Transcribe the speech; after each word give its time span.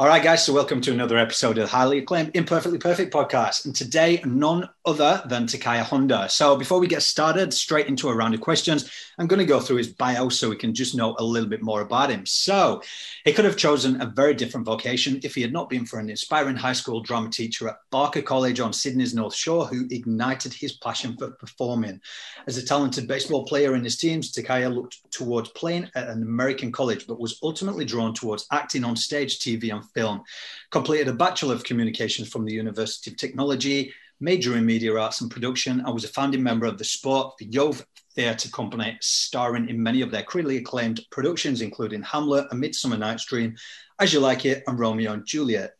All 0.00 0.06
right, 0.06 0.22
guys. 0.22 0.46
So, 0.46 0.54
welcome 0.54 0.80
to 0.80 0.92
another 0.92 1.18
episode 1.18 1.58
of 1.58 1.64
the 1.64 1.76
highly 1.76 1.98
acclaimed 1.98 2.30
Imperfectly 2.32 2.78
Perfect 2.78 3.12
podcast. 3.12 3.66
And 3.66 3.76
today, 3.76 4.22
none 4.24 4.66
other 4.86 5.22
than 5.26 5.44
Takaya 5.44 5.82
Honda. 5.82 6.26
So, 6.30 6.56
before 6.56 6.80
we 6.80 6.86
get 6.86 7.02
started, 7.02 7.52
straight 7.52 7.86
into 7.86 8.08
a 8.08 8.16
round 8.16 8.32
of 8.32 8.40
questions, 8.40 8.90
I'm 9.18 9.26
going 9.26 9.40
to 9.40 9.44
go 9.44 9.60
through 9.60 9.76
his 9.76 9.88
bio 9.88 10.30
so 10.30 10.48
we 10.48 10.56
can 10.56 10.72
just 10.72 10.94
know 10.94 11.16
a 11.18 11.22
little 11.22 11.50
bit 11.50 11.60
more 11.60 11.82
about 11.82 12.08
him. 12.08 12.24
So, 12.24 12.80
he 13.26 13.34
could 13.34 13.44
have 13.44 13.58
chosen 13.58 14.00
a 14.00 14.06
very 14.06 14.32
different 14.32 14.64
vocation 14.64 15.20
if 15.22 15.34
he 15.34 15.42
had 15.42 15.52
not 15.52 15.68
been 15.68 15.84
for 15.84 15.98
an 15.98 16.08
inspiring 16.08 16.56
high 16.56 16.72
school 16.72 17.02
drama 17.02 17.28
teacher 17.28 17.68
at 17.68 17.80
Barker 17.90 18.22
College 18.22 18.58
on 18.58 18.72
Sydney's 18.72 19.14
North 19.14 19.34
Shore 19.34 19.66
who 19.66 19.86
ignited 19.90 20.54
his 20.54 20.72
passion 20.72 21.14
for 21.18 21.32
performing. 21.32 22.00
As 22.46 22.56
a 22.56 22.64
talented 22.64 23.06
baseball 23.06 23.44
player 23.44 23.74
in 23.74 23.84
his 23.84 23.98
teams, 23.98 24.32
Takaya 24.32 24.74
looked 24.74 25.12
towards 25.12 25.50
playing 25.50 25.90
at 25.94 26.08
an 26.08 26.22
American 26.22 26.72
college, 26.72 27.06
but 27.06 27.20
was 27.20 27.38
ultimately 27.42 27.84
drawn 27.84 28.14
towards 28.14 28.46
acting 28.50 28.82
on 28.82 28.96
stage, 28.96 29.38
TV, 29.40 29.70
and 29.70 29.89
film. 29.94 30.22
Completed 30.70 31.08
a 31.08 31.12
Bachelor 31.12 31.54
of 31.54 31.64
Communications 31.64 32.28
from 32.28 32.44
the 32.44 32.52
University 32.52 33.10
of 33.10 33.16
Technology, 33.16 33.92
major 34.20 34.56
in 34.56 34.66
media 34.66 34.96
arts 34.96 35.20
and 35.20 35.30
production. 35.30 35.82
I 35.86 35.90
was 35.90 36.04
a 36.04 36.08
founding 36.08 36.42
member 36.42 36.66
of 36.66 36.78
the 36.78 36.84
Sport 36.84 37.34
for 37.38 37.44
Jove 37.46 37.84
Theatre 38.14 38.50
Company, 38.50 38.98
starring 39.00 39.68
in 39.68 39.82
many 39.82 40.02
of 40.02 40.10
their 40.10 40.22
critically 40.22 40.58
acclaimed 40.58 41.00
productions, 41.10 41.62
including 41.62 42.02
Hamlet, 42.02 42.46
A 42.50 42.54
Midsummer 42.54 42.96
Night's 42.96 43.24
Dream, 43.24 43.56
As 43.98 44.12
You 44.12 44.20
Like 44.20 44.44
It, 44.44 44.62
and 44.66 44.78
Romeo 44.78 45.12
and 45.12 45.24
Juliet. 45.24 45.72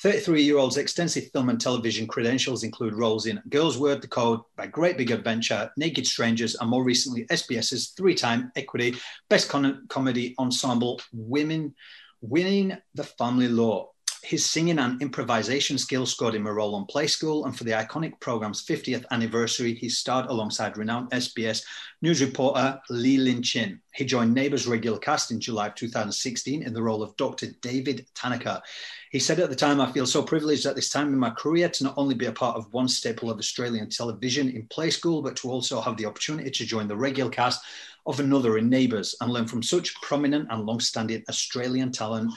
33 0.00 0.42
year 0.42 0.56
old's 0.56 0.78
extensive 0.78 1.30
film 1.30 1.50
and 1.50 1.60
television 1.60 2.06
credentials 2.06 2.64
include 2.64 2.94
roles 2.94 3.26
in 3.26 3.40
Girls 3.50 3.76
Word 3.76 4.00
the 4.00 4.08
Code, 4.08 4.40
My 4.56 4.66
Great 4.66 4.96
Big 4.96 5.10
Adventure, 5.10 5.70
Naked 5.76 6.06
Strangers, 6.06 6.54
and 6.54 6.70
more 6.70 6.82
recently 6.82 7.26
SBS's 7.26 7.88
three 7.88 8.14
time 8.14 8.50
Equity 8.56 8.96
Best 9.28 9.50
Con- 9.50 9.84
Comedy 9.88 10.34
Ensemble 10.38 11.02
Women 11.12 11.74
Winning 12.20 12.76
the 12.94 13.04
Family 13.04 13.48
Law. 13.48 13.90
His 14.22 14.48
singing 14.48 14.78
and 14.78 15.00
improvisation 15.00 15.78
skills 15.78 16.10
scored 16.10 16.34
him 16.34 16.46
a 16.46 16.52
role 16.52 16.74
on 16.74 16.84
Play 16.84 17.06
School, 17.06 17.46
and 17.46 17.56
for 17.56 17.64
the 17.64 17.72
iconic 17.72 18.20
program's 18.20 18.64
50th 18.64 19.04
anniversary, 19.10 19.74
he 19.74 19.88
starred 19.88 20.26
alongside 20.26 20.76
renowned 20.76 21.10
SBS 21.10 21.64
news 22.02 22.20
reporter 22.20 22.80
Lee 22.90 23.16
Lin 23.16 23.42
Chin. 23.42 23.80
He 23.94 24.04
joined 24.04 24.34
Neighbours 24.34 24.66
regular 24.66 24.98
cast 24.98 25.30
in 25.30 25.40
July 25.40 25.68
of 25.68 25.74
2016 25.74 26.62
in 26.62 26.72
the 26.74 26.82
role 26.82 27.02
of 27.02 27.16
Dr. 27.16 27.46
David 27.62 28.06
Tanaka. 28.14 28.62
He 29.10 29.18
said 29.18 29.40
at 29.40 29.48
the 29.48 29.56
time, 29.56 29.80
I 29.80 29.90
feel 29.90 30.06
so 30.06 30.22
privileged 30.22 30.66
at 30.66 30.76
this 30.76 30.90
time 30.90 31.08
in 31.12 31.18
my 31.18 31.30
career 31.30 31.68
to 31.70 31.84
not 31.84 31.94
only 31.96 32.14
be 32.14 32.26
a 32.26 32.32
part 32.32 32.56
of 32.56 32.72
one 32.72 32.88
staple 32.88 33.30
of 33.30 33.38
Australian 33.38 33.88
television 33.88 34.50
in 34.50 34.66
Play 34.66 34.90
School, 34.90 35.22
but 35.22 35.34
to 35.36 35.50
also 35.50 35.80
have 35.80 35.96
the 35.96 36.06
opportunity 36.06 36.50
to 36.50 36.66
join 36.66 36.88
the 36.88 36.96
regular 36.96 37.30
cast 37.30 37.64
of 38.06 38.20
another 38.20 38.58
in 38.58 38.68
Neighbours 38.68 39.14
and 39.20 39.32
learn 39.32 39.46
from 39.46 39.62
such 39.62 39.94
prominent 40.02 40.48
and 40.50 40.66
long 40.66 40.80
standing 40.80 41.24
Australian 41.28 41.90
talent 41.90 42.32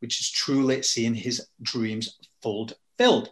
which 0.00 0.20
is 0.20 0.30
truly 0.30 0.82
seeing 0.82 1.14
his 1.14 1.48
dreams 1.62 2.18
fulfilled. 2.42 3.30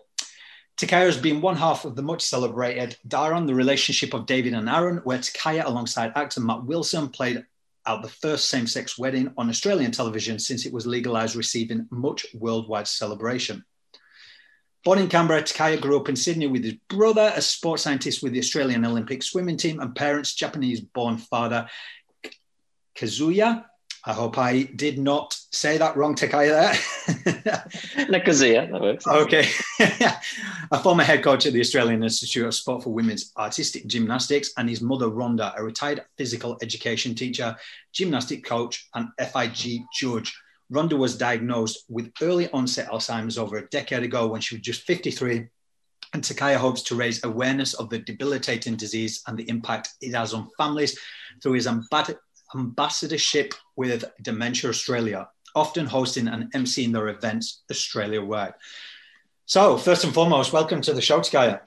Takaya 0.77 1.07
has 1.07 1.19
been 1.19 1.41
one 1.41 1.57
half 1.57 1.85
of 1.85 1.97
the 1.97 2.03
much 2.03 2.23
celebrated 2.23 2.97
Daron, 3.07 3.47
the 3.47 3.55
relationship 3.55 4.15
of 4.15 4.27
David 4.27 4.55
and 4.55 4.69
Aaron, 4.69 4.99
where 5.05 5.19
Takaya, 5.19 5.65
alongside 5.65 6.13
actor 6.17 6.41
Matt 6.41 6.65
Wilson, 6.65 7.09
played 7.09 7.45
out 7.87 8.03
the 8.03 8.09
first 8.09 8.49
same 8.49 8.67
sex 8.67 8.99
wedding 8.99 9.33
on 9.37 9.49
Australian 9.49 9.91
television 9.91 10.39
since 10.39 10.67
it 10.67 10.73
was 10.73 10.87
legalised, 10.87 11.37
receiving 11.37 11.87
much 11.91 12.27
worldwide 12.35 12.89
celebration. 12.89 13.65
Born 14.85 14.99
in 14.99 15.09
Canberra, 15.09 15.43
Takaya 15.43 15.81
grew 15.81 16.01
up 16.01 16.09
in 16.09 16.17
Sydney 16.17 16.49
with 16.49 16.65
his 16.65 16.75
brother, 16.89 17.33
a 17.37 17.43
sports 17.43 17.83
scientist 17.83 18.23
with 18.23 18.33
the 18.33 18.41
Australian 18.41 18.85
Olympic 18.85 19.23
swimming 19.23 19.57
team, 19.57 19.79
and 19.79 19.95
parents, 19.95 20.35
Japanese 20.35 20.81
born 20.81 21.19
father 21.19 21.69
Kazuya 22.97 23.65
I 24.05 24.13
hope 24.13 24.37
I 24.37 24.63
did 24.63 24.99
not 24.99 25.37
say 25.53 25.79
that 25.79 25.97
wrong, 25.97 26.17
Takaya 26.17 26.49
there. 26.49 27.65
Nakazuya, 28.07 28.71
that 28.71 28.81
works. 28.81 29.07
Okay. 29.07 29.49
a 30.73 30.79
former 30.83 31.05
head 31.05 31.23
coach 31.23 31.47
at 31.47 31.53
the 31.53 31.61
Australian 31.61 32.03
Institute 32.03 32.45
of 32.45 32.55
Sport 32.55 32.83
for 32.83 32.93
Women's 32.93 33.33
Artistic 33.37 33.87
Gymnastics, 33.87 34.53
and 34.57 34.69
his 34.69 34.81
mother, 34.81 35.07
Rhonda, 35.07 35.57
a 35.57 35.63
retired 35.63 36.05
physical 36.19 36.59
education 36.63 37.15
teacher, 37.15 37.57
gymnastic 37.93 38.45
coach, 38.45 38.89
and 38.95 39.09
FIG 39.21 39.83
judge. 39.95 40.37
Rhonda 40.73 40.99
was 40.99 41.17
diagnosed 41.17 41.85
with 41.89 42.11
early 42.23 42.51
onset 42.51 42.89
Alzheimer's 42.91 43.39
over 43.39 43.59
a 43.59 43.69
decade 43.69 44.03
ago 44.03 44.27
when 44.27 44.41
she 44.41 44.57
was 44.57 44.63
just 44.63 44.83
53 44.83 45.47
and 46.15 46.23
Takaya 46.23 46.57
hopes 46.57 46.83
to 46.83 46.95
raise 46.95 47.25
awareness 47.25 47.75
of 47.75 47.89
the 47.89 47.99
debilitating 47.99 48.77
disease 48.77 49.23
and 49.27 49.39
the 49.39 49.49
impact 49.49 49.91
it 50.01 50.15
has 50.15 50.35
on 50.35 50.49
families 50.59 50.99
through 51.43 51.53
his 51.53 51.67
ambassadorship 52.55 53.55
with 53.77 54.05
Dementia 54.21 54.71
Australia, 54.71 55.29
often 55.55 55.87
hosting 55.87 56.29
and 56.29 56.53
emceeing 56.53 56.93
their 56.93 57.09
events 57.09 57.63
Australia 57.71 58.23
wide. 58.23 58.55
So, 59.47 59.77
first 59.77 60.05
and 60.05 60.15
foremost, 60.15 60.53
welcome 60.53 60.81
to 60.83 60.93
the 60.93 61.03
show, 61.03 61.21
Takaya. 61.21 61.61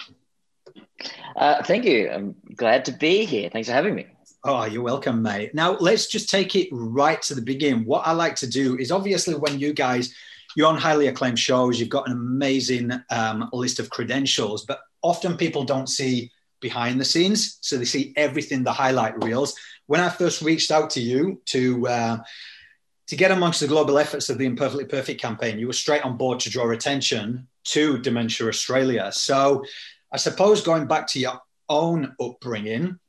Uh, 1.35 1.61
thank 1.63 1.85
you. 1.85 2.09
I'm 2.09 2.35
glad 2.55 2.85
to 2.85 2.91
be 2.91 3.25
here. 3.25 3.49
Thanks 3.49 3.67
for 3.67 3.73
having 3.73 3.95
me. 3.95 4.07
Oh, 4.43 4.65
you're 4.65 4.83
welcome, 4.83 5.21
mate. 5.21 5.53
Now, 5.53 5.71
let's 5.77 6.07
just 6.07 6.29
take 6.29 6.55
it 6.55 6.69
right 6.71 7.21
to 7.23 7.35
the 7.35 7.41
beginning. 7.41 7.85
What 7.85 8.07
I 8.07 8.11
like 8.11 8.35
to 8.37 8.47
do 8.47 8.77
is 8.77 8.91
obviously 8.91 9.35
when 9.35 9.59
you 9.59 9.73
guys, 9.73 10.13
you're 10.55 10.67
on 10.67 10.77
highly 10.77 11.07
acclaimed 11.07 11.39
shows, 11.39 11.79
you've 11.79 11.89
got 11.89 12.07
an 12.07 12.13
amazing 12.13 12.91
um, 13.09 13.49
list 13.51 13.79
of 13.79 13.89
credentials, 13.89 14.63
but 14.65 14.81
often 15.01 15.35
people 15.35 15.63
don't 15.63 15.89
see 15.89 16.31
behind 16.61 16.99
the 16.99 17.05
scenes. 17.05 17.57
So 17.61 17.77
they 17.77 17.85
see 17.85 18.13
everything, 18.15 18.63
the 18.63 18.71
highlight 18.71 19.21
reels 19.23 19.55
when 19.87 20.01
I 20.01 20.09
first 20.09 20.41
reached 20.41 20.71
out 20.71 20.89
to 20.91 21.01
you 21.01 21.41
to 21.45 21.87
uh, 21.87 22.17
to 23.07 23.15
get 23.15 23.31
amongst 23.31 23.59
the 23.59 23.67
global 23.67 23.99
efforts 23.99 24.29
of 24.29 24.37
the 24.37 24.45
Imperfectly 24.45 24.85
Perfect 24.85 25.21
campaign, 25.21 25.59
you 25.59 25.67
were 25.67 25.73
straight 25.73 26.03
on 26.03 26.17
board 26.17 26.39
to 26.41 26.49
draw 26.49 26.71
attention 26.71 27.47
to 27.65 27.99
Dementia 27.99 28.47
Australia. 28.47 29.11
So, 29.11 29.63
I 30.11 30.17
suppose 30.17 30.61
going 30.61 30.87
back 30.87 31.07
to 31.09 31.19
your 31.19 31.39
own 31.69 32.15
upbringing, 32.19 32.99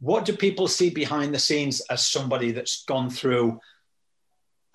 what 0.00 0.24
do 0.24 0.36
people 0.36 0.68
see 0.68 0.90
behind 0.90 1.34
the 1.34 1.38
scenes 1.38 1.80
as 1.90 2.06
somebody 2.06 2.52
that's 2.52 2.84
gone 2.84 3.10
through 3.10 3.60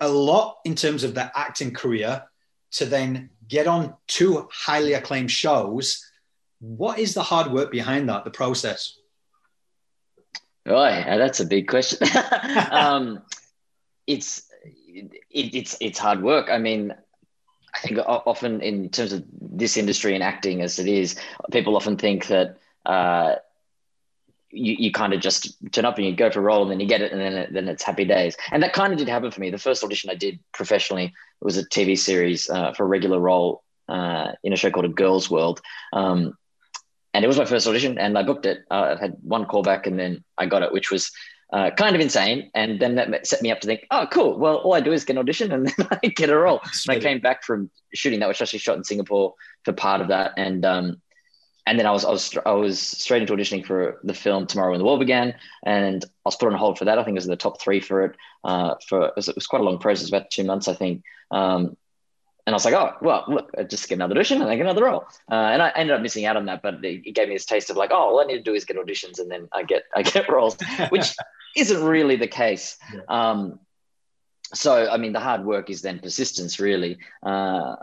a 0.00 0.08
lot 0.08 0.58
in 0.64 0.74
terms 0.74 1.04
of 1.04 1.14
their 1.14 1.30
acting 1.34 1.72
career 1.72 2.24
to 2.72 2.86
then 2.86 3.30
get 3.46 3.66
on 3.66 3.94
two 4.06 4.48
highly 4.52 4.94
acclaimed 4.94 5.30
shows? 5.30 6.04
What 6.60 6.98
is 6.98 7.14
the 7.14 7.22
hard 7.22 7.52
work 7.52 7.70
behind 7.70 8.08
that, 8.08 8.24
the 8.24 8.30
process? 8.30 8.98
Right, 10.68 11.04
that's 11.16 11.40
a 11.40 11.46
big 11.46 11.68
question. 11.68 12.06
um, 12.70 13.22
it's 14.06 14.42
it, 14.94 15.10
it's 15.30 15.76
it's 15.80 15.98
hard 15.98 16.22
work. 16.22 16.48
I 16.50 16.58
mean, 16.58 16.94
I 17.74 17.78
think 17.80 17.98
often 18.06 18.60
in 18.60 18.90
terms 18.90 19.12
of 19.12 19.24
this 19.40 19.76
industry 19.76 20.14
and 20.14 20.22
acting 20.22 20.62
as 20.62 20.78
it 20.78 20.88
is, 20.88 21.18
people 21.52 21.76
often 21.76 21.96
think 21.96 22.26
that 22.26 22.58
uh, 22.84 23.36
you, 24.50 24.76
you 24.78 24.92
kind 24.92 25.12
of 25.12 25.20
just 25.20 25.56
turn 25.72 25.84
up 25.84 25.96
and 25.96 26.06
you 26.06 26.14
go 26.14 26.30
for 26.30 26.40
a 26.40 26.42
role 26.42 26.62
and 26.62 26.70
then 26.70 26.80
you 26.80 26.86
get 26.86 27.02
it 27.02 27.12
and 27.12 27.20
then 27.20 27.32
it, 27.34 27.52
then 27.52 27.68
it's 27.68 27.82
happy 27.82 28.04
days. 28.04 28.36
And 28.50 28.62
that 28.62 28.72
kind 28.72 28.92
of 28.92 28.98
did 28.98 29.08
happen 29.08 29.30
for 29.30 29.40
me. 29.40 29.50
The 29.50 29.58
first 29.58 29.84
audition 29.84 30.10
I 30.10 30.14
did 30.14 30.38
professionally 30.52 31.14
was 31.40 31.56
a 31.56 31.64
TV 31.64 31.98
series 31.98 32.48
uh, 32.48 32.72
for 32.72 32.84
a 32.84 32.88
regular 32.88 33.20
role 33.20 33.62
uh, 33.88 34.32
in 34.42 34.52
a 34.52 34.56
show 34.56 34.70
called 34.70 34.86
A 34.86 34.90
Girl's 34.90 35.30
World. 35.30 35.60
Um, 35.92 36.36
and 37.18 37.24
it 37.24 37.26
was 37.26 37.36
my 37.36 37.44
first 37.44 37.66
audition, 37.66 37.98
and 37.98 38.16
I 38.16 38.22
booked 38.22 38.46
it. 38.46 38.58
Uh, 38.70 38.94
I 38.96 39.00
had 39.00 39.16
one 39.22 39.44
callback, 39.44 39.88
and 39.88 39.98
then 39.98 40.22
I 40.38 40.46
got 40.46 40.62
it, 40.62 40.72
which 40.72 40.92
was 40.92 41.10
uh, 41.52 41.70
kind 41.72 41.96
of 41.96 42.00
insane. 42.00 42.48
And 42.54 42.78
then 42.78 42.94
that 42.94 43.26
set 43.26 43.42
me 43.42 43.50
up 43.50 43.58
to 43.58 43.66
think, 43.66 43.88
oh, 43.90 44.06
cool. 44.08 44.38
Well, 44.38 44.58
all 44.58 44.74
I 44.74 44.80
do 44.80 44.92
is 44.92 45.04
get 45.04 45.14
an 45.14 45.18
audition, 45.18 45.50
and 45.50 45.66
then 45.76 45.88
I 45.90 46.06
get 46.06 46.30
a 46.30 46.38
role. 46.38 46.60
And 46.86 46.96
I 46.96 47.00
came 47.00 47.18
back 47.18 47.42
from 47.42 47.72
shooting 47.92 48.20
that, 48.20 48.28
which 48.28 48.40
actually 48.40 48.60
shot 48.60 48.76
in 48.76 48.84
Singapore 48.84 49.34
for 49.64 49.72
part 49.72 50.00
of 50.00 50.06
that, 50.06 50.34
and 50.36 50.64
um, 50.64 51.02
and 51.66 51.76
then 51.76 51.86
I 51.86 51.90
was 51.90 52.04
I 52.04 52.10
was 52.10 52.38
I 52.46 52.52
was 52.52 52.78
straight 52.78 53.22
into 53.22 53.34
auditioning 53.34 53.66
for 53.66 53.98
the 54.04 54.14
film 54.14 54.46
Tomorrow 54.46 54.70
When 54.70 54.78
the 54.78 54.84
War 54.84 54.96
Began, 54.96 55.34
and 55.66 56.04
I 56.04 56.08
was 56.24 56.36
put 56.36 56.52
on 56.52 56.56
hold 56.56 56.78
for 56.78 56.84
that. 56.84 57.00
I 57.00 57.02
think 57.02 57.16
it 57.16 57.18
was 57.18 57.26
in 57.26 57.32
the 57.32 57.36
top 57.36 57.60
three 57.60 57.80
for 57.80 58.04
it. 58.04 58.16
Uh, 58.44 58.76
for 58.88 59.06
it 59.06 59.14
was, 59.16 59.28
it 59.28 59.34
was 59.34 59.48
quite 59.48 59.62
a 59.62 59.64
long 59.64 59.78
process, 59.78 60.06
about 60.06 60.30
two 60.30 60.44
months, 60.44 60.68
I 60.68 60.74
think. 60.74 61.02
Um, 61.32 61.76
and 62.48 62.54
I 62.54 62.56
was 62.56 62.64
like, 62.64 62.72
oh, 62.72 62.94
well, 63.02 63.26
look, 63.28 63.50
I 63.58 63.62
just 63.62 63.86
get 63.90 63.96
another 63.96 64.14
audition 64.14 64.40
and 64.40 64.50
I 64.50 64.56
get 64.56 64.62
another 64.62 64.84
role. 64.84 65.04
Uh, 65.30 65.34
and 65.34 65.60
I 65.60 65.68
ended 65.76 65.94
up 65.94 66.00
missing 66.00 66.24
out 66.24 66.38
on 66.38 66.46
that, 66.46 66.62
but 66.62 66.82
it, 66.82 67.14
gave 67.14 67.28
me 67.28 67.34
this 67.34 67.44
taste 67.44 67.68
of 67.68 67.76
like, 67.76 67.90
oh, 67.92 67.96
all 67.96 68.20
I 68.22 68.24
need 68.24 68.38
to 68.38 68.42
do 68.42 68.54
is 68.54 68.64
get 68.64 68.78
auditions 68.78 69.18
and 69.20 69.30
then 69.30 69.50
I 69.52 69.64
get 69.64 69.82
I 69.94 70.00
get 70.00 70.26
roles, 70.32 70.56
which 70.88 71.14
isn't 71.56 71.84
really 71.84 72.16
the 72.16 72.26
case. 72.26 72.78
Yeah. 72.94 73.00
Um, 73.06 73.60
so, 74.54 74.88
I 74.90 74.96
mean, 74.96 75.12
the 75.12 75.20
hard 75.20 75.44
work 75.44 75.68
is 75.68 75.82
then 75.82 75.98
persistence, 75.98 76.58
really. 76.58 76.96
Uh, 77.22 77.76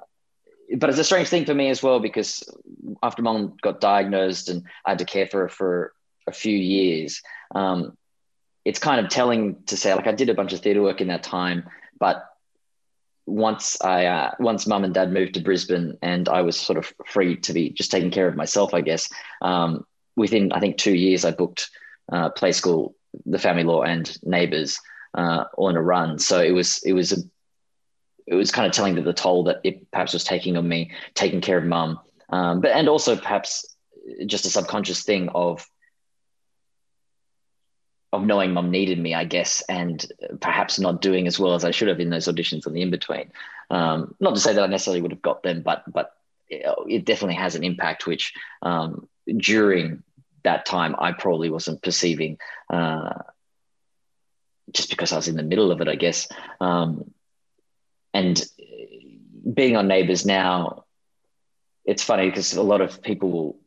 but 0.76 0.90
it's 0.90 0.98
a 0.98 1.04
strange 1.04 1.28
thing 1.28 1.46
for 1.46 1.54
me 1.54 1.70
as 1.70 1.84
well 1.84 2.00
because 2.00 2.44
after 3.04 3.22
mom 3.22 3.58
got 3.62 3.80
diagnosed 3.80 4.50
and 4.50 4.64
I 4.84 4.90
had 4.90 4.98
to 4.98 5.06
care 5.06 5.28
for 5.28 5.42
her 5.42 5.50
for 5.50 5.94
a 6.26 6.32
few 6.32 6.58
years, 6.58 7.22
um, 7.54 7.96
it's 8.64 8.80
kind 8.80 9.06
of 9.06 9.12
telling 9.12 9.62
to 9.68 9.78
say 9.78 9.94
like 9.94 10.08
I 10.08 10.12
did 10.14 10.30
a 10.30 10.34
bunch 10.34 10.54
of 10.54 10.62
theatre 10.62 10.82
work 10.82 11.02
in 11.02 11.10
that 11.10 11.22
time, 11.22 11.70
but 12.00 12.26
once 13.26 13.80
I 13.82 14.06
uh, 14.06 14.32
once 14.40 14.68
mum 14.68 14.84
and 14.84 14.94
dad 14.94 15.12
moved 15.12 15.34
to 15.34 15.42
Brisbane 15.42 15.98
and 16.02 16.30
I 16.30 16.42
was 16.42 16.60
sort 16.60 16.78
of 16.78 16.94
free 17.06 17.38
to 17.38 17.54
be 17.54 17.70
just 17.72 17.92
taking 17.92 18.12
care 18.12 18.28
of 18.28 18.36
myself, 18.36 18.74
I 18.74 18.82
guess. 18.82 19.10
Um, 19.42 19.86
within 20.16 20.52
I 20.52 20.60
think 20.60 20.78
two 20.78 20.94
years, 20.94 21.26
I 21.26 21.32
booked 21.32 21.70
uh, 22.12 22.30
play 22.30 22.52
school, 22.52 22.96
the 23.26 23.40
family 23.40 23.64
law, 23.64 23.82
and 23.84 24.16
neighbours 24.24 24.80
uh, 25.16 25.46
all 25.56 25.70
in 25.70 25.76
a 25.76 25.82
run. 25.82 26.20
So 26.20 26.40
it 26.40 26.52
was 26.52 26.82
it 26.84 26.94
was 26.94 27.12
a 27.12 27.18
it 28.28 28.36
was 28.36 28.52
kind 28.52 28.68
of 28.68 28.74
telling 28.74 28.96
the 28.96 29.14
toll 29.14 29.44
that 29.46 29.62
it 29.64 29.90
perhaps 29.92 30.14
was 30.14 30.24
taking 30.24 30.58
on 30.58 30.68
me, 30.68 30.92
taking 31.14 31.42
care 31.42 31.58
of 31.58 31.66
mum, 31.66 32.00
um, 32.30 32.62
but 32.62 32.72
and 32.72 32.90
also 32.90 33.16
perhaps 33.16 33.76
just 34.26 34.46
a 34.46 34.50
subconscious 34.50 35.04
thing 35.04 35.30
of 35.30 35.68
of 38.16 38.26
knowing 38.26 38.54
mum 38.54 38.72
needed 38.72 39.00
me, 39.00 39.14
I 39.14 39.24
guess, 39.24 39.62
and 39.70 40.06
perhaps 40.40 40.80
not 40.80 41.02
doing 41.02 41.28
as 41.28 41.40
well 41.40 41.54
as 41.54 41.66
I 41.66 41.72
should 41.72 41.88
have 41.88 42.00
in 42.00 42.10
those 42.10 42.28
auditions 42.28 42.66
and 42.66 42.76
the 42.76 42.82
in 42.82 42.92
between. 42.92 43.32
Um, 43.70 44.16
not 44.20 44.36
to 44.36 44.42
say 44.42 44.54
that 44.54 44.64
I 44.64 44.68
necessarily 44.68 45.02
would 45.02 45.12
have 45.12 45.22
got 45.22 45.44
them, 45.44 45.62
but 45.62 45.84
but 45.92 46.14
it 46.50 47.06
definitely 47.06 47.36
has 47.36 47.56
an 47.56 47.64
impact. 47.64 48.08
Which 48.08 48.34
um, 48.62 49.08
during 49.38 50.04
that 50.44 50.66
time, 50.66 50.96
I 51.00 51.12
probably 51.12 51.50
wasn't 51.50 51.82
perceiving, 51.82 52.38
uh, 52.70 53.14
just 54.72 54.90
because 54.90 55.12
I 55.12 55.18
was 55.18 55.28
in 55.28 55.36
the 55.36 55.44
middle 55.44 55.72
of 55.72 55.82
it, 55.82 55.88
I 55.88 55.96
guess. 55.96 56.28
Um, 56.62 57.12
and 58.14 58.42
being 59.54 59.76
on 59.76 59.88
Neighbours 59.88 60.26
now, 60.26 60.85
it's 61.86 62.04
funny 62.04 62.30
because 62.30 62.54
a 62.54 62.64
lot 62.64 62.82
of 62.82 63.02
people 63.02 63.32
will, 63.32 63.58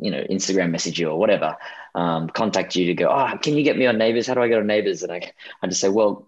you 0.00 0.10
know, 0.10 0.24
Instagram 0.30 0.70
message 0.70 0.98
you 0.98 1.08
or 1.08 1.18
whatever, 1.18 1.56
um, 1.94 2.28
contact 2.28 2.74
you 2.74 2.86
to 2.86 2.94
go, 2.94 3.08
oh, 3.08 3.36
can 3.38 3.56
you 3.56 3.62
get 3.62 3.76
me 3.76 3.86
on 3.86 3.98
Neighbours? 3.98 4.26
How 4.26 4.34
do 4.34 4.42
I 4.42 4.48
get 4.48 4.58
on 4.58 4.66
Neighbours? 4.66 5.02
And 5.02 5.12
I, 5.12 5.32
I 5.62 5.66
just 5.66 5.80
say, 5.80 5.88
well, 5.88 6.26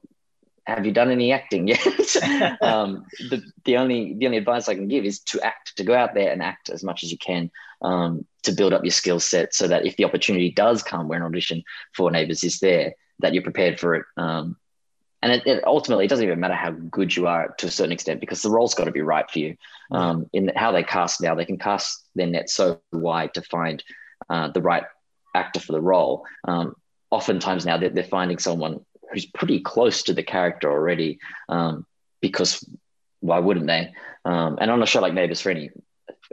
have 0.66 0.84
you 0.84 0.92
done 0.92 1.10
any 1.10 1.32
acting 1.32 1.66
yet? 1.66 1.80
um, 2.60 3.06
the, 3.30 3.42
the 3.64 3.78
only 3.78 4.14
the 4.14 4.26
only 4.26 4.36
advice 4.36 4.68
I 4.68 4.74
can 4.74 4.86
give 4.86 5.06
is 5.06 5.20
to 5.20 5.40
act, 5.40 5.76
to 5.78 5.84
go 5.84 5.94
out 5.94 6.12
there 6.12 6.30
and 6.30 6.42
act 6.42 6.68
as 6.68 6.84
much 6.84 7.02
as 7.02 7.10
you 7.10 7.16
can 7.16 7.50
um, 7.80 8.26
to 8.42 8.52
build 8.52 8.74
up 8.74 8.84
your 8.84 8.90
skill 8.90 9.18
set, 9.18 9.54
so 9.54 9.66
that 9.66 9.86
if 9.86 9.96
the 9.96 10.04
opportunity 10.04 10.50
does 10.50 10.82
come 10.82 11.08
where 11.08 11.18
an 11.18 11.24
audition 11.24 11.64
for 11.94 12.10
Neighbours 12.10 12.44
is 12.44 12.60
there, 12.60 12.94
that 13.20 13.32
you're 13.32 13.42
prepared 13.42 13.80
for 13.80 13.94
it. 13.94 14.04
Um, 14.18 14.57
and 15.22 15.32
it, 15.32 15.46
it, 15.46 15.64
ultimately 15.64 16.04
it 16.04 16.08
doesn't 16.08 16.24
even 16.24 16.40
matter 16.40 16.54
how 16.54 16.70
good 16.70 17.14
you 17.14 17.26
are 17.26 17.54
to 17.58 17.66
a 17.66 17.70
certain 17.70 17.92
extent 17.92 18.20
because 18.20 18.42
the 18.42 18.50
role's 18.50 18.74
got 18.74 18.84
to 18.84 18.92
be 18.92 19.00
right 19.00 19.28
for 19.30 19.38
you. 19.38 19.56
Um, 19.90 20.28
in 20.32 20.52
how 20.54 20.72
they 20.72 20.82
cast 20.82 21.20
now, 21.20 21.34
they 21.34 21.44
can 21.44 21.58
cast 21.58 22.06
their 22.14 22.26
net 22.26 22.50
so 22.50 22.80
wide 22.92 23.34
to 23.34 23.42
find 23.42 23.82
uh, 24.28 24.48
the 24.48 24.62
right 24.62 24.84
actor 25.34 25.60
for 25.60 25.72
the 25.72 25.80
role. 25.80 26.24
Um, 26.46 26.74
oftentimes 27.10 27.66
now 27.66 27.78
they're, 27.78 27.90
they're, 27.90 28.04
finding 28.04 28.38
someone 28.38 28.84
who's 29.12 29.26
pretty 29.26 29.60
close 29.60 30.02
to 30.04 30.12
the 30.12 30.22
character 30.22 30.70
already 30.70 31.18
um, 31.48 31.86
because 32.20 32.64
why 33.20 33.38
wouldn't 33.38 33.66
they? 33.66 33.92
Um, 34.24 34.58
and 34.60 34.70
on 34.70 34.82
a 34.82 34.86
show 34.86 35.00
like 35.00 35.14
Neighbours, 35.14 35.40
for 35.40 35.50
any 35.50 35.70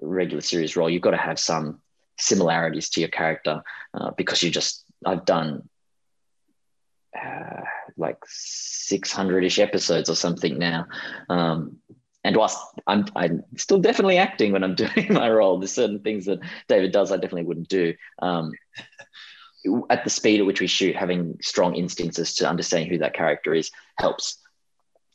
regular 0.01 0.41
series 0.41 0.75
role, 0.75 0.89
you've 0.89 1.01
got 1.01 1.11
to 1.11 1.17
have 1.17 1.39
some 1.39 1.81
similarities 2.17 2.89
to 2.89 2.99
your 2.99 3.09
character 3.09 3.61
uh, 3.93 4.11
because 4.11 4.43
you 4.43 4.51
just 4.51 4.83
I've 5.05 5.25
done 5.25 5.67
uh, 7.17 7.61
like 7.97 8.19
600-ish 8.25 9.59
episodes 9.59 10.09
or 10.09 10.15
something 10.15 10.57
now. 10.57 10.87
Um, 11.29 11.77
and 12.23 12.35
whilst 12.35 12.57
I'm, 12.87 13.05
I'm 13.15 13.43
still 13.55 13.79
definitely 13.79 14.17
acting 14.17 14.51
when 14.51 14.63
I'm 14.63 14.75
doing 14.83 15.13
my 15.13 15.29
role 15.29 15.59
there's 15.59 15.71
certain 15.71 15.99
things 15.99 16.25
that 16.25 16.39
david 16.67 16.91
does 16.91 17.11
i 17.11 17.15
definitely 17.15 17.43
wouldn't 17.43 17.69
do. 17.69 17.93
Um, 18.19 18.51
at 19.89 20.03
the 20.03 20.09
speed 20.09 20.39
at 20.39 20.45
which 20.45 20.61
we 20.61 20.67
shoot 20.67 20.95
having 20.95 21.37
strong 21.41 21.75
instincts 21.75 22.19
as 22.19 22.35
to 22.35 22.49
understanding 22.49 22.89
who 22.89 22.99
that 22.99 23.13
character 23.13 23.53
is 23.53 23.71
helps. 23.97 24.37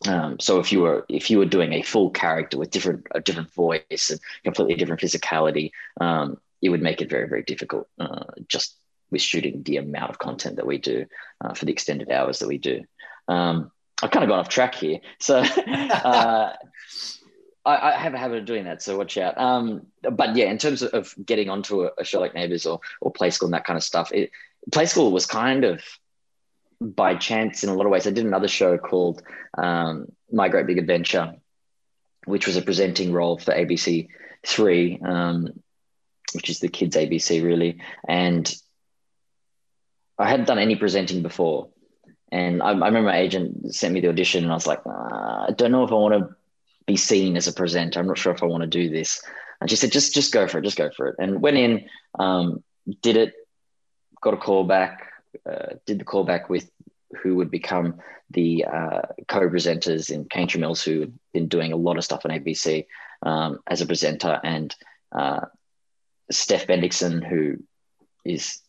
Um, 0.06 0.40
so 0.40 0.60
if 0.60 0.72
you 0.72 0.80
were 0.80 1.04
if 1.08 1.30
you 1.30 1.38
were 1.38 1.44
doing 1.44 1.74
a 1.74 1.82
full 1.82 2.10
character 2.10 2.58
with 2.58 2.70
different 2.70 3.06
a 3.10 3.20
different 3.20 3.52
voice 3.52 4.10
and 4.10 4.18
completely 4.44 4.74
different 4.74 5.02
physicality 5.02 5.72
um, 6.00 6.38
it 6.62 6.70
would 6.70 6.80
make 6.80 7.02
it 7.02 7.10
very 7.10 7.28
very 7.28 7.42
difficult 7.42 7.86
uh, 7.98 8.24
just 8.48 8.79
with 9.10 9.22
shooting 9.22 9.62
the 9.62 9.76
amount 9.76 10.10
of 10.10 10.18
content 10.18 10.56
that 10.56 10.66
we 10.66 10.78
do 10.78 11.06
uh, 11.40 11.54
for 11.54 11.64
the 11.64 11.72
extended 11.72 12.10
hours 12.10 12.38
that 12.40 12.48
we 12.48 12.58
do. 12.58 12.84
Um, 13.28 13.70
I've 14.02 14.10
kind 14.10 14.24
of 14.24 14.28
gone 14.28 14.38
off 14.38 14.48
track 14.48 14.74
here. 14.74 15.00
So 15.18 15.38
uh, 15.66 16.52
I, 17.64 17.76
I, 17.76 17.92
have 17.92 18.14
a 18.14 18.18
habit 18.18 18.38
of 18.38 18.44
doing 18.46 18.64
that. 18.64 18.82
So 18.82 18.96
watch 18.96 19.18
out. 19.18 19.38
Um, 19.38 19.86
but 20.02 20.36
yeah, 20.36 20.46
in 20.46 20.58
terms 20.58 20.82
of 20.82 21.14
getting 21.24 21.50
onto 21.50 21.84
a, 21.84 21.90
a, 21.98 22.04
show 22.04 22.20
like 22.20 22.34
Neighbours 22.34 22.66
or, 22.66 22.80
or 23.00 23.12
Play 23.12 23.30
School 23.30 23.48
and 23.48 23.54
that 23.54 23.64
kind 23.64 23.76
of 23.76 23.82
stuff, 23.82 24.10
it, 24.12 24.30
Play 24.72 24.86
School 24.86 25.12
was 25.12 25.26
kind 25.26 25.64
of 25.64 25.82
by 26.80 27.14
chance 27.14 27.62
in 27.62 27.70
a 27.70 27.74
lot 27.74 27.84
of 27.84 27.92
ways. 27.92 28.06
I 28.06 28.10
did 28.10 28.24
another 28.24 28.48
show 28.48 28.78
called 28.78 29.22
um, 29.56 30.06
My 30.32 30.48
Great 30.48 30.66
Big 30.66 30.78
Adventure, 30.78 31.34
which 32.24 32.46
was 32.46 32.56
a 32.56 32.62
presenting 32.62 33.12
role 33.12 33.38
for 33.38 33.52
ABC 33.52 34.08
Three, 34.46 34.98
um, 35.04 35.48
which 36.32 36.48
is 36.48 36.60
the 36.60 36.68
kids' 36.68 36.96
ABC 36.96 37.44
really. 37.44 37.78
And 38.08 38.50
I 40.20 40.28
hadn't 40.28 40.46
done 40.46 40.58
any 40.58 40.76
presenting 40.76 41.22
before. 41.22 41.68
And 42.30 42.62
I, 42.62 42.68
I, 42.68 42.72
remember 42.72 43.02
my 43.02 43.18
agent 43.18 43.74
sent 43.74 43.92
me 43.92 44.00
the 44.00 44.08
audition, 44.08 44.44
and 44.44 44.52
I 44.52 44.54
was 44.54 44.66
like, 44.66 44.80
I 44.86 45.52
don't 45.56 45.72
know 45.72 45.84
if 45.84 45.90
I 45.90 45.94
want 45.94 46.14
to 46.14 46.36
be 46.86 46.96
seen 46.96 47.36
as 47.36 47.48
a 47.48 47.52
presenter. 47.52 47.98
I'm 47.98 48.06
not 48.06 48.18
sure 48.18 48.32
if 48.32 48.42
I 48.42 48.46
want 48.46 48.62
to 48.62 48.68
do 48.68 48.88
this. 48.88 49.22
And 49.60 49.68
she 49.68 49.76
said, 49.76 49.92
just 49.92 50.14
just 50.14 50.32
go 50.32 50.46
for 50.46 50.58
it, 50.58 50.64
just 50.64 50.78
go 50.78 50.90
for 50.96 51.08
it. 51.08 51.16
And 51.18 51.42
went 51.42 51.56
in, 51.56 51.88
um, 52.18 52.62
did 53.02 53.16
it, 53.16 53.34
got 54.20 54.34
a 54.34 54.38
call 54.38 54.64
back, 54.64 55.12
uh, 55.44 55.74
did 55.86 55.98
the 55.98 56.04
call 56.04 56.24
back 56.24 56.48
with 56.48 56.70
who 57.22 57.36
would 57.36 57.50
become 57.50 58.00
the 58.30 58.64
uh, 58.64 59.02
co-presenters 59.26 60.10
in 60.10 60.24
Kayne 60.24 60.46
Tremills, 60.46 60.84
who 60.84 61.00
had 61.00 61.12
been 61.32 61.48
doing 61.48 61.72
a 61.72 61.76
lot 61.76 61.98
of 61.98 62.04
stuff 62.04 62.24
on 62.24 62.30
ABC 62.30 62.86
um, 63.22 63.58
as 63.66 63.80
a 63.80 63.86
presenter, 63.86 64.40
and 64.44 64.74
uh, 65.12 65.40
Steph 66.30 66.68
Bendixsen, 66.68 67.26
who 67.26 67.56
is 68.24 68.60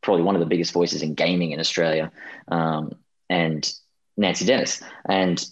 probably 0.00 0.22
one 0.22 0.36
of 0.36 0.40
the 0.40 0.46
biggest 0.46 0.72
voices 0.72 1.02
in 1.02 1.14
gaming 1.14 1.52
in 1.52 1.60
Australia, 1.60 2.12
um, 2.48 2.92
and 3.28 3.72
Nancy 4.16 4.44
Dennis. 4.44 4.82
And 5.08 5.44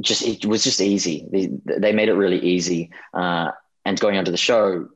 just 0.00 0.22
it 0.22 0.46
was 0.46 0.64
just 0.64 0.80
easy. 0.80 1.26
They, 1.30 1.50
they 1.78 1.92
made 1.92 2.08
it 2.08 2.14
really 2.14 2.38
easy. 2.38 2.90
Uh, 3.12 3.50
and 3.84 4.00
going 4.00 4.16
onto 4.16 4.30
the 4.30 4.36
show, 4.36 4.88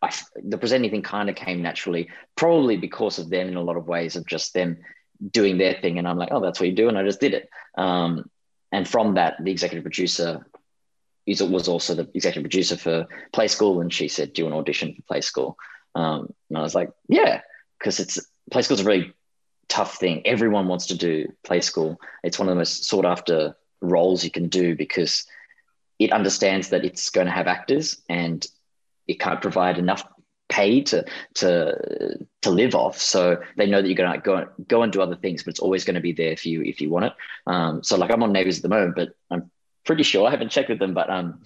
I, 0.00 0.10
the 0.42 0.58
presenting 0.58 0.90
thing 0.90 1.02
kind 1.02 1.28
of 1.28 1.36
came 1.36 1.62
naturally, 1.62 2.08
probably 2.36 2.76
because 2.76 3.18
of 3.18 3.30
them 3.30 3.48
in 3.48 3.56
a 3.56 3.62
lot 3.62 3.76
of 3.76 3.86
ways 3.86 4.16
of 4.16 4.26
just 4.26 4.54
them 4.54 4.78
doing 5.30 5.58
their 5.58 5.74
thing. 5.74 5.98
And 5.98 6.08
I'm 6.08 6.18
like, 6.18 6.30
oh, 6.32 6.40
that's 6.40 6.58
what 6.58 6.68
you 6.68 6.74
do. 6.74 6.88
And 6.88 6.98
I 6.98 7.04
just 7.04 7.20
did 7.20 7.34
it. 7.34 7.48
Um, 7.76 8.30
and 8.70 8.88
from 8.88 9.14
that, 9.14 9.36
the 9.42 9.50
executive 9.50 9.84
producer 9.84 10.46
was 11.26 11.68
also 11.68 11.94
the 11.94 12.08
executive 12.14 12.42
producer 12.42 12.76
for 12.76 13.06
Play 13.32 13.48
School. 13.48 13.80
And 13.80 13.92
she 13.92 14.08
said, 14.08 14.32
do 14.32 14.46
an 14.46 14.52
audition 14.52 14.94
for 14.94 15.02
Play 15.02 15.20
School. 15.20 15.56
Um, 15.94 16.32
and 16.48 16.58
I 16.58 16.62
was 16.62 16.74
like, 16.74 16.90
yeah, 17.08 17.42
because 17.82 17.98
it's 17.98 18.20
play 18.50 18.62
school 18.62 18.76
is 18.76 18.80
a 18.80 18.88
really 18.88 19.12
tough 19.68 19.96
thing. 19.96 20.24
Everyone 20.24 20.68
wants 20.68 20.86
to 20.86 20.96
do 20.96 21.32
play 21.44 21.60
school. 21.60 22.00
It's 22.22 22.38
one 22.38 22.48
of 22.48 22.52
the 22.52 22.60
most 22.60 22.84
sought 22.84 23.04
after 23.04 23.56
roles 23.80 24.22
you 24.22 24.30
can 24.30 24.48
do 24.48 24.76
because 24.76 25.26
it 25.98 26.12
understands 26.12 26.68
that 26.68 26.84
it's 26.84 27.10
going 27.10 27.26
to 27.26 27.32
have 27.32 27.48
actors 27.48 28.00
and 28.08 28.46
it 29.08 29.18
can't 29.18 29.42
provide 29.42 29.78
enough 29.78 30.04
pay 30.48 30.82
to 30.82 31.04
to 31.34 32.18
to 32.42 32.50
live 32.50 32.74
off. 32.74 32.98
So 32.98 33.40
they 33.56 33.66
know 33.66 33.82
that 33.82 33.88
you're 33.88 33.96
going 33.96 34.12
to 34.12 34.18
go 34.18 34.46
go 34.68 34.82
and 34.82 34.92
do 34.92 35.02
other 35.02 35.16
things, 35.16 35.42
but 35.42 35.50
it's 35.50 35.60
always 35.60 35.84
going 35.84 35.94
to 35.96 36.00
be 36.00 36.12
there 36.12 36.36
for 36.36 36.48
you 36.48 36.62
if 36.62 36.80
you 36.80 36.88
want 36.88 37.06
it. 37.06 37.12
Um, 37.46 37.82
so 37.82 37.96
like 37.96 38.12
I'm 38.12 38.22
on 38.22 38.32
Neighbours 38.32 38.58
at 38.58 38.62
the 38.62 38.68
moment, 38.68 38.94
but 38.94 39.08
I'm 39.30 39.50
pretty 39.84 40.04
sure 40.04 40.26
I 40.26 40.30
haven't 40.30 40.50
checked 40.50 40.68
with 40.68 40.78
them, 40.78 40.94
but 40.94 41.10
um, 41.10 41.40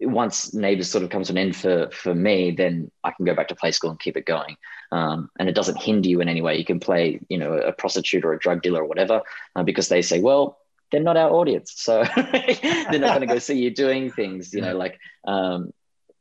once 0.00 0.52
neighbors 0.52 0.90
sort 0.90 1.04
of 1.04 1.10
comes 1.10 1.28
to 1.28 1.32
an 1.32 1.38
end 1.38 1.56
for 1.56 1.88
for 1.90 2.14
me 2.14 2.50
then 2.50 2.90
i 3.02 3.10
can 3.10 3.24
go 3.24 3.34
back 3.34 3.48
to 3.48 3.54
play 3.54 3.70
school 3.70 3.90
and 3.90 4.00
keep 4.00 4.16
it 4.16 4.26
going. 4.26 4.56
Um, 4.92 5.30
and 5.38 5.48
it 5.48 5.54
doesn't 5.54 5.82
hinder 5.82 6.08
you 6.08 6.20
in 6.20 6.28
any 6.28 6.42
way. 6.42 6.56
You 6.56 6.64
can 6.64 6.80
play 6.80 7.20
you 7.28 7.38
know 7.38 7.54
a 7.54 7.72
prostitute 7.72 8.24
or 8.24 8.32
a 8.32 8.38
drug 8.38 8.62
dealer 8.62 8.82
or 8.82 8.86
whatever 8.86 9.22
uh, 9.54 9.62
because 9.62 9.88
they 9.88 10.02
say 10.02 10.20
well 10.20 10.58
they're 10.90 11.00
not 11.00 11.16
our 11.16 11.30
audience 11.30 11.72
so 11.74 12.04
they're 12.16 13.00
not 13.00 13.16
going 13.16 13.20
to 13.20 13.26
go 13.26 13.38
see 13.38 13.58
you 13.58 13.70
doing 13.74 14.10
things 14.10 14.54
you 14.54 14.60
know 14.60 14.76
like 14.76 15.00
um, 15.26 15.72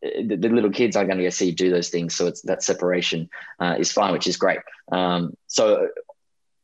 the, 0.01 0.38
the, 0.39 0.50
little 0.50 0.72
kids 0.72 0.96
aren't 0.96 1.10
going 1.10 1.20
to 1.20 1.24
go 1.24 1.29
see 1.29 1.48
you 1.48 1.51
do 1.51 1.70
those 1.70 1.89
things 1.89 2.15
so 2.15 2.25
it's 2.27 2.41
that 2.41 2.63
separation 2.63 3.29
uh, 3.60 3.75
is 3.77 3.91
fine 3.91 4.13
which 4.13 4.27
is 4.27 4.38
great. 4.38 4.60
Um, 4.91 5.36
so 5.48 5.89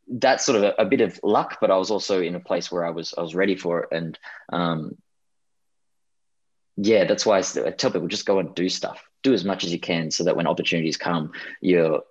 that's 0.07 0.45
sort 0.45 0.57
of 0.57 0.63
a, 0.63 0.81
a, 0.81 0.85
bit 0.85 0.99
of 0.99 1.17
luck 1.23 1.59
but 1.61 1.71
i 1.71 1.77
was 1.77 1.89
also 1.89 2.21
in 2.21 2.35
a 2.35 2.39
place 2.39 2.69
where 2.69 2.85
i 2.85 2.89
was 2.89 3.13
i 3.17 3.21
was 3.21 3.35
ready 3.35 3.55
for 3.55 3.83
it. 3.83 3.89
And 3.91 4.19
um, 4.51 4.97
yeah, 6.83 7.03
that's 7.05 7.25
why 7.27 7.38
I 7.38 7.41
tell 7.41 7.91
people 7.91 8.07
just 8.07 8.25
go 8.25 8.39
and 8.39 8.55
do 8.55 8.67
stuff, 8.67 9.07
do 9.21 9.33
as 9.33 9.45
much 9.45 9.63
as 9.63 9.71
you 9.71 9.79
can, 9.79 10.09
so 10.09 10.23
that 10.23 10.35
when 10.35 10.47
opportunities 10.47 10.97
come, 10.97 11.31
you're 11.61 12.01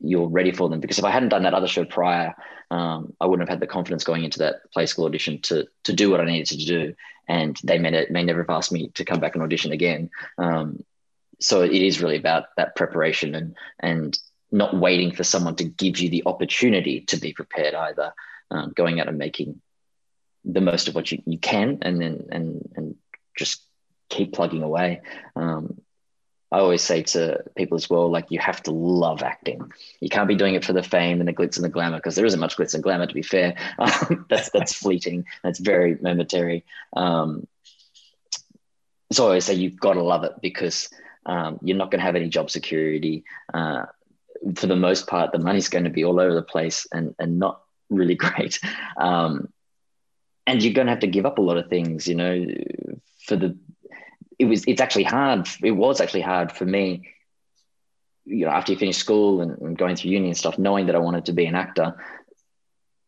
you're 0.00 0.28
ready 0.28 0.50
for 0.50 0.68
them. 0.68 0.80
Because 0.80 0.98
if 0.98 1.04
I 1.04 1.10
hadn't 1.10 1.28
done 1.28 1.44
that 1.44 1.54
other 1.54 1.68
show 1.68 1.84
prior, 1.84 2.34
um, 2.70 3.14
I 3.20 3.26
wouldn't 3.26 3.48
have 3.48 3.54
had 3.54 3.60
the 3.60 3.72
confidence 3.72 4.02
going 4.02 4.24
into 4.24 4.40
that 4.40 4.70
play 4.72 4.86
school 4.86 5.06
audition 5.06 5.40
to 5.42 5.68
to 5.84 5.92
do 5.92 6.10
what 6.10 6.20
I 6.20 6.24
needed 6.24 6.58
to 6.58 6.66
do. 6.66 6.94
And 7.28 7.56
they 7.62 7.78
may, 7.78 8.06
may 8.10 8.24
never 8.24 8.40
have 8.40 8.50
asked 8.50 8.72
me 8.72 8.88
to 8.94 9.04
come 9.04 9.20
back 9.20 9.34
and 9.34 9.44
audition 9.44 9.70
again. 9.70 10.10
Um, 10.36 10.84
so 11.40 11.62
it 11.62 11.70
is 11.70 12.00
really 12.00 12.16
about 12.16 12.46
that 12.56 12.74
preparation 12.74 13.36
and 13.36 13.56
and 13.78 14.18
not 14.50 14.74
waiting 14.74 15.12
for 15.12 15.22
someone 15.22 15.54
to 15.56 15.64
give 15.64 15.98
you 15.98 16.08
the 16.08 16.24
opportunity 16.26 17.02
to 17.02 17.18
be 17.18 17.32
prepared 17.32 17.74
either. 17.74 18.12
Um, 18.50 18.72
going 18.74 18.98
out 18.98 19.08
and 19.08 19.18
making 19.18 19.60
the 20.44 20.62
most 20.62 20.88
of 20.88 20.94
what 20.94 21.12
you, 21.12 21.22
you 21.24 21.38
can, 21.38 21.78
and 21.82 22.00
then 22.00 22.28
and 22.32 22.72
and 22.74 22.96
just 23.36 23.62
keep 24.08 24.32
plugging 24.32 24.62
away. 24.62 25.02
Um, 25.36 25.80
I 26.50 26.60
always 26.60 26.82
say 26.82 27.02
to 27.02 27.44
people 27.56 27.76
as 27.76 27.90
well, 27.90 28.10
like 28.10 28.30
you 28.30 28.38
have 28.38 28.62
to 28.62 28.70
love 28.70 29.22
acting. 29.22 29.70
You 30.00 30.08
can't 30.08 30.28
be 30.28 30.34
doing 30.34 30.54
it 30.54 30.64
for 30.64 30.72
the 30.72 30.82
fame 30.82 31.20
and 31.20 31.28
the 31.28 31.32
glitz 31.34 31.56
and 31.56 31.64
the 31.64 31.68
glamour 31.68 31.98
because 31.98 32.14
there 32.14 32.24
isn't 32.24 32.40
much 32.40 32.56
glitz 32.56 32.72
and 32.72 32.82
glamour. 32.82 33.06
To 33.06 33.14
be 33.14 33.22
fair, 33.22 33.54
um, 33.78 34.24
that's 34.30 34.50
that's 34.50 34.72
fleeting. 34.72 35.26
That's 35.42 35.58
very 35.58 35.98
momentary. 36.00 36.64
Um, 36.96 37.46
so 39.12 39.24
I 39.24 39.26
always 39.26 39.44
say 39.44 39.54
you've 39.54 39.80
got 39.80 39.94
to 39.94 40.02
love 40.02 40.24
it 40.24 40.32
because 40.40 40.88
um, 41.26 41.58
you're 41.62 41.76
not 41.76 41.90
going 41.90 42.00
to 42.00 42.06
have 42.06 42.16
any 42.16 42.28
job 42.28 42.50
security. 42.50 43.24
Uh, 43.52 43.86
for 44.54 44.68
the 44.68 44.76
most 44.76 45.06
part, 45.06 45.32
the 45.32 45.38
money's 45.38 45.68
going 45.68 45.84
to 45.84 45.90
be 45.90 46.04
all 46.04 46.18
over 46.18 46.34
the 46.34 46.42
place 46.42 46.86
and 46.92 47.14
and 47.18 47.38
not 47.38 47.60
really 47.90 48.14
great. 48.24 48.58
Um, 48.96 49.52
and 50.46 50.62
you're 50.62 50.72
going 50.72 50.86
to 50.86 50.92
have 50.92 51.00
to 51.00 51.06
give 51.06 51.26
up 51.26 51.36
a 51.36 51.42
lot 51.42 51.58
of 51.58 51.68
things, 51.68 52.08
you 52.08 52.14
know, 52.14 52.46
for 53.26 53.36
the 53.36 53.54
it 54.38 54.44
was 54.44 54.64
it's 54.66 54.80
actually 54.80 55.04
hard. 55.04 55.48
It 55.62 55.72
was 55.72 56.00
actually 56.00 56.20
hard 56.20 56.52
for 56.52 56.64
me, 56.64 57.08
you 58.24 58.44
know, 58.44 58.50
after 58.50 58.72
you 58.72 58.78
finish 58.78 58.96
school 58.96 59.40
and, 59.40 59.58
and 59.58 59.78
going 59.78 59.96
through 59.96 60.12
uni 60.12 60.28
and 60.28 60.36
stuff, 60.36 60.58
knowing 60.58 60.86
that 60.86 60.94
I 60.94 61.00
wanted 61.00 61.26
to 61.26 61.32
be 61.32 61.46
an 61.46 61.54
actor. 61.54 61.96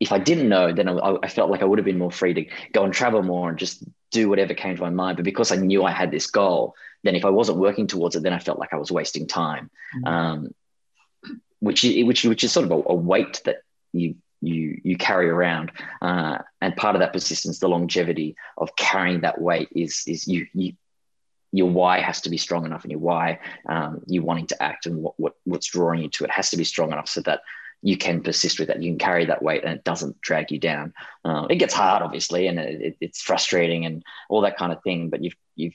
If 0.01 0.13
I 0.13 0.19
didn't 0.19 0.49
know, 0.49 0.73
then 0.73 0.89
I, 0.89 1.19
I 1.23 1.29
felt 1.29 1.51
like 1.51 1.61
I 1.61 1.67
would 1.67 1.79
have 1.79 1.85
been 1.85 1.99
more 1.99 2.11
free 2.11 2.33
to 2.33 2.47
go 2.73 2.85
and 2.85 2.93
travel 2.93 3.23
more 3.23 3.51
and 3.51 3.59
just 3.59 3.85
do 4.11 4.31
whatever 4.31 4.55
came 4.55 4.75
to 4.75 4.83
my 4.83 4.89
mind. 4.89 5.17
But 5.17 5.27
because 5.27 5.53
I 5.53 5.57
knew 5.57 5.85
I 5.85 5.91
had 5.91 6.11
this 6.11 6.27
goal, 6.27 6.75
then 7.05 7.15
if 7.15 7.25
I 7.27 7.31
wasn't 7.31 7.59
working 7.59 7.87
towards 7.87 8.17
it, 8.17 8.23
then 8.23 8.33
I 8.33 8.39
felt 8.39 8.59
like 8.59 8.73
I 8.73 8.77
was 8.77 8.91
wasting 8.91 9.27
time. 9.27 9.71
Mm-hmm. 9.97 10.07
Um, 10.07 10.55
which 11.61 11.83
which 11.83 12.25
which 12.25 12.43
is 12.43 12.53
sort 12.53 12.65
of 12.65 12.73
a, 12.73 12.83
a, 12.89 12.95
weight 12.95 13.43
that 13.45 13.59
you 13.93 14.17
you 14.41 14.81
you 14.83 14.97
carry 14.97 15.29
around, 15.29 15.71
uh, 16.01 16.39
and 16.63 16.75
part 16.75 16.97
of 16.97 17.01
that 17.01 17.13
persistence, 17.13 17.59
the 17.59 17.69
longevity 17.69 18.35
of 18.57 18.75
carrying 18.77 19.21
that 19.21 19.39
weight 19.39 19.69
is 19.73 20.05
is 20.07 20.27
you 20.27 20.47
you 20.55 20.73
your 21.53 21.69
why 21.69 22.01
has 22.01 22.21
to 22.23 22.31
be 22.31 22.37
strong 22.37 22.65
enough 22.65 22.83
and 22.85 22.91
your 22.91 23.01
why 23.01 23.41
um, 23.69 24.03
you 24.07 24.23
wanting 24.23 24.47
to 24.47 24.63
act 24.63 24.87
and 24.87 25.03
what, 25.03 25.15
what 25.19 25.35
what's 25.45 25.67
drawing 25.67 26.03
you 26.03 26.09
to 26.09 26.25
it 26.25 26.31
has 26.31 26.51
to 26.51 26.57
be 26.57 26.65
strong 26.65 26.93
enough 26.93 27.09
so 27.09 27.21
that 27.23 27.41
you 27.83 27.97
can 27.97 28.23
persist 28.23 28.59
with 28.59 28.69
that 28.69 28.83
you 28.83 28.91
can 28.91 28.99
carry 28.99 29.25
that 29.25 29.43
weight 29.43 29.65
and 29.65 29.73
it 29.73 29.85
doesn't 29.85 30.21
drag 30.21 30.51
you 30.51 30.59
down. 30.59 30.93
Um, 31.25 31.47
it 31.51 31.57
gets 31.57 31.75
hard 31.75 32.03
obviously 32.03 32.47
and 32.47 32.59
it, 32.59 32.97
it's 33.01 33.23
frustrating 33.23 33.87
and 33.87 34.03
all 34.29 34.43
that 34.43 34.57
kind 34.57 34.73
of 34.73 34.83
thing 34.83 35.11
but 35.11 35.23
you've 35.23 35.37
you've 35.57 35.75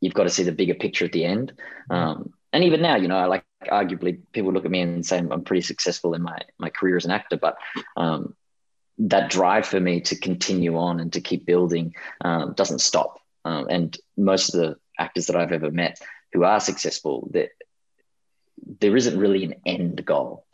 you've 0.00 0.14
got 0.14 0.24
to 0.24 0.30
see 0.30 0.42
the 0.42 0.52
bigger 0.52 0.74
picture 0.74 1.04
at 1.04 1.12
the 1.12 1.24
end. 1.24 1.52
Um, 1.88 2.32
and 2.52 2.64
even 2.64 2.82
now 2.82 2.96
you 2.96 3.08
know 3.08 3.28
like 3.28 3.44
arguably 3.64 4.20
people 4.32 4.52
look 4.52 4.64
at 4.64 4.70
me 4.70 4.80
and 4.80 5.04
say 5.04 5.18
i'm 5.18 5.42
pretty 5.42 5.60
successful 5.60 6.14
in 6.14 6.22
my 6.22 6.38
my 6.58 6.70
career 6.70 6.96
as 6.96 7.04
an 7.04 7.10
actor 7.10 7.36
but 7.36 7.56
um, 7.96 8.34
that 8.98 9.30
drive 9.30 9.66
for 9.66 9.80
me 9.80 10.00
to 10.00 10.16
continue 10.16 10.76
on 10.78 11.00
and 11.00 11.12
to 11.12 11.20
keep 11.20 11.44
building 11.44 11.94
um, 12.22 12.54
doesn't 12.54 12.80
stop. 12.80 13.20
Um, 13.44 13.66
and 13.68 13.96
most 14.16 14.54
of 14.54 14.60
the 14.60 14.76
actors 14.98 15.26
that 15.26 15.36
I've 15.36 15.52
ever 15.52 15.70
met 15.70 16.00
who 16.32 16.44
are 16.44 16.60
successful, 16.60 17.28
that 17.32 17.50
there 18.80 18.96
isn't 18.96 19.18
really 19.18 19.44
an 19.44 19.54
end 19.64 20.04
goal. 20.04 20.44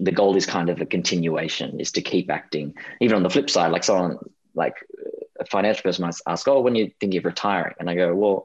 The 0.00 0.12
goal 0.12 0.36
is 0.36 0.46
kind 0.46 0.70
of 0.70 0.80
a 0.80 0.86
continuation, 0.86 1.80
is 1.80 1.92
to 1.92 2.02
keep 2.02 2.30
acting. 2.30 2.74
Even 3.00 3.16
on 3.16 3.22
the 3.22 3.30
flip 3.30 3.50
side, 3.50 3.72
like 3.72 3.84
someone 3.84 4.18
like 4.54 4.76
a 5.38 5.44
financial 5.46 5.82
person 5.82 6.02
might 6.04 6.14
ask, 6.26 6.48
"Oh, 6.48 6.60
when 6.60 6.74
you 6.74 6.90
think 7.00 7.14
of 7.14 7.24
retiring?" 7.24 7.74
And 7.78 7.90
I 7.90 7.94
go, 7.94 8.14
"Well, 8.14 8.44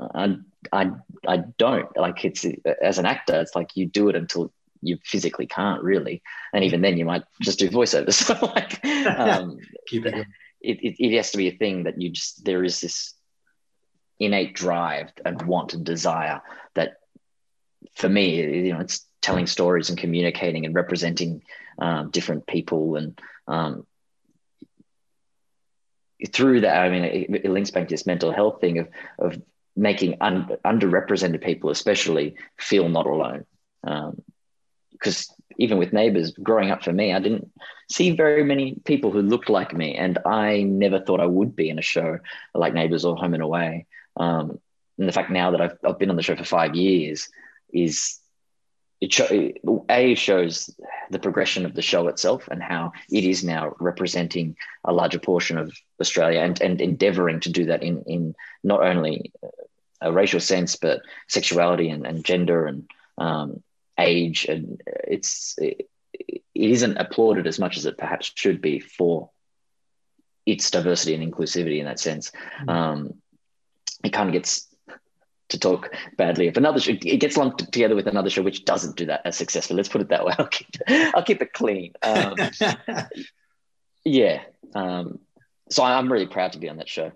I, 0.00 0.36
I, 0.72 0.90
I 1.26 1.36
don't 1.58 1.94
like 1.96 2.24
it's 2.24 2.46
as 2.80 2.98
an 2.98 3.06
actor. 3.06 3.40
It's 3.40 3.54
like 3.54 3.76
you 3.76 3.86
do 3.86 4.08
it 4.08 4.16
until 4.16 4.52
you 4.80 4.98
physically 5.04 5.46
can't 5.46 5.82
really, 5.82 6.22
and 6.52 6.64
even 6.64 6.82
then 6.82 6.96
you 6.96 7.04
might 7.04 7.24
just 7.40 7.58
do 7.58 7.70
voiceovers. 7.70 8.14
so 8.14 8.34
like, 8.54 8.84
um, 9.18 9.58
Keep 9.86 10.06
it, 10.06 10.26
it, 10.60 10.82
it, 10.82 11.04
it 11.04 11.16
has 11.16 11.30
to 11.32 11.38
be 11.38 11.48
a 11.48 11.56
thing 11.56 11.84
that 11.84 12.00
you 12.00 12.10
just 12.10 12.44
there 12.44 12.64
is 12.64 12.80
this 12.80 13.14
innate 14.24 14.54
drive 14.54 15.12
and 15.24 15.42
want 15.42 15.74
and 15.74 15.84
desire 15.84 16.40
that 16.74 16.96
for 17.94 18.08
me 18.08 18.66
you 18.66 18.72
know 18.72 18.80
it's 18.80 19.06
telling 19.20 19.46
stories 19.46 19.88
and 19.88 19.98
communicating 19.98 20.64
and 20.66 20.74
representing 20.74 21.42
um, 21.78 22.10
different 22.10 22.46
people 22.46 22.96
and 22.96 23.20
um, 23.48 23.86
through 26.32 26.60
that 26.60 26.78
i 26.78 26.88
mean 26.88 27.04
it, 27.04 27.44
it, 27.44 27.50
links 27.50 27.70
back 27.70 27.88
to 27.88 27.94
this 27.94 28.06
mental 28.06 28.32
health 28.32 28.60
thing 28.60 28.78
of 28.78 28.88
of 29.18 29.40
making 29.76 30.16
un, 30.20 30.48
underrepresented 30.64 31.42
people 31.42 31.70
especially 31.70 32.36
feel 32.58 32.88
not 32.88 33.06
alone 33.06 33.44
because 34.92 35.28
um, 35.30 35.43
even 35.58 35.78
with 35.78 35.92
neighbors 35.92 36.32
growing 36.32 36.70
up 36.70 36.82
for 36.82 36.92
me 36.92 37.12
i 37.12 37.18
didn't 37.18 37.50
see 37.90 38.10
very 38.10 38.44
many 38.44 38.74
people 38.84 39.10
who 39.10 39.22
looked 39.22 39.48
like 39.48 39.72
me 39.74 39.94
and 39.94 40.18
i 40.26 40.62
never 40.62 41.00
thought 41.00 41.20
i 41.20 41.26
would 41.26 41.54
be 41.54 41.68
in 41.68 41.78
a 41.78 41.82
show 41.82 42.18
like 42.54 42.74
neighbors 42.74 43.04
or 43.04 43.16
home 43.16 43.34
and 43.34 43.42
away. 43.42 43.86
Um, 44.16 44.58
and 44.98 45.08
the 45.08 45.12
fact 45.12 45.30
now 45.30 45.50
that 45.50 45.60
I've, 45.60 45.78
I've 45.84 45.98
been 45.98 46.10
on 46.10 46.16
the 46.16 46.22
show 46.22 46.36
for 46.36 46.44
five 46.44 46.74
years 46.74 47.28
is 47.72 48.18
it 49.00 49.12
show, 49.12 49.52
a 49.90 50.14
shows 50.14 50.70
the 51.10 51.18
progression 51.18 51.66
of 51.66 51.74
the 51.74 51.82
show 51.82 52.06
itself 52.08 52.48
and 52.48 52.62
how 52.62 52.92
it 53.10 53.24
is 53.24 53.44
now 53.44 53.74
representing 53.80 54.56
a 54.84 54.92
larger 54.92 55.18
portion 55.18 55.58
of 55.58 55.76
Australia 56.00 56.40
and, 56.40 56.60
and 56.62 56.80
endeavoring 56.80 57.40
to 57.40 57.50
do 57.50 57.66
that 57.66 57.82
in, 57.82 58.02
in 58.06 58.34
not 58.62 58.82
only 58.82 59.32
a 60.00 60.12
racial 60.12 60.40
sense, 60.40 60.76
but 60.76 61.02
sexuality 61.28 61.88
and, 61.88 62.06
and 62.06 62.24
gender 62.24 62.66
and 62.66 62.88
um, 63.18 63.62
age. 63.98 64.46
And 64.46 64.80
it's, 64.86 65.54
it, 65.58 65.88
it 66.12 66.42
isn't 66.54 66.96
applauded 66.96 67.46
as 67.46 67.58
much 67.58 67.76
as 67.76 67.86
it 67.86 67.98
perhaps 67.98 68.30
should 68.34 68.60
be 68.60 68.80
for 68.80 69.30
its 70.46 70.70
diversity 70.70 71.14
and 71.14 71.32
inclusivity 71.32 71.78
in 71.78 71.86
that 71.86 72.00
sense. 72.00 72.30
Mm-hmm. 72.30 72.68
Um, 72.68 73.14
it 74.02 74.12
kind 74.12 74.28
of 74.28 74.32
gets 74.32 74.68
to 75.48 75.58
talk 75.58 75.94
badly 76.16 76.48
of 76.48 76.56
another 76.56 76.80
show. 76.80 76.92
It 76.92 77.20
gets 77.20 77.36
lumped 77.36 77.72
together 77.72 77.94
with 77.94 78.06
another 78.06 78.30
show 78.30 78.42
which 78.42 78.64
doesn't 78.64 78.96
do 78.96 79.06
that 79.06 79.22
as 79.24 79.36
successful. 79.36 79.76
Let's 79.76 79.88
put 79.88 80.00
it 80.00 80.08
that 80.08 80.24
way. 80.24 80.34
I'll 80.38 80.46
keep 80.46 80.68
it, 80.74 81.14
I'll 81.14 81.22
keep 81.22 81.42
it 81.42 81.52
clean. 81.52 81.92
Um, 82.02 82.34
yeah. 84.04 84.42
Um, 84.74 85.20
so 85.70 85.82
I'm 85.82 86.12
really 86.12 86.26
proud 86.26 86.52
to 86.52 86.58
be 86.58 86.68
on 86.68 86.76
that 86.78 86.88
show. 86.88 87.12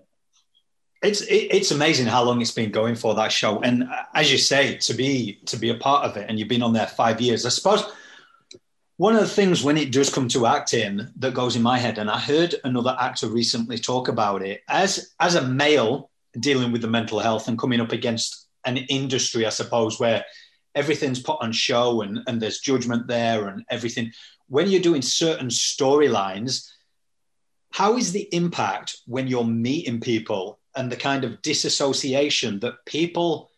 It's 1.01 1.21
it, 1.21 1.47
it's 1.51 1.71
amazing 1.71 2.07
how 2.07 2.23
long 2.23 2.41
it's 2.41 2.51
been 2.51 2.71
going 2.71 2.95
for 2.95 3.15
that 3.15 3.31
show, 3.31 3.61
and 3.61 3.89
as 4.13 4.31
you 4.31 4.37
say, 4.37 4.75
to 4.77 4.93
be 4.93 5.39
to 5.45 5.57
be 5.57 5.69
a 5.69 5.75
part 5.75 6.05
of 6.05 6.17
it, 6.17 6.25
and 6.27 6.37
you've 6.37 6.49
been 6.49 6.63
on 6.63 6.73
there 6.73 6.87
five 6.87 7.21
years. 7.21 7.45
I 7.45 7.49
suppose 7.49 7.83
one 8.97 9.15
of 9.15 9.21
the 9.21 9.27
things 9.27 9.63
when 9.63 9.77
it 9.77 9.93
does 9.93 10.13
come 10.13 10.27
to 10.27 10.45
acting 10.45 11.07
that 11.15 11.33
goes 11.33 11.55
in 11.55 11.61
my 11.61 11.77
head, 11.77 11.97
and 11.97 12.09
I 12.09 12.19
heard 12.19 12.55
another 12.65 12.97
actor 12.99 13.29
recently 13.29 13.77
talk 13.77 14.09
about 14.09 14.41
it 14.41 14.61
as 14.67 15.13
as 15.21 15.35
a 15.35 15.47
male 15.47 16.09
dealing 16.37 16.71
with 16.73 16.81
the 16.81 16.87
mental 16.89 17.19
health 17.19 17.47
and 17.47 17.57
coming 17.57 17.79
up 17.79 17.93
against 17.93 18.47
an 18.65 18.77
industry, 18.77 19.45
I 19.45 19.49
suppose, 19.49 19.99
where 19.99 20.25
everything's 20.75 21.21
put 21.21 21.41
on 21.41 21.51
show 21.51 22.01
and, 22.01 22.19
and 22.27 22.41
there's 22.41 22.59
judgment 22.59 23.07
there 23.07 23.47
and 23.47 23.63
everything. 23.69 24.11
When 24.47 24.67
you're 24.67 24.81
doing 24.81 25.01
certain 25.01 25.47
storylines, 25.47 26.69
how 27.71 27.97
is 27.97 28.11
the 28.11 28.27
impact 28.33 28.97
when 29.05 29.27
you're 29.27 29.45
meeting 29.45 30.01
people 30.01 30.58
and 30.79 30.89
the 30.89 30.95
kind 30.95 31.25
of 31.25 31.41
disassociation 31.41 32.57
that 32.61 32.85
people 32.85 33.51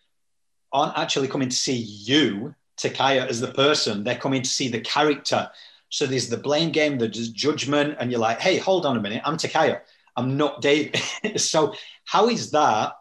aren't 0.73 0.97
actually 0.97 1.27
coming 1.27 1.49
to 1.49 1.55
see 1.55 1.75
you, 1.77 2.55
Takaya, 2.77 3.27
as 3.27 3.39
the 3.39 3.53
person, 3.53 4.03
they're 4.03 4.15
coming 4.17 4.41
to 4.41 4.49
see 4.49 4.69
the 4.69 4.81
character. 4.81 5.47
So 5.89 6.07
there's 6.07 6.29
the 6.29 6.37
blame 6.37 6.71
game, 6.71 6.97
there's 6.97 7.29
judgment, 7.29 7.97
and 7.99 8.09
you're 8.09 8.19
like, 8.19 8.39
hey, 8.39 8.57
hold 8.57 8.87
on 8.87 8.97
a 8.97 9.01
minute, 9.01 9.21
I'm 9.23 9.37
Takaya. 9.37 9.81
I'm 10.17 10.35
not 10.35 10.63
Dave. 10.63 10.95
so 11.37 11.75
how 12.05 12.27
is 12.27 12.49
that 12.51 12.93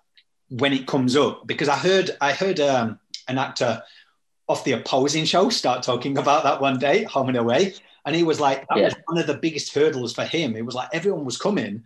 when 0.51 0.75
it 0.75 0.87
comes 0.87 1.17
up? 1.17 1.47
Because 1.47 1.71
I 1.71 1.77
heard 1.77 2.11
I 2.21 2.33
heard 2.33 2.61
um, 2.61 3.01
an 3.27 3.39
actor 3.39 3.83
off 4.49 4.65
the 4.65 4.73
opposing 4.73 5.25
show 5.25 5.49
start 5.49 5.83
talking 5.83 6.19
about 6.19 6.45
that 6.45 6.61
one 6.61 6.79
day, 6.79 7.05
home 7.05 7.29
and 7.29 7.39
away, 7.39 7.73
and 8.05 8.15
he 8.15 8.23
was 8.23 8.39
like, 8.39 8.69
that 8.69 8.79
yeah. 8.79 8.85
was 8.85 8.95
one 9.07 9.19
of 9.19 9.27
the 9.27 9.39
biggest 9.39 9.75
hurdles 9.75 10.13
for 10.13 10.25
him. 10.25 10.57
It 10.57 10.67
was 10.67 10.75
like 10.75 10.91
everyone 10.93 11.25
was 11.25 11.39
coming, 11.39 11.85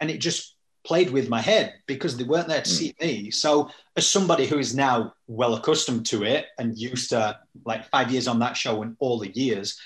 and 0.00 0.10
it 0.10 0.18
just 0.18 0.55
played 0.86 1.10
with 1.10 1.28
my 1.28 1.40
head 1.40 1.74
because 1.86 2.16
they 2.16 2.24
weren't 2.24 2.48
there 2.48 2.62
to 2.62 2.70
mm. 2.70 2.72
see 2.72 2.94
me. 3.00 3.30
So, 3.30 3.68
as 3.96 4.06
somebody 4.06 4.46
who 4.46 4.58
is 4.58 4.74
now 4.74 5.14
well 5.26 5.54
accustomed 5.54 6.06
to 6.06 6.22
it 6.22 6.46
and 6.58 6.78
used 6.78 7.10
to 7.10 7.38
like 7.64 7.90
five 7.90 8.10
years 8.10 8.28
on 8.28 8.38
that 8.38 8.56
show 8.56 8.82
and 8.82 8.96
all 9.00 9.18
the 9.18 9.30
years, 9.30 9.78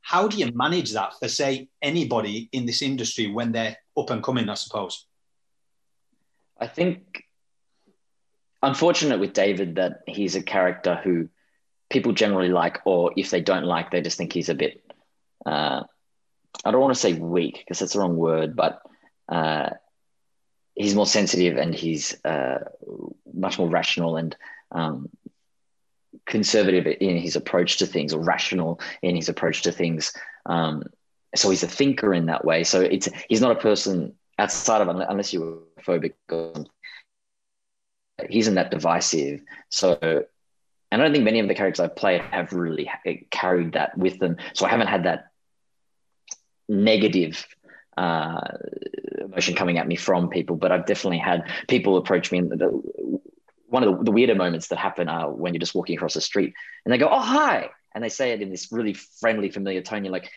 how 0.00 0.28
do 0.28 0.36
you 0.36 0.52
manage 0.54 0.92
that 0.92 1.14
for 1.18 1.28
say 1.28 1.68
anybody 1.82 2.48
in 2.52 2.66
this 2.66 2.82
industry 2.82 3.30
when 3.30 3.52
they're 3.52 3.76
up 3.96 4.10
and 4.10 4.22
coming? 4.22 4.48
I 4.48 4.54
suppose. 4.54 5.06
I 6.58 6.68
think 6.68 7.24
unfortunate 8.62 9.18
with 9.18 9.32
David 9.32 9.74
that 9.74 10.02
he's 10.06 10.36
a 10.36 10.42
character 10.42 11.00
who 11.02 11.28
people 11.90 12.12
generally 12.12 12.48
like, 12.48 12.78
or 12.84 13.12
if 13.16 13.30
they 13.30 13.40
don't 13.40 13.64
like, 13.64 13.90
they 13.90 14.00
just 14.00 14.16
think 14.16 14.32
he's 14.32 14.48
a 14.48 14.54
bit. 14.54 14.82
Uh, 15.44 15.82
I 16.64 16.70
don't 16.70 16.80
want 16.80 16.94
to 16.94 17.00
say 17.00 17.14
weak 17.14 17.58
because 17.58 17.80
that's 17.80 17.94
the 17.94 17.98
wrong 17.98 18.16
word, 18.16 18.54
but 18.54 18.80
uh, 19.28 19.70
he's 20.74 20.94
more 20.94 21.06
sensitive 21.06 21.56
and 21.56 21.74
he's 21.74 22.22
uh, 22.24 22.64
much 23.32 23.58
more 23.58 23.68
rational 23.68 24.16
and 24.16 24.36
um, 24.72 25.08
conservative 26.26 26.86
in 27.00 27.16
his 27.16 27.36
approach 27.36 27.78
to 27.78 27.86
things, 27.86 28.12
or 28.12 28.22
rational 28.22 28.80
in 29.02 29.16
his 29.16 29.28
approach 29.28 29.62
to 29.62 29.72
things. 29.72 30.12
Um, 30.46 30.84
so 31.34 31.50
he's 31.50 31.62
a 31.62 31.68
thinker 31.68 32.14
in 32.14 32.26
that 32.26 32.44
way. 32.44 32.64
So 32.64 32.80
it's 32.80 33.08
he's 33.28 33.40
not 33.40 33.52
a 33.52 33.60
person 33.60 34.14
outside 34.38 34.80
of 34.80 34.88
unless 34.88 35.32
you're 35.32 35.58
phobic. 35.80 36.14
He 38.28 38.38
isn't 38.38 38.54
that 38.54 38.70
divisive. 38.70 39.42
So, 39.70 39.98
and 40.00 41.02
I 41.02 41.04
don't 41.04 41.12
think 41.12 41.24
many 41.24 41.40
of 41.40 41.48
the 41.48 41.54
characters 41.54 41.80
I've 41.80 41.96
played 41.96 42.22
have 42.22 42.52
really 42.52 42.88
carried 43.30 43.72
that 43.72 43.98
with 43.98 44.18
them. 44.18 44.36
So 44.54 44.66
I 44.66 44.68
haven't 44.68 44.86
had 44.86 45.04
that 45.04 45.30
negative 46.68 47.46
uh, 47.96 48.40
emotion 49.34 49.54
coming 49.54 49.78
at 49.78 49.86
me 49.86 49.96
from 49.96 50.28
people, 50.28 50.56
but 50.56 50.72
I've 50.72 50.86
definitely 50.86 51.18
had 51.18 51.44
people 51.68 51.96
approach 51.96 52.32
me. 52.32 52.38
And 52.38 52.50
the, 52.50 52.82
one 53.68 53.82
of 53.82 53.98
the, 53.98 54.04
the 54.04 54.12
weirder 54.12 54.34
moments 54.34 54.68
that 54.68 54.78
happen 54.78 55.08
are 55.08 55.30
when 55.30 55.52
you're 55.54 55.60
just 55.60 55.74
walking 55.74 55.96
across 55.96 56.14
the 56.14 56.20
street 56.20 56.54
and 56.84 56.92
they 56.92 56.98
go, 56.98 57.08
"Oh, 57.08 57.20
hi," 57.20 57.70
and 57.94 58.02
they 58.02 58.08
say 58.08 58.32
it 58.32 58.42
in 58.42 58.50
this 58.50 58.70
really 58.72 58.94
friendly, 58.94 59.50
familiar 59.50 59.82
tone. 59.82 60.04
You're 60.04 60.12
like, 60.12 60.30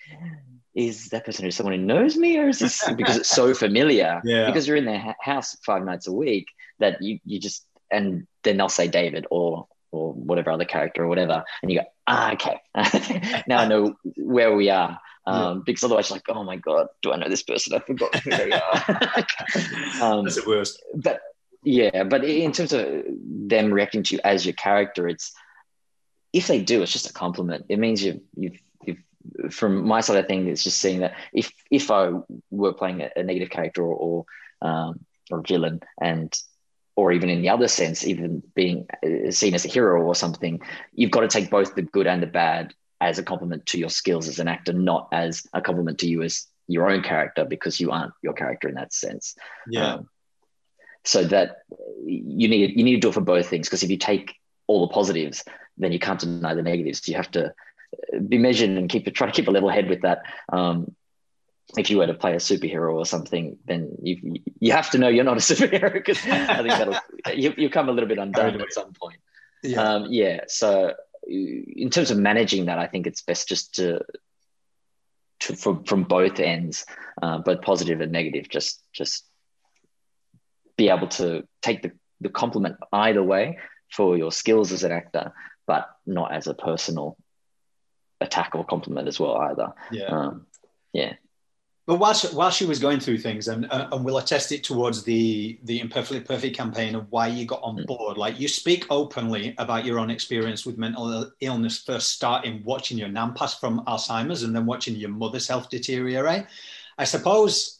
is 0.78 1.10
that 1.10 1.26
person 1.26 1.44
who 1.44 1.52
someone 1.52 1.74
who 1.74 1.84
knows 1.84 2.16
me 2.16 2.38
or 2.38 2.48
is 2.48 2.60
this 2.60 2.88
because 2.98 3.18
it's 3.18 3.30
so 3.30 3.54
familiar 3.54 4.22
yeah. 4.24 4.46
because 4.46 4.68
you're 4.68 4.78
in 4.78 4.86
their 4.86 5.16
house 5.20 5.58
five 5.66 5.84
nights 5.84 6.08
a 6.08 6.12
week 6.12 6.48
that 6.80 7.02
you 7.02 7.20
you 7.26 7.40
just 7.40 7.66
and 7.92 8.28
then 8.44 8.58
they'll 8.58 8.70
say 8.70 8.88
david 8.88 9.26
or 9.32 9.68
or 9.92 10.14
whatever 10.14 10.52
other 10.52 10.66
character 10.66 11.04
or 11.04 11.08
whatever 11.08 11.44
and 11.64 11.72
you 11.72 11.80
go 11.80 11.86
ah 12.06 12.34
okay 12.34 12.62
now 13.48 13.58
i 13.58 13.68
know 13.68 13.96
where 14.16 14.56
we 14.56 14.70
are 14.70 15.00
um, 15.28 15.58
yeah. 15.58 15.62
because 15.66 15.84
otherwise 15.84 16.10
like 16.10 16.24
oh 16.30 16.44
my 16.44 16.56
god 16.56 16.88
do 17.02 17.12
i 17.12 17.18
know 17.18 17.30
this 17.30 17.44
person? 17.44 17.76
I 17.76 17.80
forgot 17.80 18.16
who 18.20 18.32
they 18.32 18.52
are. 18.52 19.26
Um, 20.02 20.24
that's 20.24 20.42
the 20.42 20.44
worst. 20.48 20.82
but 20.96 21.20
yeah 21.64 22.04
but 22.04 22.24
in 22.24 22.52
terms 22.52 22.74
of 22.74 23.04
them 23.20 23.74
reacting 23.74 24.04
to 24.04 24.16
you 24.16 24.22
as 24.24 24.46
your 24.46 24.54
character 24.54 25.08
it's 25.08 25.34
if 26.34 26.48
they 26.48 26.62
do 26.62 26.82
it's 26.82 26.94
just 26.94 27.10
a 27.10 27.14
compliment. 27.14 27.66
It 27.70 27.80
means 27.80 28.04
you've 28.04 28.22
you've 28.36 28.60
from 29.52 29.86
my 29.86 30.02
side 30.02 30.18
of 30.18 30.28
things, 30.28 30.48
it's 30.48 30.64
just 30.64 30.80
seeing 30.80 31.00
that 31.02 31.16
if 31.34 31.52
if 31.72 31.92
I 31.92 32.12
were 32.50 32.74
playing 32.74 33.02
a, 33.02 33.10
a 33.16 33.24
negative 33.24 33.50
character 33.50 33.84
or 33.84 34.26
or, 34.62 34.68
um, 34.68 35.06
or 35.32 35.42
villain, 35.42 35.82
and 36.02 36.34
or 36.96 37.12
even 37.12 37.30
in 37.30 37.42
the 37.42 37.50
other 37.50 37.68
sense, 37.68 38.06
even 38.06 38.42
being 38.56 38.88
uh, 39.04 39.32
seen 39.32 39.54
as 39.54 39.66
a 39.66 39.70
hero 39.70 40.02
or 40.02 40.16
something, 40.16 40.62
you've 40.94 41.12
got 41.12 41.22
to 41.22 41.28
take 41.28 41.50
both 41.50 41.76
the 41.76 41.82
good 41.82 42.08
and 42.08 42.22
the 42.22 42.28
bad 42.28 42.74
as 43.00 43.20
a 43.20 43.24
compliment 43.24 43.66
to 43.68 43.78
your 43.78 43.90
skills 43.90 44.28
as 44.28 44.40
an 44.40 44.48
actor, 44.48 44.74
not 44.74 45.08
as 45.12 45.46
a 45.54 45.62
compliment 45.62 46.00
to 46.00 46.08
you 46.08 46.24
as 46.24 46.48
your 46.68 46.90
own 46.90 47.02
character 47.02 47.46
because 47.46 47.80
you 47.80 47.92
aren't 47.92 48.14
your 48.22 48.34
character 48.34 48.68
in 48.68 48.76
that 48.76 48.94
sense. 48.94 49.36
Yeah. 49.70 49.96
Um, 49.96 50.10
so 51.04 51.24
that 51.24 51.60
you 52.04 52.50
need 52.50 52.78
you 52.78 52.84
need 52.84 52.96
to 52.96 53.00
do 53.00 53.10
it 53.10 53.14
for 53.14 53.22
both 53.22 53.48
things 53.48 53.68
because 53.68 53.84
if 53.84 53.90
you 53.90 53.98
take 53.98 54.36
all 54.68 54.86
the 54.86 54.94
positives, 54.94 55.44
then 55.78 55.94
you 55.94 56.00
can't 56.00 56.20
deny 56.20 56.54
the 56.54 56.62
negatives. 56.62 57.08
You 57.08 57.16
have 57.16 57.32
to 57.32 57.54
be 58.28 58.38
measured 58.38 58.72
and 58.72 58.90
keep 58.90 59.12
try 59.14 59.28
to 59.28 59.34
keep 59.34 59.48
a 59.48 59.52
level 59.52 59.70
head 59.70 59.90
with 59.90 60.02
that. 60.02 60.24
Um, 60.52 60.96
if 61.78 61.90
you 61.90 61.98
were 61.98 62.08
to 62.08 62.14
play 62.14 62.34
a 62.34 62.38
superhero 62.38 62.94
or 62.94 63.06
something, 63.06 63.58
then 63.66 63.98
you 64.02 64.36
you 64.60 64.72
have 64.72 64.90
to 64.92 64.98
know 64.98 65.08
you're 65.08 65.24
not 65.24 65.38
a 65.38 65.40
superhero 65.54 65.94
because 65.94 66.20
I 66.26 66.58
think 66.58 66.70
that'll 66.70 67.00
you 67.34 67.54
you 67.58 67.70
come 67.70 67.90
a 67.90 67.92
little 67.92 68.10
bit 68.10 68.18
undone 68.18 68.60
at 68.60 68.74
some 68.74 68.94
point. 68.94 69.20
Yeah. 69.64 69.82
Um, 69.82 70.08
yeah. 70.10 70.42
So 70.48 70.94
in 71.28 71.90
terms 71.90 72.12
of 72.12 72.18
managing 72.18 72.66
that, 72.66 72.80
I 72.80 72.88
think 72.88 73.08
it's 73.08 73.22
best 73.22 73.48
just 73.48 73.76
to 73.76 74.02
to 75.42 75.56
from 75.56 75.84
from 75.84 76.04
both 76.04 76.40
ends, 76.40 76.86
uh, 77.22 77.40
both 77.40 77.62
positive 77.62 78.02
and 78.02 78.12
negative. 78.12 78.50
Just 78.50 78.82
just 78.94 79.26
be 80.78 80.90
able 80.90 81.08
to 81.08 81.48
take 81.62 81.82
the 81.82 81.92
the 82.22 82.30
compliment 82.30 82.78
either 82.92 83.24
way 83.24 83.60
for 83.92 84.18
your 84.18 84.32
skills 84.32 84.72
as 84.72 84.84
an 84.84 84.92
actor, 84.92 85.34
but 85.66 85.90
not 86.06 86.34
as 86.34 86.48
a 86.48 86.54
personal 86.54 87.18
attack 88.20 88.56
or 88.56 88.66
compliment 88.66 89.08
as 89.08 89.20
well 89.20 89.38
either. 89.38 89.74
Yeah. 89.92 90.06
Um, 90.06 90.48
yeah. 90.94 91.14
But 91.88 92.00
while 92.00 92.14
she, 92.14 92.28
while 92.28 92.52
she 92.52 92.66
was 92.66 92.80
going 92.80 93.00
through 93.00 93.20
things, 93.20 93.48
and 93.48 93.66
uh, 93.72 93.88
and 93.94 94.04
we'll 94.04 94.18
attest 94.18 94.52
it 94.52 94.62
towards 94.66 95.04
the 95.04 95.58
the 95.64 95.80
imperfectly 95.80 96.20
perfect 96.20 96.56
campaign 96.56 96.96
of 96.96 97.10
why 97.12 97.28
you 97.28 97.46
got 97.46 97.62
on 97.64 97.78
mm. 97.78 97.88
board. 97.88 98.18
Like 98.18 98.38
you 98.42 98.50
speak 98.50 98.86
openly 98.90 99.56
about 99.58 99.86
your 99.86 99.98
own 99.98 100.10
experience 100.10 100.66
with 100.66 100.78
mental 100.78 101.32
illness, 101.40 101.82
first 101.82 102.12
starting 102.12 102.62
watching 102.66 102.98
your 102.98 103.08
nan 103.08 103.34
pass 103.34 103.58
from 103.58 103.86
Alzheimer's, 103.86 104.44
and 104.44 104.54
then 104.54 104.66
watching 104.66 104.96
your 104.96 105.12
mother's 105.12 105.48
health 105.48 105.70
deteriorate. 105.70 106.46
I 106.98 107.06
suppose 107.06 107.80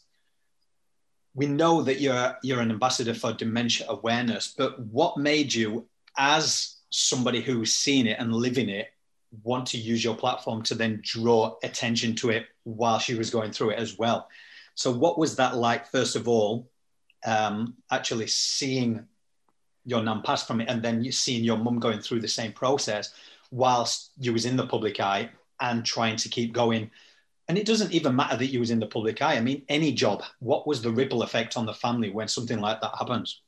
we 1.34 1.44
know 1.44 1.82
that 1.82 2.00
you're 2.00 2.34
you're 2.42 2.60
an 2.60 2.70
ambassador 2.70 3.12
for 3.12 3.34
dementia 3.34 3.88
awareness, 3.90 4.54
but 4.56 4.80
what 4.80 5.18
made 5.18 5.52
you, 5.52 5.86
as 6.16 6.76
somebody 6.88 7.42
who's 7.42 7.74
seen 7.74 8.06
it 8.06 8.18
and 8.18 8.32
living 8.32 8.70
it, 8.70 8.88
want 9.42 9.66
to 9.66 9.78
use 9.78 10.02
your 10.02 10.14
platform 10.14 10.62
to 10.62 10.74
then 10.74 11.00
draw 11.02 11.56
attention 11.62 12.14
to 12.16 12.30
it 12.30 12.46
while 12.64 12.98
she 12.98 13.14
was 13.14 13.30
going 13.30 13.52
through 13.52 13.70
it 13.70 13.78
as 13.78 13.98
well. 13.98 14.28
So, 14.74 14.92
what 14.92 15.18
was 15.18 15.36
that 15.36 15.56
like, 15.56 15.90
first 15.90 16.16
of 16.16 16.28
all, 16.28 16.70
um, 17.26 17.74
actually 17.90 18.28
seeing 18.28 19.06
your 19.84 20.02
nan 20.02 20.22
pass 20.22 20.46
from 20.46 20.60
it 20.60 20.68
and 20.68 20.82
then 20.82 21.02
you 21.02 21.10
seeing 21.10 21.42
your 21.42 21.56
mum 21.56 21.78
going 21.78 22.00
through 22.00 22.20
the 22.20 22.28
same 22.28 22.52
process 22.52 23.12
whilst 23.50 24.10
you 24.18 24.32
was 24.32 24.44
in 24.44 24.56
the 24.56 24.66
public 24.66 25.00
eye 25.00 25.30
and 25.60 25.84
trying 25.84 26.16
to 26.16 26.28
keep 26.28 26.52
going? 26.52 26.90
And 27.48 27.56
it 27.56 27.66
doesn't 27.66 27.92
even 27.92 28.14
matter 28.14 28.36
that 28.36 28.46
you 28.46 28.60
was 28.60 28.70
in 28.70 28.78
the 28.78 28.86
public 28.86 29.22
eye. 29.22 29.36
I 29.36 29.40
mean, 29.40 29.62
any 29.68 29.92
job, 29.92 30.22
what 30.38 30.66
was 30.66 30.82
the 30.82 30.90
ripple 30.90 31.22
effect 31.22 31.56
on 31.56 31.64
the 31.64 31.72
family 31.72 32.10
when 32.10 32.28
something 32.28 32.60
like 32.60 32.80
that 32.82 32.92
happens? 32.98 33.40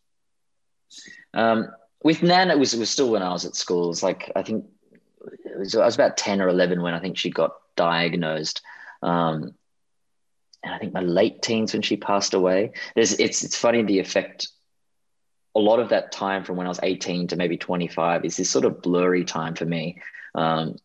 Um, 1.35 1.69
with 2.03 2.23
Nan, 2.23 2.51
it 2.51 2.59
was, 2.59 2.73
it 2.73 2.79
was 2.81 2.89
still 2.89 3.11
when 3.11 3.23
I 3.23 3.33
was 3.33 3.45
at 3.45 3.55
school. 3.55 3.91
It's 3.91 4.03
like, 4.03 4.33
I 4.35 4.43
think 4.43 4.65
was, 5.59 5.75
I 5.75 5.85
was 5.85 5.95
about 5.95 6.17
10 6.17 6.41
or 6.41 6.49
11 6.49 6.83
when 6.83 6.95
I 6.95 7.01
think 7.01 7.17
she 7.17 7.31
got 7.31 7.53
diagnosed. 7.77 8.63
Um, 9.03 9.55
and 10.63 10.75
I 10.75 10.79
think 10.79 10.93
my 10.93 11.01
late 11.01 11.43
teens 11.43 11.73
when 11.73 11.83
she 11.83 11.97
passed 11.97 12.35
away. 12.35 12.73
There's, 12.95 13.13
it's, 13.15 13.45
it's 13.45 13.57
funny 13.57 13.83
the 13.83 13.99
effect. 13.99 14.49
A 15.55 15.61
lot 15.61 15.81
of 15.81 15.89
that 15.89 16.13
time 16.13 16.45
from 16.45 16.57
when 16.57 16.67
I 16.67 16.71
was 16.71 16.81
18 16.83 17.29
to 17.29 17.37
maybe 17.37 17.57
25 17.57 18.25
is 18.25 18.37
this 18.37 18.51
sort 18.51 18.65
of 18.65 18.83
blurry 18.83 19.25
time 19.25 19.55
for 19.55 19.65
me, 19.65 20.01
um, 20.35 20.77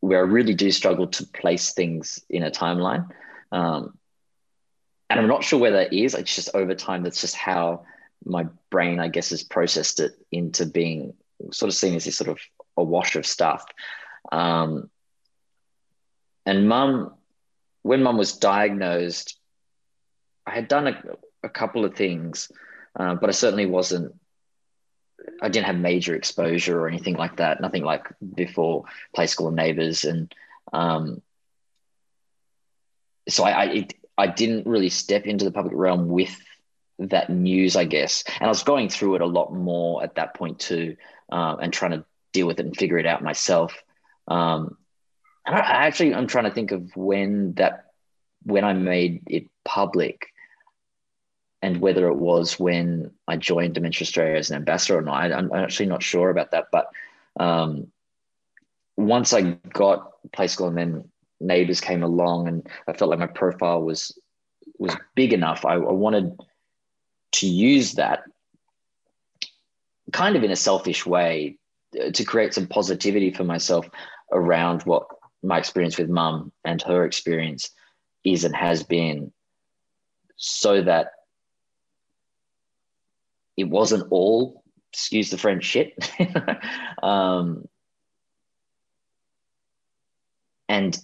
where 0.00 0.20
I 0.20 0.22
really 0.22 0.54
do 0.54 0.70
struggle 0.70 1.08
to 1.08 1.26
place 1.26 1.72
things 1.74 2.20
in 2.30 2.42
a 2.42 2.50
timeline. 2.50 3.10
Um, 3.52 3.98
and 5.10 5.20
I'm 5.20 5.28
not 5.28 5.44
sure 5.44 5.60
where 5.60 5.72
that 5.72 5.92
is. 5.92 6.14
It's 6.14 6.34
just 6.34 6.50
over 6.54 6.74
time, 6.74 7.02
that's 7.02 7.20
just 7.20 7.36
how 7.36 7.84
my 8.24 8.46
brain, 8.70 8.98
I 8.98 9.08
guess, 9.08 9.30
has 9.30 9.42
processed 9.42 10.00
it 10.00 10.12
into 10.32 10.66
being 10.66 11.14
sort 11.52 11.68
of 11.68 11.74
seen 11.74 11.94
as 11.94 12.04
this 12.04 12.16
sort 12.16 12.30
of 12.30 12.38
a 12.76 12.84
wash 12.84 13.16
of 13.16 13.26
stuff. 13.26 13.64
Um, 14.30 14.90
and 16.44 16.68
mum, 16.68 17.14
when 17.82 18.02
mum 18.02 18.18
was 18.18 18.38
diagnosed, 18.38 19.38
I 20.46 20.52
had 20.52 20.68
done 20.68 20.86
a, 20.86 21.02
a 21.42 21.48
couple 21.48 21.84
of 21.84 21.94
things, 21.94 22.50
uh, 22.98 23.14
but 23.16 23.28
I 23.28 23.32
certainly 23.32 23.66
wasn't. 23.66 24.14
I 25.42 25.48
didn't 25.48 25.66
have 25.66 25.76
major 25.76 26.14
exposure 26.14 26.78
or 26.78 26.86
anything 26.86 27.16
like 27.16 27.38
that. 27.38 27.60
Nothing 27.60 27.82
like 27.82 28.06
before 28.34 28.84
Play 29.14 29.26
School 29.26 29.48
and 29.48 29.56
Neighbours, 29.56 30.04
and 30.04 30.32
um, 30.72 31.20
so 33.28 33.44
I 33.44 33.50
I, 33.50 33.64
it, 33.64 33.94
I 34.16 34.26
didn't 34.28 34.66
really 34.66 34.88
step 34.88 35.26
into 35.26 35.44
the 35.44 35.50
public 35.50 35.74
realm 35.74 36.08
with 36.08 36.36
that 36.98 37.28
news, 37.28 37.76
I 37.76 37.84
guess. 37.84 38.24
And 38.26 38.46
I 38.46 38.48
was 38.48 38.62
going 38.62 38.88
through 38.88 39.16
it 39.16 39.20
a 39.20 39.26
lot 39.26 39.52
more 39.52 40.02
at 40.02 40.14
that 40.14 40.34
point 40.34 40.60
too, 40.60 40.96
uh, 41.30 41.56
and 41.60 41.72
trying 41.72 41.92
to 41.92 42.04
deal 42.36 42.46
with 42.46 42.60
it 42.60 42.66
and 42.66 42.76
figure 42.76 42.98
it 42.98 43.06
out 43.06 43.22
myself. 43.22 43.74
Um, 44.28 44.76
I 45.46 45.86
actually, 45.86 46.14
I'm 46.14 46.26
trying 46.26 46.44
to 46.44 46.50
think 46.50 46.72
of 46.72 46.94
when 46.96 47.54
that, 47.54 47.86
when 48.42 48.64
I 48.64 48.72
made 48.72 49.22
it 49.26 49.46
public 49.64 50.26
and 51.62 51.80
whether 51.80 52.08
it 52.08 52.16
was 52.16 52.60
when 52.60 53.12
I 53.26 53.36
joined 53.36 53.74
Dementia 53.74 54.04
Australia 54.04 54.36
as 54.36 54.50
an 54.50 54.56
ambassador 54.56 54.98
or 54.98 55.02
not. 55.02 55.32
I, 55.32 55.38
am 55.38 55.50
actually 55.52 55.86
not 55.86 56.02
sure 56.02 56.30
about 56.30 56.50
that. 56.50 56.66
But 56.70 56.90
um, 57.38 57.90
once 58.96 59.32
I 59.32 59.42
got 59.72 60.12
Play 60.32 60.48
School 60.48 60.68
and 60.68 60.78
then 60.78 61.10
Neighbours 61.40 61.80
came 61.80 62.02
along 62.02 62.48
and 62.48 62.68
I 62.86 62.92
felt 62.92 63.10
like 63.10 63.18
my 63.18 63.26
profile 63.26 63.82
was 63.82 64.18
was 64.78 64.96
big 65.14 65.32
enough, 65.32 65.64
I, 65.64 65.74
I 65.74 65.92
wanted 65.92 66.38
to 67.32 67.46
use 67.46 67.94
that 67.94 68.24
kind 70.12 70.36
of 70.36 70.44
in 70.44 70.50
a 70.50 70.56
selfish 70.56 71.06
way 71.06 71.58
to 72.12 72.24
create 72.24 72.54
some 72.54 72.66
positivity 72.66 73.30
for 73.30 73.44
myself 73.44 73.88
around 74.32 74.82
what 74.82 75.06
my 75.42 75.58
experience 75.58 75.98
with 75.98 76.08
mum 76.08 76.52
and 76.64 76.82
her 76.82 77.04
experience 77.04 77.70
is 78.24 78.44
and 78.44 78.54
has 78.56 78.82
been 78.82 79.32
so 80.36 80.82
that 80.82 81.12
it 83.56 83.64
wasn't 83.64 84.06
all 84.10 84.62
excuse 84.92 85.30
the 85.30 85.38
french 85.38 85.64
shit 85.64 85.94
um, 87.02 87.66
and 90.68 90.98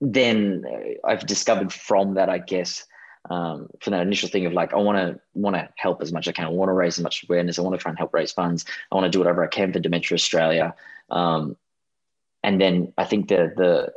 then 0.00 0.64
I've 1.04 1.26
discovered 1.26 1.72
from 1.72 2.14
that, 2.14 2.28
I 2.28 2.38
guess, 2.38 2.86
um, 3.28 3.68
from 3.80 3.92
that 3.92 4.02
initial 4.02 4.28
thing 4.28 4.46
of 4.46 4.52
like, 4.52 4.72
I 4.72 4.76
want 4.76 4.98
to 4.98 5.20
want 5.34 5.56
to 5.56 5.68
help 5.76 6.02
as 6.02 6.12
much 6.12 6.26
as 6.26 6.30
I 6.30 6.32
can. 6.32 6.46
I 6.46 6.48
want 6.48 6.70
to 6.70 6.72
raise 6.72 6.98
as 6.98 7.02
much 7.02 7.24
awareness. 7.24 7.58
I 7.58 7.62
want 7.62 7.74
to 7.74 7.82
try 7.82 7.90
and 7.90 7.98
help 7.98 8.14
raise 8.14 8.32
funds. 8.32 8.64
I 8.90 8.94
want 8.94 9.04
to 9.04 9.10
do 9.10 9.18
whatever 9.18 9.44
I 9.44 9.48
can 9.48 9.72
for 9.72 9.78
Dementia 9.78 10.14
Australia. 10.14 10.74
Um, 11.10 11.56
and 12.42 12.60
then 12.60 12.92
I 12.96 13.04
think 13.04 13.28
the 13.28 13.52
the 13.56 13.92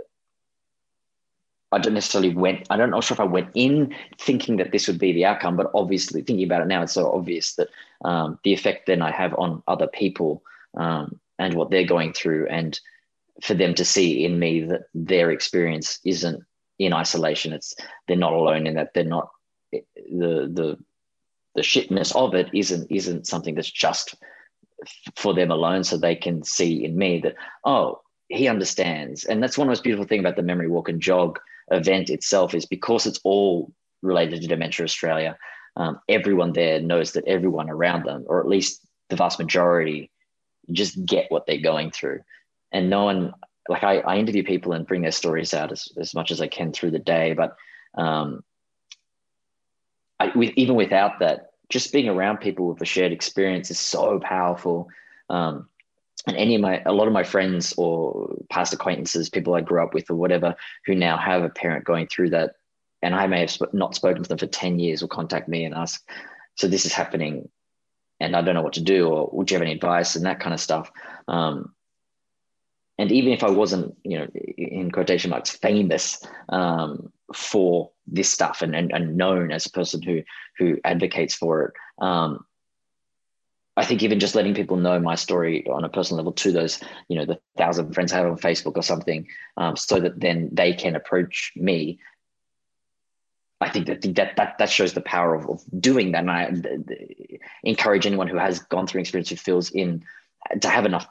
I 1.72 1.80
don't 1.80 1.94
necessarily 1.94 2.34
went. 2.34 2.68
I 2.70 2.78
don't 2.78 2.92
know 2.92 3.02
sure 3.02 3.16
if 3.16 3.20
I 3.20 3.24
went 3.26 3.50
in 3.56 3.96
thinking 4.20 4.58
that 4.58 4.72
this 4.72 4.88
would 4.88 5.00
be 5.00 5.14
the 5.14 5.26
outcome, 5.26 5.56
but 5.56 5.72
obviously 5.74 6.22
thinking 6.22 6.46
about 6.46 6.62
it 6.62 6.68
now, 6.68 6.84
it's 6.84 6.94
so 6.94 7.12
obvious 7.12 7.56
that 7.56 7.70
um, 8.06 8.38
the 8.44 8.54
effect 8.54 8.86
then 8.86 9.02
I 9.02 9.12
have 9.12 9.34
on 9.36 9.64
other 9.68 9.88
people 9.88 10.44
um, 10.76 11.20
and 11.40 11.56
what 11.56 11.72
they're 11.72 11.86
going 11.86 12.14
through, 12.14 12.48
and 12.48 12.80
for 13.42 13.56
them 13.56 13.74
to 13.76 13.86
see 13.86 14.24
in 14.24 14.38
me 14.38 14.62
that 14.62 14.84
their 14.94 15.32
experience 15.32 16.00
isn't 16.06 16.44
in 16.80 16.94
isolation. 16.94 17.54
It's 17.54 17.76
they're 18.08 18.18
not 18.18 18.34
alone 18.34 18.68
in 18.68 18.76
that 18.76 18.94
they're 18.94 19.04
not 19.04 19.30
the 19.72 19.82
the 20.06 20.78
the 21.56 21.62
shitness 21.62 22.16
of 22.16 22.34
it 22.34 22.50
isn't 22.54 22.92
isn't 22.92 23.28
something 23.28 23.56
that's 23.56 23.72
just 23.72 24.16
for 25.16 25.34
them 25.34 25.52
alone. 25.52 25.84
So 25.84 25.98
they 25.98 26.16
can 26.16 26.44
see 26.44 26.84
in 26.84 26.98
me 26.98 27.20
that 27.22 27.36
oh 27.64 28.02
he 28.30 28.48
understands, 28.48 29.26
and 29.26 29.42
that's 29.42 29.58
one 29.58 29.66
of 29.66 29.70
the 29.70 29.72
most 29.72 29.84
beautiful 29.84 30.08
thing 30.08 30.20
about 30.20 30.36
the 30.36 30.44
memory 30.44 30.68
walk 30.68 30.90
and 30.90 31.02
jog 31.02 31.40
event 31.72 32.10
itself 32.10 32.54
is 32.54 32.66
because 32.66 33.06
it's 33.06 33.20
all 33.24 33.72
related 34.02 34.42
to 34.42 34.48
Dementia 34.48 34.84
Australia. 34.84 35.38
Um, 35.76 36.00
everyone 36.08 36.54
there 36.54 36.80
knows 36.80 37.14
that 37.14 37.28
everyone 37.28 37.70
around 37.70 38.06
them, 38.06 38.26
or 38.28 38.40
at 38.40 38.48
least 38.48 38.86
the 39.10 39.16
vast 39.16 39.40
majority, 39.40 40.12
just 40.72 41.04
get 41.06 41.32
what 41.32 41.46
they're 41.46 41.58
going 41.58 41.90
through 41.92 42.22
and 42.74 42.90
no 42.90 43.06
one 43.06 43.34
like 43.69 43.84
I, 43.84 43.99
I 43.99 44.17
interview 44.17 44.43
people 44.43 44.73
and 44.73 44.86
bring 44.86 45.02
their 45.02 45.12
stories 45.12 45.54
out 45.54 45.71
as, 45.71 45.88
as 45.97 46.13
much 46.13 46.32
as 46.32 46.41
I 46.41 46.47
can 46.47 46.71
through 46.71 46.91
the 46.91 46.99
day. 46.99 47.34
But 47.34 47.56
um, 47.95 48.43
I, 50.19 50.32
with, 50.36 50.54
even 50.56 50.76
without 50.76 51.19
that, 51.19 51.52
just 51.69 51.93
being 51.93 52.10
around 52.10 52.38
people 52.38 52.67
with 52.67 52.82
a 52.82 52.86
shared 52.86 53.12
experience 53.12 53.71
is 53.71 53.80
so 53.80 54.19
powerful. 54.19 54.89
Um, 55.30 55.69
and 56.28 56.38
any 56.38 56.56
of 56.56 56.62
my, 56.62 56.82
a 56.86 56.91
lot 56.91 57.08
of 57.08 57.13
my 57.13 57.23
friends 57.23 57.73
or 57.78 58.36
past 58.49 58.73
acquaintances, 58.73 59.30
people 59.30 59.56
I 59.56 59.62
grew 59.62 59.84
up 59.84 59.93
with 59.93 60.10
or 60.10 60.15
whatever, 60.15 60.56
who 60.86 60.95
now 60.95 61.17
have 61.17 61.43
a 61.43 61.49
parent 61.49 61.86
going 61.86 62.08
through 62.08 62.32
that, 62.32 62.56
and 63.02 63.15
I 63.15 63.28
may 63.28 63.41
have 63.41 63.52
sp- 63.52 63.73
not 63.73 63.95
spoken 63.95 64.23
to 64.23 64.30
them 64.30 64.38
for 64.38 64.47
10 64.47 64.80
years 64.80 65.02
will 65.02 65.10
contact 65.10 65.49
me 65.49 65.65
and 65.65 65.73
ask, 65.73 66.08
so 66.56 66.67
this 66.67 66.86
is 66.86 66.93
happening 66.93 67.49
and 68.19 68.36
I 68.36 68.41
don't 68.41 68.56
know 68.56 68.62
what 68.62 68.73
to 68.73 68.82
do, 68.82 69.10
or 69.10 69.30
would 69.34 69.52
you 69.52 69.56
have 69.56 69.62
any 69.62 69.73
advice 69.73 70.15
and 70.15 70.26
that 70.26 70.39
kind 70.39 70.54
of 70.54 70.60
stuff. 70.62 70.89
Um, 71.28 71.73
and 72.98 73.12
even 73.12 73.34
if 73.34 73.44
I 73.44 73.50
wasn't, 73.50 73.96
you 74.04 74.20
know, 74.20 74.28
in 74.58 74.92
quotation 74.92 75.32
marks, 75.32 75.50
famous 75.50 76.24
um, 76.50 77.12
for 77.34 77.92
this 78.06 78.30
stuff 78.30 78.62
and, 78.62 78.76
and, 78.76 78.92
and 78.92 79.18
known 79.18 79.52
as 79.52 79.66
a 79.66 79.72
person 79.72 80.02
who 80.02 80.24
who 80.58 80.78
advocates 80.84 81.34
for 81.34 81.64
it, 81.64 81.74
um, 82.04 82.46
I 83.76 83.86
think 83.86 84.04
even 84.04 84.20
just 84.20 84.36
letting 84.36 84.54
people 84.54 84.78
know 84.78 85.00
my 85.00 85.16
story 85.16 85.68
on 85.68 85.84
a 85.84 85.90
personal 85.90 86.18
level 86.18 86.34
to 86.34 86.52
those, 86.52 86.80
you 87.08 87.18
know, 87.18 87.26
the 87.26 87.40
thousand 87.58 87.94
friends 87.94 88.14
I 88.14 88.18
have 88.18 88.28
on 88.28 88.38
Facebook 88.38 88.78
or 88.78 88.84
something, 88.84 89.28
um, 89.58 89.76
so 89.76 90.00
that 90.00 90.20
then 90.20 90.50
they 90.52 90.74
can 90.74 90.96
approach 90.96 91.52
me. 91.56 92.00
I 93.60 93.70
think 93.70 93.88
that 93.88 94.02
that 94.02 94.36
that, 94.36 94.58
that 94.60 94.70
shows 94.70 94.94
the 94.94 95.02
power 95.02 95.34
of, 95.34 95.50
of 95.50 95.64
doing 95.80 96.12
that, 96.12 96.20
and 96.20 96.32
I 96.32 96.52
encourage 97.64 98.06
anyone 98.06 98.28
who 98.28 98.38
has 98.38 98.60
gone 98.60 98.86
through 98.86 99.02
experience 99.02 99.30
who 99.30 99.38
feels 99.38 99.72
in 99.72 100.04
to 100.62 100.70
have 100.70 100.86
enough 100.86 101.08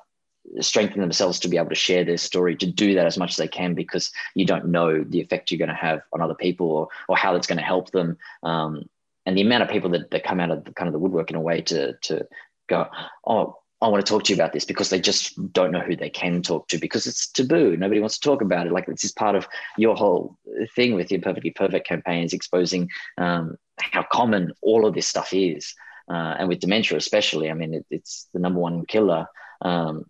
strengthen 0.61 1.01
themselves 1.01 1.39
to 1.41 1.49
be 1.49 1.57
able 1.57 1.69
to 1.69 1.75
share 1.75 2.05
their 2.05 2.17
story 2.17 2.57
to 2.57 2.67
do 2.67 2.95
that 2.95 3.07
as 3.07 3.17
much 3.17 3.31
as 3.31 3.37
they 3.37 3.49
can 3.49 3.75
because 3.75 4.11
you 4.35 4.45
don't 4.45 4.67
know 4.67 5.03
the 5.05 5.21
effect 5.21 5.51
you're 5.51 5.59
going 5.59 5.69
to 5.69 5.75
have 5.75 6.03
on 6.13 6.21
other 6.21 6.35
people 6.35 6.71
or, 6.71 6.89
or 7.09 7.17
how 7.17 7.33
that's 7.33 7.47
going 7.47 7.59
to 7.59 7.65
help 7.65 7.91
them 7.91 8.17
um, 8.43 8.83
and 9.25 9.37
the 9.37 9.43
amount 9.43 9.63
of 9.63 9.69
people 9.69 9.91
that, 9.91 10.11
that 10.11 10.25
come 10.25 10.41
out 10.41 10.51
of 10.51 10.65
the, 10.65 10.73
kind 10.73 10.89
of 10.89 10.93
the 10.93 10.99
woodwork 10.99 11.31
in 11.31 11.37
a 11.37 11.41
way 11.41 11.61
to 11.61 11.95
to 12.03 12.27
go 12.69 12.87
oh 13.27 13.57
I 13.81 13.89
want 13.89 14.07
to 14.07 14.09
talk 14.09 14.23
to 14.25 14.33
you 14.33 14.37
about 14.37 14.53
this 14.53 14.65
because 14.65 14.91
they 14.91 15.01
just 15.01 15.53
don't 15.53 15.73
know 15.73 15.81
who 15.81 15.97
they 15.97 16.09
can 16.09 16.41
talk 16.41 16.69
to 16.69 16.79
because 16.79 17.09
it's 17.09 17.29
taboo. 17.29 17.77
Nobody 17.77 17.99
wants 17.99 18.17
to 18.17 18.29
talk 18.29 18.41
about 18.41 18.69
it. 18.69 18.73
Like 18.73 18.87
this 18.87 19.03
is 19.03 19.11
part 19.11 19.35
of 19.35 19.49
your 19.77 19.97
whole 19.97 20.39
thing 20.77 20.95
with 20.95 21.11
your 21.11 21.21
perfectly 21.21 21.51
perfect 21.51 21.89
campaigns, 21.89 22.33
exposing 22.33 22.89
um, 23.19 23.57
how 23.79 24.05
common 24.05 24.53
all 24.63 24.87
of 24.87 24.95
this 24.95 25.09
stuff 25.09 25.31
is, 25.33 25.75
uh, 26.09 26.37
and 26.39 26.49
with 26.49 26.61
dementia 26.61 26.97
especially. 26.97 27.51
I 27.51 27.55
mean, 27.55 27.75
it, 27.75 27.85
it's 27.91 28.29
the 28.33 28.39
number 28.39 28.61
one 28.61 28.87
killer 28.87 29.27
um, 29.63 30.05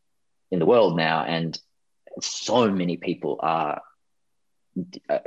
in 0.52 0.58
the 0.58 0.66
world 0.66 0.96
now, 0.96 1.24
and 1.24 1.58
so 2.20 2.70
many 2.70 2.96
people 2.98 3.40
are 3.42 3.80
uh, 5.08 5.18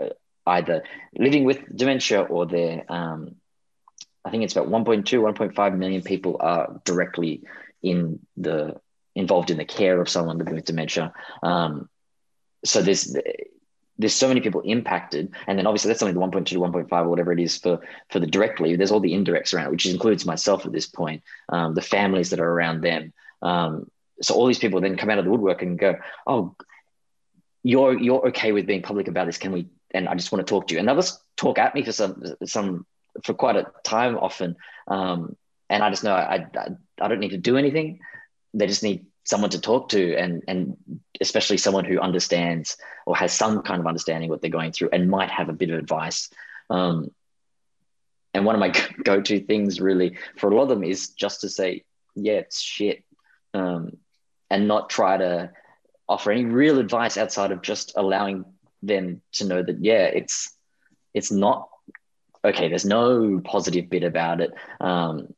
either 0.45 0.83
living 1.17 1.43
with 1.43 1.59
dementia 1.75 2.21
or 2.21 2.45
they're. 2.45 2.85
Um, 2.87 3.35
I 4.23 4.31
think 4.31 4.43
it's 4.43 4.55
about 4.55 4.69
1.2, 4.69 5.03
1.5 5.03 5.77
million 5.77 6.01
people 6.01 6.37
are 6.39 6.81
directly 6.83 7.43
in 7.83 8.19
the 8.37 8.79
involved 9.13 9.51
in 9.51 9.57
the 9.57 9.65
care 9.65 9.99
of 10.01 10.09
someone 10.09 10.37
living 10.37 10.55
with 10.55 10.65
dementia. 10.65 11.13
Um, 11.43 11.89
so 12.63 12.81
there's 12.81 13.15
there's 13.97 14.13
so 14.13 14.27
many 14.27 14.41
people 14.41 14.61
impacted, 14.61 15.33
and 15.47 15.57
then 15.57 15.65
obviously 15.65 15.89
that's 15.89 16.03
only 16.03 16.13
the 16.13 16.19
1.2 16.19 16.45
to 16.45 16.59
1.5 16.59 16.91
or 16.91 17.09
whatever 17.09 17.31
it 17.31 17.39
is 17.39 17.57
for 17.57 17.79
for 18.09 18.19
the 18.19 18.27
directly. 18.27 18.75
There's 18.75 18.91
all 18.91 18.99
the 18.99 19.13
indirects 19.13 19.53
around 19.53 19.67
it, 19.67 19.71
which 19.71 19.85
includes 19.87 20.25
myself 20.25 20.65
at 20.65 20.71
this 20.71 20.87
point, 20.87 21.23
um, 21.49 21.73
the 21.73 21.81
families 21.81 22.29
that 22.29 22.39
are 22.39 22.49
around 22.49 22.81
them, 22.81 23.13
um, 23.41 23.89
so 24.21 24.33
all 24.33 24.47
these 24.47 24.59
people 24.59 24.81
then 24.81 24.97
come 24.97 25.09
out 25.09 25.19
of 25.19 25.25
the 25.25 25.31
woodwork 25.31 25.61
and 25.61 25.79
go, 25.79 25.95
"Oh, 26.25 26.55
you're 27.63 27.97
you're 27.97 28.27
okay 28.29 28.51
with 28.51 28.65
being 28.65 28.81
public 28.81 29.07
about 29.07 29.25
this? 29.25 29.37
Can 29.37 29.51
we?" 29.51 29.67
And 29.91 30.07
I 30.07 30.15
just 30.15 30.31
want 30.31 30.45
to 30.45 30.49
talk 30.49 30.67
to 30.67 30.73
you. 30.73 30.79
And 30.79 30.89
others 30.89 31.19
talk 31.37 31.57
at 31.59 31.75
me 31.75 31.83
for 31.83 31.91
some 31.91 32.23
some 32.45 32.85
for 33.23 33.33
quite 33.33 33.55
a 33.55 33.71
time 33.83 34.17
often, 34.17 34.55
um, 34.87 35.35
and 35.69 35.83
I 35.83 35.89
just 35.89 36.03
know 36.03 36.13
I, 36.13 36.47
I 36.55 36.67
I 37.01 37.07
don't 37.07 37.19
need 37.19 37.31
to 37.31 37.37
do 37.37 37.57
anything. 37.57 37.99
They 38.53 38.67
just 38.67 38.83
need 38.83 39.05
someone 39.23 39.49
to 39.51 39.61
talk 39.61 39.89
to, 39.89 40.15
and 40.15 40.43
and 40.47 40.77
especially 41.21 41.57
someone 41.57 41.85
who 41.85 41.99
understands 41.99 42.77
or 43.05 43.15
has 43.15 43.31
some 43.31 43.61
kind 43.61 43.79
of 43.79 43.87
understanding 43.87 44.29
what 44.29 44.41
they're 44.41 44.49
going 44.49 44.71
through 44.71 44.89
and 44.91 45.09
might 45.09 45.29
have 45.29 45.49
a 45.49 45.53
bit 45.53 45.69
of 45.69 45.79
advice. 45.79 46.29
Um, 46.69 47.11
and 48.33 48.45
one 48.45 48.55
of 48.55 48.59
my 48.59 48.69
go-to 49.03 49.39
things 49.39 49.79
really 49.79 50.17
for 50.37 50.49
a 50.49 50.55
lot 50.55 50.63
of 50.63 50.69
them 50.69 50.83
is 50.83 51.09
just 51.09 51.41
to 51.41 51.49
say, 51.49 51.83
yeah, 52.15 52.33
it's 52.33 52.59
shit. 52.59 53.03
Um, 53.53 53.97
and 54.55 54.69
not 54.69 54.89
try 54.89 55.17
to 55.17 55.51
offer 56.07 56.31
any 56.31 56.45
real 56.45 56.79
advice 56.79 57.17
outside 57.17 57.51
of 57.51 57.61
just 57.61 57.91
allowing 57.97 58.45
them 58.81 59.21
to 59.33 59.43
know 59.45 59.61
that 59.61 59.83
yeah 59.83 60.05
it's 60.05 60.55
it's 61.13 61.29
not 61.29 61.67
okay 62.45 62.69
there's 62.69 62.85
no 62.85 63.41
positive 63.43 63.89
bit 63.89 64.03
about 64.03 64.39
it. 64.39 64.53
Um, 64.79 65.33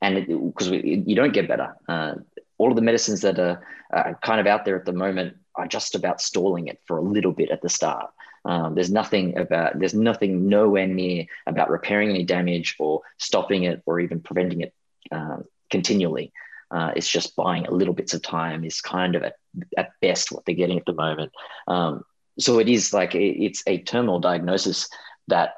and 0.00 0.26
because 0.26 0.68
you 0.70 1.14
don't 1.14 1.32
get 1.32 1.48
better. 1.48 1.76
Uh, 1.88 2.14
all 2.56 2.70
of 2.70 2.76
the 2.76 2.82
medicines 2.82 3.20
that 3.22 3.38
are, 3.38 3.64
are, 3.92 4.18
kind 4.22 4.40
of 4.40 4.46
out 4.46 4.64
there 4.64 4.76
at 4.76 4.84
the 4.84 4.92
moment 4.92 5.36
are 5.56 5.66
just 5.66 5.94
about 5.96 6.20
stalling 6.20 6.68
it 6.68 6.80
for 6.86 6.98
a 6.98 7.02
little 7.02 7.32
bit 7.32 7.50
at 7.50 7.62
the 7.62 7.68
start. 7.68 8.10
Um, 8.44 8.74
there's 8.74 8.90
nothing 8.90 9.36
about 9.36 9.78
there's 9.78 9.94
nothing 9.94 10.48
nowhere 10.48 10.86
near 10.86 11.26
about 11.46 11.70
repairing 11.70 12.10
any 12.10 12.24
damage 12.24 12.76
or 12.78 13.02
stopping 13.18 13.64
it 13.64 13.82
or 13.86 14.00
even 14.00 14.20
preventing 14.20 14.60
it 14.62 14.72
uh, 15.12 15.38
continually 15.70 16.32
uh, 16.70 16.92
it's 16.96 17.08
just 17.08 17.36
buying 17.36 17.66
a 17.66 17.70
little 17.72 17.94
bits 17.94 18.14
of 18.14 18.22
time 18.22 18.64
is 18.64 18.80
kind 18.80 19.14
of 19.14 19.22
at, 19.22 19.34
at 19.76 19.90
best 20.00 20.30
what 20.30 20.44
they're 20.44 20.54
getting 20.54 20.78
at 20.78 20.86
the 20.86 20.92
moment. 20.92 21.32
Um, 21.66 22.04
so 22.38 22.58
it 22.58 22.68
is 22.68 22.92
like 22.92 23.14
it, 23.14 23.42
it's 23.42 23.62
a 23.66 23.78
terminal 23.78 24.20
diagnosis 24.20 24.88
that 25.28 25.54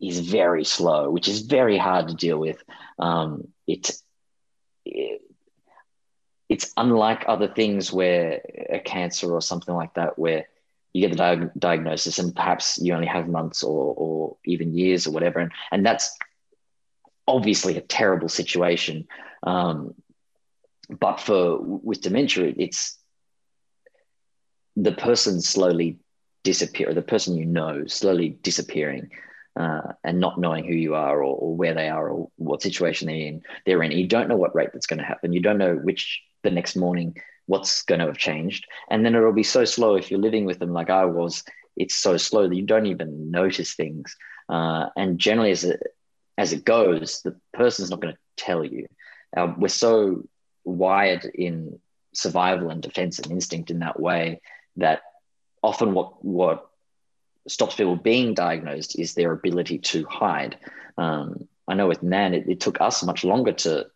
is 0.00 0.20
very 0.20 0.64
slow, 0.64 1.10
which 1.10 1.28
is 1.28 1.40
very 1.40 1.78
hard 1.78 2.08
to 2.08 2.14
deal 2.14 2.38
with. 2.38 2.62
Um, 2.98 3.48
it, 3.66 3.90
it, 4.84 5.20
it's 6.48 6.72
unlike 6.76 7.24
other 7.26 7.48
things 7.48 7.92
where 7.92 8.42
a 8.70 8.78
cancer 8.80 9.32
or 9.32 9.40
something 9.40 9.74
like 9.74 9.94
that, 9.94 10.18
where 10.18 10.46
you 10.92 11.00
get 11.06 11.10
the 11.10 11.16
di- 11.16 11.50
diagnosis 11.58 12.18
and 12.18 12.34
perhaps 12.34 12.78
you 12.80 12.94
only 12.94 13.06
have 13.06 13.28
months 13.28 13.62
or, 13.62 13.94
or 13.96 14.36
even 14.44 14.76
years 14.76 15.06
or 15.06 15.12
whatever. 15.12 15.40
And, 15.40 15.52
and 15.72 15.84
that's 15.84 16.16
obviously 17.26 17.76
a 17.76 17.80
terrible 17.80 18.28
situation. 18.28 19.08
Um, 19.42 19.94
but 21.00 21.20
for 21.20 21.58
with 21.60 22.00
dementia, 22.00 22.52
it's 22.56 22.98
the 24.76 24.92
person 24.92 25.40
slowly 25.40 25.98
disappear, 26.42 26.92
the 26.92 27.02
person 27.02 27.36
you 27.36 27.46
know 27.46 27.86
slowly 27.86 28.30
disappearing, 28.42 29.10
uh, 29.58 29.92
and 30.02 30.20
not 30.20 30.38
knowing 30.38 30.64
who 30.64 30.74
you 30.74 30.94
are 30.94 31.18
or, 31.18 31.36
or, 31.36 31.56
where 31.56 31.74
they 31.74 31.88
are 31.88 32.08
or 32.08 32.28
what 32.36 32.62
situation 32.62 33.06
they're 33.06 33.16
in. 33.16 33.42
They're 33.66 33.82
in. 33.82 33.92
You 33.92 34.06
don't 34.06 34.28
know 34.28 34.36
what 34.36 34.54
rate 34.54 34.70
that's 34.72 34.86
going 34.86 34.98
to 34.98 35.04
happen. 35.04 35.32
You 35.32 35.40
don't 35.40 35.58
know 35.58 35.76
which 35.76 36.22
the 36.42 36.50
next 36.50 36.76
morning 36.76 37.16
what's 37.46 37.82
going 37.82 38.00
to 38.00 38.06
have 38.06 38.18
changed, 38.18 38.66
and 38.90 39.04
then 39.04 39.14
it'll 39.14 39.32
be 39.32 39.42
so 39.42 39.64
slow 39.64 39.96
if 39.96 40.10
you're 40.10 40.20
living 40.20 40.44
with 40.44 40.58
them 40.58 40.72
like 40.72 40.90
I 40.90 41.04
was. 41.04 41.44
It's 41.76 41.94
so 41.94 42.16
slow 42.16 42.48
that 42.48 42.54
you 42.54 42.66
don't 42.66 42.86
even 42.86 43.30
notice 43.30 43.74
things. 43.74 44.16
Uh, 44.48 44.86
and 44.96 45.18
generally, 45.18 45.50
as 45.50 45.64
it 45.64 45.80
as 46.36 46.52
it 46.52 46.64
goes, 46.64 47.22
the 47.22 47.36
person's 47.52 47.90
not 47.90 48.00
going 48.00 48.14
to 48.14 48.20
tell 48.36 48.64
you. 48.64 48.86
Uh, 49.36 49.52
we're 49.56 49.68
so 49.68 50.24
wired 50.64 51.24
in 51.24 51.78
survival 52.12 52.70
and 52.70 52.82
defense 52.82 53.18
and 53.18 53.30
instinct 53.30 53.70
in 53.70 53.80
that 53.80 53.98
way 53.98 54.40
that 54.76 55.02
often 55.62 55.94
what 55.94 56.24
what 56.24 56.68
stops 57.46 57.74
people 57.74 57.96
being 57.96 58.34
diagnosed 58.34 58.98
is 58.98 59.14
their 59.14 59.32
ability 59.32 59.78
to 59.78 60.04
hide. 60.06 60.56
Um, 60.96 61.48
I 61.68 61.74
know 61.74 61.86
with 61.86 62.02
Nan, 62.02 62.34
it, 62.34 62.48
it 62.48 62.60
took 62.60 62.80
us 62.80 63.02
much 63.02 63.24
longer 63.24 63.52
to 63.52 63.86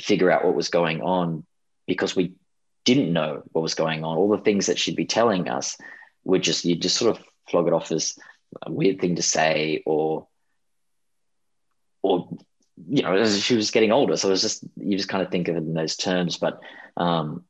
figure 0.00 0.30
out 0.30 0.44
what 0.44 0.54
was 0.54 0.68
going 0.68 1.02
on 1.02 1.44
because 1.86 2.16
we 2.16 2.34
didn't 2.84 3.12
know 3.12 3.42
what 3.52 3.62
was 3.62 3.74
going 3.74 4.04
on. 4.04 4.16
All 4.16 4.30
the 4.30 4.38
things 4.38 4.66
that 4.66 4.78
she'd 4.78 4.96
be 4.96 5.04
telling 5.04 5.48
us 5.48 5.76
were 6.24 6.38
just 6.38 6.64
you 6.64 6.76
just 6.76 6.96
sort 6.96 7.16
of 7.16 7.24
flog 7.50 7.66
it 7.66 7.72
off 7.72 7.92
as 7.92 8.18
a 8.62 8.72
weird 8.72 9.00
thing 9.00 9.16
to 9.16 9.22
say 9.22 9.82
or 9.84 10.26
or 12.02 12.28
you 12.88 13.02
know 13.02 13.14
as 13.14 13.42
she 13.42 13.56
was 13.56 13.70
getting 13.70 13.92
older. 13.92 14.16
So 14.16 14.28
it 14.28 14.32
was 14.32 14.42
just 14.42 14.64
you 14.76 14.96
just 14.96 15.08
kind 15.08 15.24
of 15.24 15.30
think 15.30 15.48
of 15.48 15.56
it 15.56 15.58
in 15.58 15.74
those 15.74 15.96
terms. 15.96 16.36
But 16.36 16.60
um 16.96 17.44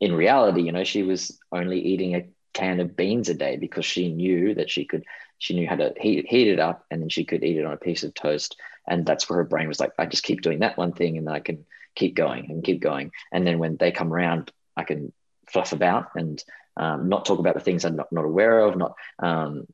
in 0.00 0.14
reality 0.14 0.62
you 0.62 0.72
know 0.72 0.84
she 0.84 1.02
was 1.02 1.38
only 1.52 1.80
eating 1.80 2.14
a 2.14 2.26
can 2.52 2.80
of 2.80 2.96
beans 2.96 3.28
a 3.28 3.34
day 3.34 3.56
because 3.56 3.84
she 3.84 4.12
knew 4.12 4.54
that 4.54 4.70
she 4.70 4.84
could 4.84 5.04
she 5.38 5.54
knew 5.54 5.68
how 5.68 5.76
to 5.76 5.92
heat, 6.00 6.26
heat 6.26 6.48
it 6.48 6.58
up 6.58 6.84
and 6.90 7.02
then 7.02 7.08
she 7.08 7.24
could 7.24 7.44
eat 7.44 7.58
it 7.58 7.66
on 7.66 7.72
a 7.72 7.78
piece 7.78 8.02
of 8.02 8.14
toast. 8.14 8.56
And 8.88 9.04
that's 9.04 9.28
where 9.28 9.38
her 9.38 9.44
brain 9.44 9.68
was 9.68 9.80
like 9.80 9.92
i 9.98 10.06
just 10.06 10.22
keep 10.22 10.42
doing 10.42 10.60
that 10.60 10.78
one 10.78 10.92
thing 10.92 11.18
and 11.18 11.26
then 11.26 11.34
i 11.34 11.40
can 11.40 11.64
keep 11.94 12.14
going 12.14 12.50
and 12.50 12.64
keep 12.64 12.80
going. 12.80 13.10
And 13.32 13.46
then 13.46 13.58
when 13.58 13.76
they 13.76 13.92
come 13.92 14.12
around 14.12 14.52
i 14.76 14.84
can 14.84 15.12
fluff 15.48 15.72
about 15.72 16.10
and 16.14 16.42
um, 16.78 17.08
not 17.08 17.24
talk 17.24 17.38
about 17.38 17.54
the 17.54 17.60
things 17.60 17.84
i'm 17.84 17.96
not, 17.96 18.12
not 18.12 18.24
aware 18.24 18.60
of 18.60 18.76
not 18.76 18.94
um, 19.18 19.66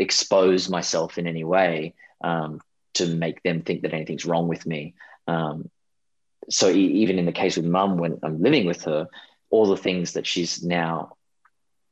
expose 0.00 0.68
myself 0.68 1.18
in 1.18 1.26
any 1.26 1.44
way. 1.44 1.94
Um, 2.22 2.60
to 2.94 3.06
make 3.06 3.42
them 3.42 3.62
think 3.62 3.82
that 3.82 3.94
anything's 3.94 4.26
wrong 4.26 4.48
with 4.48 4.66
me 4.66 4.94
um, 5.26 5.68
so 6.48 6.68
even 6.68 7.18
in 7.18 7.26
the 7.26 7.32
case 7.32 7.56
with 7.56 7.66
mum 7.66 7.96
when 7.98 8.18
i'm 8.22 8.42
living 8.42 8.66
with 8.66 8.84
her 8.84 9.08
all 9.50 9.66
the 9.66 9.76
things 9.76 10.14
that 10.14 10.26
she's 10.26 10.62
now 10.62 11.12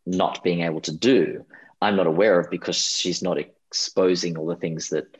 not 0.09 0.43
being 0.43 0.63
able 0.63 0.81
to 0.83 0.97
do, 0.97 1.45
I'm 1.81 1.97
not 1.97 2.07
aware 2.07 2.41
of 2.41 2.51
because 2.51 2.77
she's 2.77 3.23
not 3.23 3.39
exposing 3.39 4.39
all 4.39 4.47
the 4.47 4.57
things 4.57 4.89
that 4.89 5.17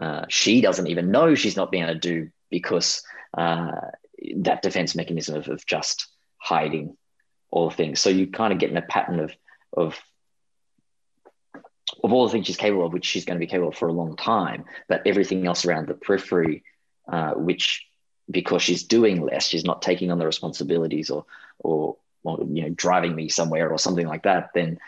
uh, 0.00 0.24
she 0.28 0.60
doesn't 0.60 0.86
even 0.86 1.10
know 1.10 1.34
she's 1.34 1.56
not 1.56 1.70
being 1.70 1.84
able 1.84 1.94
to 1.94 2.00
do 2.00 2.30
because 2.48 3.02
uh, 3.36 3.72
that 4.36 4.62
defense 4.62 4.94
mechanism 4.94 5.36
of, 5.36 5.48
of 5.48 5.66
just 5.66 6.08
hiding 6.38 6.96
all 7.50 7.68
the 7.68 7.76
things. 7.76 8.00
So 8.00 8.08
you 8.08 8.28
kind 8.28 8.52
of 8.52 8.58
get 8.58 8.70
in 8.70 8.76
a 8.76 8.82
pattern 8.82 9.20
of 9.20 9.32
of 9.72 10.00
of 12.02 12.12
all 12.12 12.26
the 12.26 12.32
things 12.32 12.46
she's 12.46 12.56
capable 12.56 12.86
of, 12.86 12.92
which 12.92 13.04
she's 13.04 13.24
going 13.24 13.38
to 13.38 13.44
be 13.44 13.50
capable 13.50 13.68
of 13.68 13.76
for 13.76 13.88
a 13.88 13.92
long 13.92 14.16
time, 14.16 14.64
but 14.88 15.02
everything 15.06 15.46
else 15.46 15.64
around 15.64 15.88
the 15.88 15.94
periphery, 15.94 16.62
uh, 17.08 17.32
which 17.32 17.86
because 18.30 18.62
she's 18.62 18.84
doing 18.84 19.20
less, 19.22 19.46
she's 19.46 19.64
not 19.64 19.82
taking 19.82 20.10
on 20.10 20.18
the 20.18 20.26
responsibilities 20.26 21.10
or 21.10 21.24
or 21.58 21.96
or, 22.22 22.38
you 22.50 22.62
know 22.62 22.70
driving 22.70 23.14
me 23.14 23.28
somewhere 23.28 23.70
or 23.70 23.78
something 23.78 24.06
like 24.06 24.24
that 24.24 24.50
then 24.54 24.78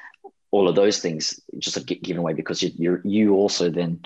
all 0.51 0.69
of 0.69 0.75
those 0.75 1.01
things 1.01 1.41
just 1.59 1.87
get 1.87 2.03
given 2.03 2.21
away 2.21 2.35
because 2.35 2.63
you 2.63 3.01
you 3.05 3.35
also 3.35 3.71
then 3.71 4.01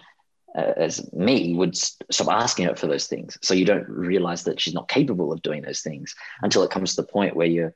uh, 0.57 0.73
as 0.77 1.12
me 1.12 1.55
would 1.55 1.77
stop 1.77 2.29
asking 2.29 2.66
her 2.66 2.75
for 2.75 2.87
those 2.87 3.07
things. 3.07 3.37
So 3.42 3.53
you 3.53 3.66
don't 3.66 3.87
realize 3.88 4.45
that 4.45 4.59
she's 4.59 4.73
not 4.73 4.88
capable 4.88 5.31
of 5.33 5.42
doing 5.42 5.61
those 5.61 5.81
things 5.81 6.14
until 6.40 6.62
it 6.62 6.71
comes 6.71 6.95
to 6.95 7.03
the 7.03 7.09
point 7.09 7.37
where 7.37 7.47
you're 7.47 7.75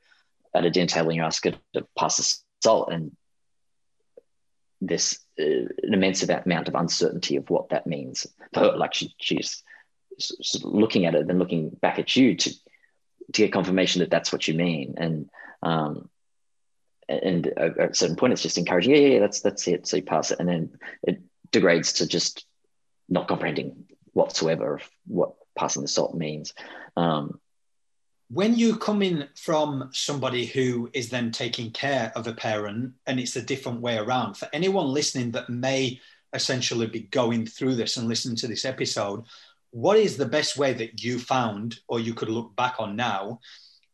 at 0.55 0.65
a 0.65 0.71
dinner 0.71 0.87
table 0.87 1.09
and 1.09 1.17
you 1.17 1.23
ask 1.23 1.43
her 1.45 1.53
to 1.73 1.85
pass 1.95 2.17
the 2.17 2.35
salt 2.63 2.91
and 2.91 3.15
this 4.81 5.19
uh, 5.39 5.43
an 5.43 5.93
immense 5.93 6.23
amount 6.23 6.67
of 6.67 6.75
uncertainty 6.75 7.35
of 7.35 7.49
what 7.49 7.69
that 7.69 7.87
means 7.87 8.27
for 8.53 8.59
her. 8.61 8.77
Like 8.77 8.93
she, 8.93 9.13
she's 9.19 9.63
looking 10.63 11.05
at 11.05 11.15
it 11.15 11.29
and 11.29 11.39
looking 11.39 11.69
back 11.69 11.99
at 11.99 12.15
you 12.15 12.35
to 12.35 12.49
to 13.33 13.41
get 13.43 13.53
confirmation 13.53 13.99
that 13.99 14.09
that's 14.09 14.31
what 14.31 14.47
you 14.47 14.53
mean. 14.55 14.95
And 14.97 15.29
um, 15.61 16.09
and 17.07 17.47
at 17.47 17.91
a 17.91 17.93
certain 17.93 18.15
point 18.15 18.33
it's 18.33 18.41
just 18.41 18.57
encouraging 18.57 18.91
yeah, 18.91 19.01
yeah, 19.01 19.07
yeah 19.13 19.19
that's 19.19 19.41
that's 19.41 19.67
it 19.67 19.87
so 19.87 19.97
you 19.97 20.03
pass 20.03 20.31
it. 20.31 20.39
And 20.39 20.49
then 20.49 20.71
it 21.03 21.21
degrades 21.51 21.93
to 21.93 22.07
just 22.07 22.45
not 23.07 23.27
comprehending 23.27 23.85
whatsoever 24.13 24.75
of 24.75 24.89
what 25.05 25.33
passing 25.55 25.81
the 25.81 25.87
salt 25.87 26.15
means. 26.15 26.53
Um, 26.95 27.39
when 28.31 28.55
you 28.55 28.77
come 28.77 29.01
in 29.01 29.27
from 29.35 29.89
somebody 29.91 30.45
who 30.45 30.89
is 30.93 31.09
then 31.09 31.31
taking 31.31 31.71
care 31.71 32.11
of 32.15 32.27
a 32.27 32.33
parent 32.33 32.93
and 33.05 33.19
it's 33.19 33.35
a 33.35 33.41
different 33.41 33.81
way 33.81 33.97
around 33.97 34.35
for 34.35 34.47
anyone 34.53 34.87
listening 34.87 35.31
that 35.31 35.49
may 35.49 35.99
essentially 36.33 36.87
be 36.87 37.01
going 37.01 37.45
through 37.45 37.75
this 37.75 37.97
and 37.97 38.07
listening 38.07 38.37
to 38.37 38.47
this 38.47 38.63
episode 38.63 39.25
what 39.71 39.97
is 39.97 40.17
the 40.17 40.25
best 40.25 40.57
way 40.57 40.73
that 40.73 41.01
you 41.01 41.17
found 41.17 41.79
or 41.87 41.99
you 41.99 42.13
could 42.13 42.29
look 42.29 42.55
back 42.55 42.75
on 42.79 42.95
now? 42.95 43.39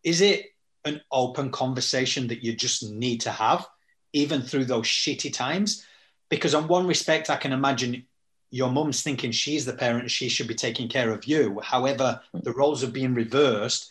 Is 0.03 0.21
it 0.21 0.47
an 0.85 1.01
open 1.11 1.51
conversation 1.51 2.27
that 2.27 2.43
you 2.43 2.55
just 2.55 2.89
need 2.89 3.21
to 3.21 3.31
have 3.31 3.67
even 4.13 4.41
through 4.41 4.65
those 4.65 4.85
shitty 4.85 5.31
times? 5.31 5.85
Because 6.29 6.55
on 6.55 6.67
one 6.67 6.87
respect 6.87 7.29
i 7.29 7.37
can 7.37 7.53
imagine 7.53 8.05
your 8.49 8.71
mum's 8.71 9.03
thinking 9.03 9.31
she's 9.31 9.65
the 9.65 9.73
parent 9.73 10.09
she 10.09 10.29
should 10.29 10.47
be 10.47 10.55
taking 10.55 10.87
care 10.87 11.11
of 11.11 11.25
you. 11.25 11.59
However 11.63 12.21
the 12.33 12.53
roles 12.53 12.83
are 12.83 12.91
being 12.91 13.13
reversed 13.13 13.89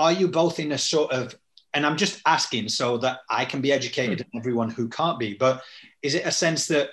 are 0.00 0.12
you 0.12 0.26
both 0.26 0.58
in 0.58 0.72
a 0.72 0.78
sort 0.78 1.12
of 1.12 1.36
and 1.74 1.86
i'm 1.86 1.96
just 1.96 2.20
asking 2.26 2.68
so 2.68 2.98
that 2.98 3.20
i 3.28 3.44
can 3.44 3.60
be 3.60 3.72
educated 3.72 4.20
and 4.20 4.40
everyone 4.40 4.70
who 4.70 4.88
can't 4.88 5.18
be 5.18 5.34
but 5.34 5.62
is 6.02 6.14
it 6.14 6.26
a 6.26 6.32
sense 6.32 6.66
that 6.66 6.90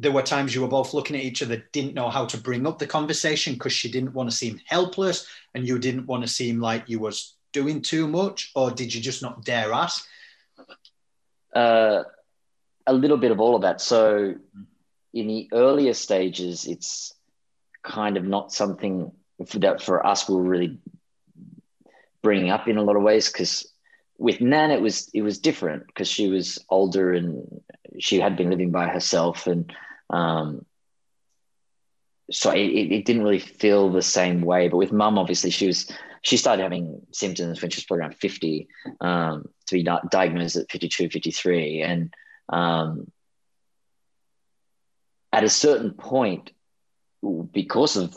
there 0.00 0.12
were 0.12 0.22
times 0.22 0.54
you 0.54 0.62
were 0.62 0.68
both 0.68 0.94
looking 0.94 1.14
at 1.14 1.22
each 1.22 1.42
other, 1.42 1.62
didn't 1.72 1.92
know 1.92 2.08
how 2.08 2.24
to 2.24 2.38
bring 2.38 2.66
up 2.66 2.78
the 2.78 2.86
conversation 2.86 3.52
because 3.52 3.74
she 3.74 3.90
didn't 3.90 4.14
want 4.14 4.30
to 4.30 4.34
seem 4.34 4.58
helpless 4.64 5.26
and 5.54 5.68
you 5.68 5.78
didn't 5.78 6.06
want 6.06 6.22
to 6.22 6.28
seem 6.28 6.58
like 6.58 6.88
you 6.88 6.98
was 6.98 7.36
doing 7.52 7.82
too 7.82 8.08
much, 8.08 8.50
or 8.54 8.70
did 8.70 8.94
you 8.94 9.00
just 9.02 9.20
not 9.20 9.44
dare 9.44 9.72
ask? 9.74 10.06
Uh, 11.54 12.04
a 12.86 12.94
little 12.94 13.18
bit 13.18 13.30
of 13.30 13.40
all 13.40 13.54
of 13.54 13.62
that. 13.62 13.82
So 13.82 14.36
in 15.12 15.26
the 15.26 15.50
earlier 15.52 15.92
stages, 15.92 16.66
it's 16.66 17.14
kind 17.82 18.16
of 18.16 18.24
not 18.24 18.54
something 18.54 19.12
that 19.38 19.82
for 19.82 20.06
us 20.06 20.28
we 20.28 20.36
were 20.36 20.42
really 20.42 20.78
bringing 22.22 22.50
up 22.50 22.68
in 22.68 22.76
a 22.76 22.82
lot 22.82 22.96
of 22.96 23.02
ways 23.02 23.30
because 23.30 23.66
with 24.18 24.40
Nan 24.40 24.70
it 24.70 24.82
was 24.82 25.08
it 25.14 25.22
was 25.22 25.38
different 25.38 25.86
because 25.86 26.08
she 26.08 26.28
was 26.28 26.58
older 26.68 27.12
and 27.12 27.62
she 27.98 28.20
had 28.20 28.36
been 28.36 28.50
living 28.50 28.70
by 28.70 28.88
herself 28.88 29.46
and 29.46 29.72
um, 30.10 30.66
so 32.30 32.50
it, 32.50 32.60
it 32.60 33.04
didn't 33.04 33.22
really 33.22 33.38
feel 33.38 33.90
the 33.90 34.02
same 34.02 34.42
way. 34.42 34.68
But 34.68 34.76
with 34.76 34.92
mum, 34.92 35.18
obviously, 35.18 35.50
she 35.50 35.66
was 35.66 35.90
she 36.22 36.36
started 36.36 36.62
having 36.62 37.00
symptoms 37.12 37.60
when 37.60 37.70
she 37.70 37.78
was 37.78 37.84
probably 37.84 38.02
around 38.02 38.16
50 38.16 38.68
um, 39.00 39.48
to 39.66 39.74
be 39.74 39.88
diagnosed 40.10 40.56
at 40.56 40.70
52, 40.70 41.08
53. 41.08 41.82
And 41.82 42.14
um, 42.50 43.10
at 45.32 45.44
a 45.44 45.48
certain 45.48 45.92
point, 45.92 46.50
because 47.52 47.96
of 47.96 48.16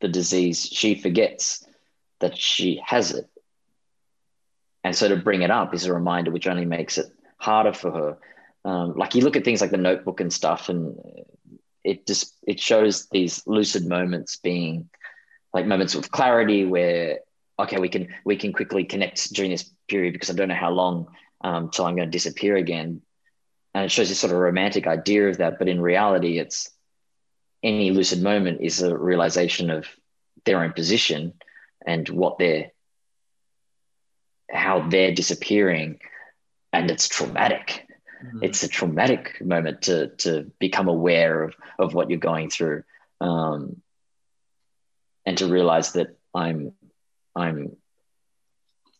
the 0.00 0.08
disease, 0.08 0.68
she 0.70 0.94
forgets 0.94 1.66
that 2.20 2.36
she 2.36 2.82
has 2.84 3.12
it. 3.12 3.28
And 4.88 4.96
so 4.96 5.06
to 5.06 5.16
bring 5.16 5.42
it 5.42 5.50
up 5.50 5.74
is 5.74 5.84
a 5.84 5.92
reminder, 5.92 6.30
which 6.30 6.46
only 6.46 6.64
makes 6.64 6.96
it 6.96 7.12
harder 7.36 7.74
for 7.74 7.90
her. 7.90 8.18
Um, 8.64 8.94
like 8.94 9.14
you 9.14 9.20
look 9.20 9.36
at 9.36 9.44
things 9.44 9.60
like 9.60 9.70
the 9.70 9.76
notebook 9.76 10.22
and 10.22 10.32
stuff 10.32 10.70
and 10.70 10.96
it 11.84 12.06
just 12.06 12.34
it 12.46 12.58
shows 12.58 13.06
these 13.10 13.42
lucid 13.46 13.86
moments 13.86 14.38
being 14.38 14.88
like 15.52 15.66
moments 15.66 15.94
of 15.94 16.10
clarity 16.10 16.64
where 16.64 17.18
okay 17.58 17.78
we 17.78 17.90
can 17.90 18.08
we 18.24 18.36
can 18.36 18.54
quickly 18.54 18.82
connect 18.82 19.30
during 19.34 19.50
this 19.50 19.70
period 19.88 20.14
because 20.14 20.30
i 20.30 20.32
don't 20.32 20.48
know 20.48 20.54
how 20.54 20.70
long 20.70 21.06
um, 21.42 21.68
till 21.68 21.84
i'm 21.84 21.94
going 21.94 22.08
to 22.08 22.18
disappear 22.18 22.56
again. 22.56 23.02
And 23.74 23.84
it 23.84 23.92
shows 23.92 24.08
this 24.08 24.18
sort 24.18 24.32
of 24.32 24.38
romantic 24.38 24.86
idea 24.86 25.28
of 25.28 25.36
that 25.36 25.58
but 25.58 25.68
in 25.68 25.82
reality 25.82 26.38
it's 26.38 26.70
any 27.62 27.90
lucid 27.90 28.22
moment 28.22 28.62
is 28.62 28.80
a 28.80 28.96
realization 28.96 29.70
of 29.70 29.86
their 30.46 30.64
own 30.64 30.72
position 30.72 31.34
and 31.86 32.08
what 32.08 32.38
they're 32.38 32.70
how 34.50 34.88
they're 34.88 35.14
disappearing 35.14 35.98
and 36.72 36.90
it's 36.90 37.08
traumatic 37.08 37.86
mm-hmm. 38.24 38.38
it's 38.42 38.62
a 38.62 38.68
traumatic 38.68 39.40
moment 39.44 39.82
to 39.82 40.08
to 40.16 40.50
become 40.58 40.88
aware 40.88 41.42
of 41.42 41.54
of 41.78 41.94
what 41.94 42.10
you're 42.10 42.18
going 42.18 42.50
through 42.50 42.82
um, 43.20 43.80
and 45.26 45.38
to 45.38 45.46
realize 45.46 45.92
that 45.92 46.16
i'm 46.34 46.72
i'm 47.34 47.76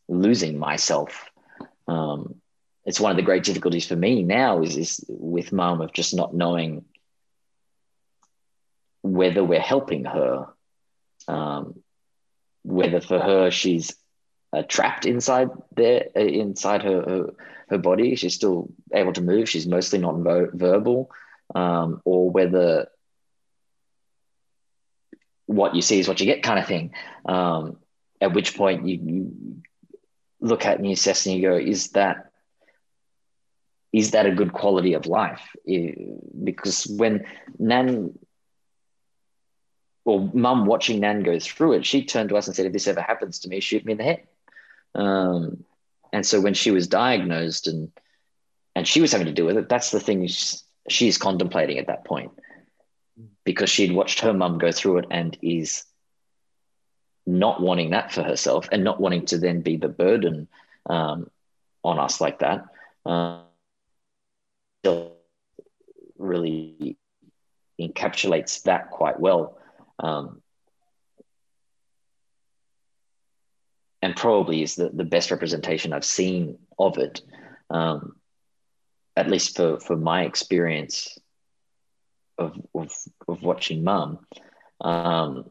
losing 0.08 0.58
myself 0.58 1.30
um, 1.86 2.34
it's 2.84 3.00
one 3.00 3.10
of 3.10 3.16
the 3.16 3.22
great 3.22 3.44
difficulties 3.44 3.86
for 3.86 3.96
me 3.96 4.22
now 4.22 4.62
is, 4.62 4.76
is 4.76 5.04
with 5.08 5.52
mom 5.52 5.80
of 5.80 5.92
just 5.92 6.14
not 6.14 6.34
knowing 6.34 6.84
whether 9.02 9.44
we're 9.44 9.60
helping 9.60 10.04
her 10.04 10.46
um, 11.28 11.82
whether 12.62 13.00
for 13.00 13.18
her 13.18 13.50
she's 13.50 13.94
uh, 14.52 14.62
trapped 14.62 15.06
inside 15.06 15.50
there 15.76 16.08
uh, 16.16 16.20
inside 16.20 16.82
her, 16.82 17.02
her, 17.02 17.34
her 17.68 17.78
body 17.78 18.14
she's 18.16 18.34
still 18.34 18.68
able 18.92 19.12
to 19.12 19.20
move 19.20 19.48
she's 19.48 19.66
mostly 19.66 19.98
non-verbal 19.98 21.10
um, 21.54 22.00
or 22.04 22.30
whether 22.30 22.88
what 25.46 25.74
you 25.74 25.82
see 25.82 25.98
is 25.98 26.08
what 26.08 26.20
you 26.20 26.26
get 26.26 26.42
kind 26.42 26.58
of 26.58 26.66
thing 26.66 26.92
um, 27.26 27.76
at 28.20 28.32
which 28.32 28.56
point 28.56 28.86
you, 28.86 28.98
you 29.02 29.62
look 30.40 30.64
at 30.64 30.78
and 30.78 30.86
you 30.86 30.92
assess 30.92 31.26
and 31.26 31.36
you 31.36 31.42
go 31.42 31.56
is 31.56 31.90
that 31.90 32.28
is 33.92 34.10
that 34.10 34.26
a 34.26 34.34
good 34.34 34.52
quality 34.52 34.94
of 34.94 35.06
life? 35.06 35.56
Because 36.44 36.86
when 36.86 37.26
Nan 37.58 38.18
or 40.04 40.30
mum 40.32 40.66
watching 40.66 41.00
Nan 41.00 41.22
go 41.22 41.38
through 41.38 41.74
it, 41.74 41.86
she 41.86 42.04
turned 42.04 42.28
to 42.28 42.36
us 42.36 42.46
and 42.46 42.56
said, 42.56 42.66
if 42.66 42.72
this 42.72 42.86
ever 42.86 43.00
happens 43.00 43.40
to 43.40 43.48
me, 43.48 43.60
shoot 43.60 43.84
me 43.84 43.92
in 43.92 43.98
the 43.98 44.04
head. 44.04 44.22
Um, 44.94 45.64
and 46.12 46.24
so 46.24 46.40
when 46.40 46.54
she 46.54 46.70
was 46.70 46.88
diagnosed 46.88 47.66
and 47.66 47.90
and 48.74 48.86
she 48.86 49.00
was 49.00 49.10
having 49.10 49.26
to 49.26 49.32
deal 49.32 49.46
with 49.46 49.56
it, 49.56 49.68
that's 49.68 49.90
the 49.90 49.98
thing 49.98 50.28
she's, 50.88 51.18
contemplating 51.18 51.78
at 51.78 51.88
that 51.88 52.04
point 52.04 52.30
because 53.44 53.68
she'd 53.68 53.92
watched 53.92 54.20
her 54.20 54.32
mum 54.32 54.58
go 54.58 54.70
through 54.70 54.98
it 54.98 55.06
and 55.10 55.36
is 55.42 55.84
not 57.26 57.60
wanting 57.60 57.90
that 57.90 58.12
for 58.12 58.22
herself 58.22 58.68
and 58.70 58.84
not 58.84 59.00
wanting 59.00 59.26
to 59.26 59.38
then 59.38 59.62
be 59.62 59.76
the 59.76 59.88
burden 59.88 60.46
um, 60.86 61.28
on 61.82 61.98
us 61.98 62.20
like 62.20 62.38
that. 62.38 62.66
Uh, 63.04 63.40
really 66.16 66.96
encapsulates 67.80 68.62
that 68.62 68.90
quite 68.90 69.18
well. 69.18 69.58
Um, 69.98 70.42
and 74.02 74.14
probably 74.16 74.62
is 74.62 74.76
the, 74.76 74.90
the 74.90 75.04
best 75.04 75.30
representation 75.30 75.92
I've 75.92 76.04
seen 76.04 76.58
of 76.78 76.98
it, 76.98 77.20
um, 77.70 78.16
at 79.16 79.28
least 79.28 79.56
for, 79.56 79.80
for 79.80 79.96
my 79.96 80.24
experience 80.24 81.18
of, 82.36 82.56
of, 82.74 82.92
of 83.26 83.42
watching 83.42 83.82
mum. 83.82 84.20
Um, 84.80 85.50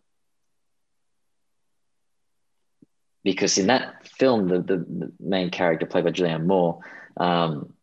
because 3.24 3.58
in 3.58 3.68
that 3.68 4.08
film, 4.08 4.48
the, 4.48 4.60
the, 4.62 4.78
the, 4.78 5.12
main 5.20 5.50
character 5.50 5.86
played 5.86 6.06
by 6.06 6.12
Julianne 6.12 6.46
Moore 6.46 6.80
um, 7.18 7.74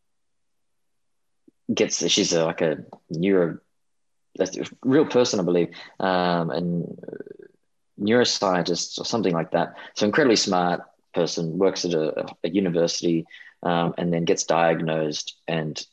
gets 1.72 2.06
she's 2.08 2.32
a, 2.32 2.46
like 2.46 2.62
a 2.62 2.78
neuro 3.10 3.58
a 4.38 4.46
real 4.82 5.06
person, 5.06 5.40
I 5.40 5.42
believe, 5.42 5.70
um, 6.00 6.50
and 6.50 6.98
neuroscientist 8.00 8.98
or 8.98 9.04
something 9.04 9.32
like 9.32 9.52
that. 9.52 9.74
So 9.94 10.06
incredibly 10.06 10.36
smart 10.36 10.82
person, 11.14 11.58
works 11.58 11.84
at 11.84 11.94
a, 11.94 12.26
a 12.42 12.48
university, 12.48 13.26
um, 13.62 13.94
and 13.96 14.12
then 14.12 14.24
gets 14.24 14.44
diagnosed 14.44 15.36
and 15.48 15.84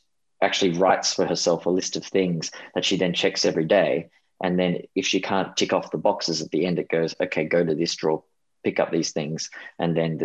actually 0.42 0.76
writes 0.76 1.14
for 1.14 1.26
herself 1.26 1.66
a 1.66 1.70
list 1.70 1.96
of 1.96 2.04
things 2.04 2.50
that 2.74 2.84
she 2.84 2.96
then 2.96 3.14
checks 3.14 3.44
every 3.44 3.64
day. 3.64 4.10
And 4.42 4.58
then 4.58 4.82
if 4.94 5.06
she 5.06 5.20
can't 5.20 5.56
tick 5.56 5.72
off 5.72 5.92
the 5.92 5.98
boxes 5.98 6.42
at 6.42 6.50
the 6.50 6.66
end, 6.66 6.78
it 6.78 6.88
goes, 6.88 7.14
okay, 7.20 7.44
go 7.44 7.64
to 7.64 7.74
this 7.74 7.94
drawer, 7.94 8.24
pick 8.64 8.80
up 8.80 8.90
these 8.90 9.12
things, 9.12 9.50
and 9.78 9.96
then 9.96 10.18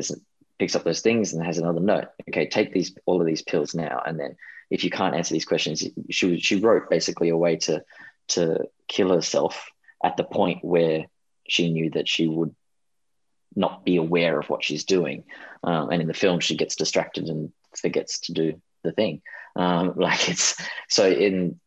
picks 0.58 0.76
up 0.76 0.84
those 0.84 1.02
things 1.02 1.34
and 1.34 1.46
has 1.46 1.60
another 1.60 1.80
note. 1.80 2.08
Okay, 2.30 2.48
take 2.48 2.74
these 2.74 2.96
all 3.06 3.22
of 3.22 3.28
these 3.28 3.44
pills 3.44 3.76
now, 3.76 4.02
and 4.06 4.20
then 4.20 4.36
if 4.70 4.84
you 4.84 4.90
can't 4.90 5.16
answer 5.16 5.34
these 5.34 5.46
questions, 5.46 5.84
she 6.10 6.40
she 6.40 6.56
wrote 6.60 6.90
basically 6.90 7.30
a 7.30 7.38
way 7.38 7.56
to 7.58 7.84
to 8.30 8.66
kill 8.88 9.14
herself 9.14 9.70
at 10.04 10.18
the 10.18 10.24
point 10.24 10.64
where 10.64 11.06
she 11.48 11.72
knew 11.72 11.90
that 11.92 12.08
she 12.08 12.28
would 12.28 12.56
not 13.56 13.84
be 13.84 13.98
aware 13.98 14.40
of 14.40 14.50
what 14.50 14.64
she's 14.64 14.86
doing. 14.86 15.24
Um, 15.64 15.90
and 15.90 16.02
in 16.02 16.08
the 16.08 16.14
film, 16.14 16.40
she 16.40 16.56
gets 16.56 16.76
distracted 16.76 17.28
and 17.28 17.52
forgets 17.76 18.20
to 18.22 18.34
do 18.34 18.62
the 18.84 18.92
thing. 18.92 19.22
Um, 19.56 19.94
like 19.98 20.30
it's 20.30 20.56
so 20.88 21.10
in 21.10 21.60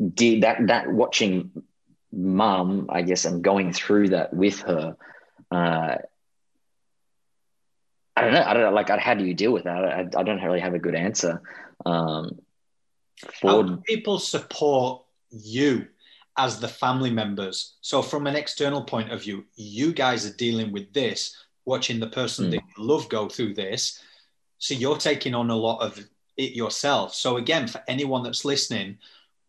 that 0.00 0.58
that 0.66 0.90
watching 0.90 1.50
mum, 2.12 2.86
I 2.88 3.02
guess, 3.02 3.24
and 3.24 3.42
going 3.42 3.72
through 3.72 4.10
that 4.10 4.32
with 4.32 4.60
her. 4.60 4.96
Uh, 5.50 5.96
I 8.16 8.20
don't 8.22 8.32
know. 8.32 8.42
I 8.42 8.54
don't 8.54 8.62
know. 8.62 8.72
Like, 8.72 8.88
how 8.88 9.14
do 9.14 9.24
you 9.24 9.34
deal 9.34 9.52
with 9.52 9.64
that? 9.64 9.84
I, 9.84 10.00
I 10.00 10.22
don't 10.22 10.42
really 10.42 10.60
have 10.60 10.74
a 10.74 10.78
good 10.78 10.94
answer. 10.94 11.40
Um, 11.86 12.40
for... 13.40 13.50
How 13.50 13.62
do 13.62 13.76
people 13.86 14.18
support 14.18 15.04
you 15.30 15.86
as 16.38 16.60
the 16.60 16.68
family 16.68 17.10
members. 17.10 17.74
So, 17.80 18.00
from 18.00 18.26
an 18.26 18.36
external 18.36 18.82
point 18.82 19.12
of 19.12 19.22
view, 19.22 19.44
you 19.56 19.92
guys 19.92 20.24
are 20.24 20.34
dealing 20.36 20.72
with 20.72 20.92
this, 20.94 21.36
watching 21.64 22.00
the 22.00 22.06
person 22.06 22.46
mm. 22.46 22.50
that 22.52 22.62
you 22.62 22.84
love 22.84 23.08
go 23.08 23.28
through 23.28 23.54
this. 23.54 24.00
So, 24.58 24.74
you're 24.74 24.96
taking 24.96 25.34
on 25.34 25.50
a 25.50 25.56
lot 25.56 25.82
of 25.82 25.98
it 26.36 26.52
yourself. 26.54 27.14
So, 27.14 27.36
again, 27.36 27.66
for 27.66 27.82
anyone 27.88 28.22
that's 28.22 28.44
listening, 28.44 28.98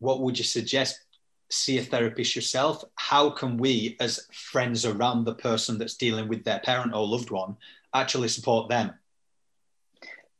what 0.00 0.20
would 0.20 0.36
you 0.36 0.44
suggest? 0.44 1.00
See 1.48 1.78
a 1.78 1.82
therapist 1.82 2.36
yourself. 2.36 2.84
How 2.96 3.30
can 3.30 3.56
we, 3.56 3.96
as 4.00 4.26
friends 4.32 4.84
around 4.84 5.24
the 5.24 5.34
person 5.34 5.78
that's 5.78 5.96
dealing 5.96 6.28
with 6.28 6.44
their 6.44 6.60
parent 6.60 6.94
or 6.94 7.06
loved 7.06 7.30
one, 7.30 7.56
actually 7.94 8.28
support 8.28 8.68
them? 8.68 8.92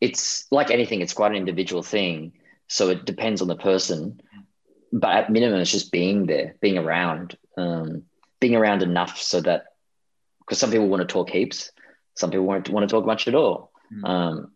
It's 0.01 0.47
like 0.51 0.71
anything, 0.71 1.01
it's 1.01 1.13
quite 1.13 1.33
an 1.33 1.37
individual 1.37 1.83
thing. 1.83 2.33
So, 2.67 2.91
it 2.91 3.05
depends 3.05 3.41
on 3.41 3.49
the 3.49 3.57
person 3.57 4.21
but 4.93 5.15
at 5.15 5.31
minimum, 5.31 5.61
it's 5.61 5.71
just 5.71 5.93
being 5.93 6.27
there, 6.27 6.57
being 6.61 6.79
around, 6.79 7.37
um, 7.57 8.05
being 8.41 8.57
around 8.57 8.83
enough 8.83 9.19
so 9.19 9.41
that 9.41 9.67
because 10.41 10.59
some 10.59 10.71
people 10.71 10.89
want 10.89 11.01
to 11.01 11.13
talk 11.13 11.31
heaps, 11.31 11.71
some 12.15 12.31
people 12.31 12.47
won't 12.47 12.69
want 12.69 12.89
to 12.89 12.93
talk 12.93 13.07
much 13.07 13.29
at 13.29 13.35
all. 13.35 13.71
Mm. 13.93 14.09
Um, 14.09 14.53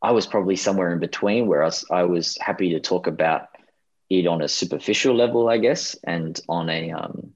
I 0.00 0.12
was 0.12 0.26
probably 0.26 0.56
somewhere 0.56 0.92
in 0.92 1.00
between 1.00 1.46
where 1.46 1.62
I 1.62 1.66
was, 1.66 1.84
I 1.90 2.02
was 2.04 2.38
happy 2.40 2.70
to 2.70 2.80
talk 2.80 3.08
about 3.08 3.48
it 4.08 4.26
on 4.26 4.40
a 4.40 4.48
superficial 4.48 5.14
level, 5.14 5.48
I 5.48 5.58
guess, 5.58 5.96
and 6.04 6.38
on 6.48 6.70
a 6.70 6.92
um, 6.92 7.32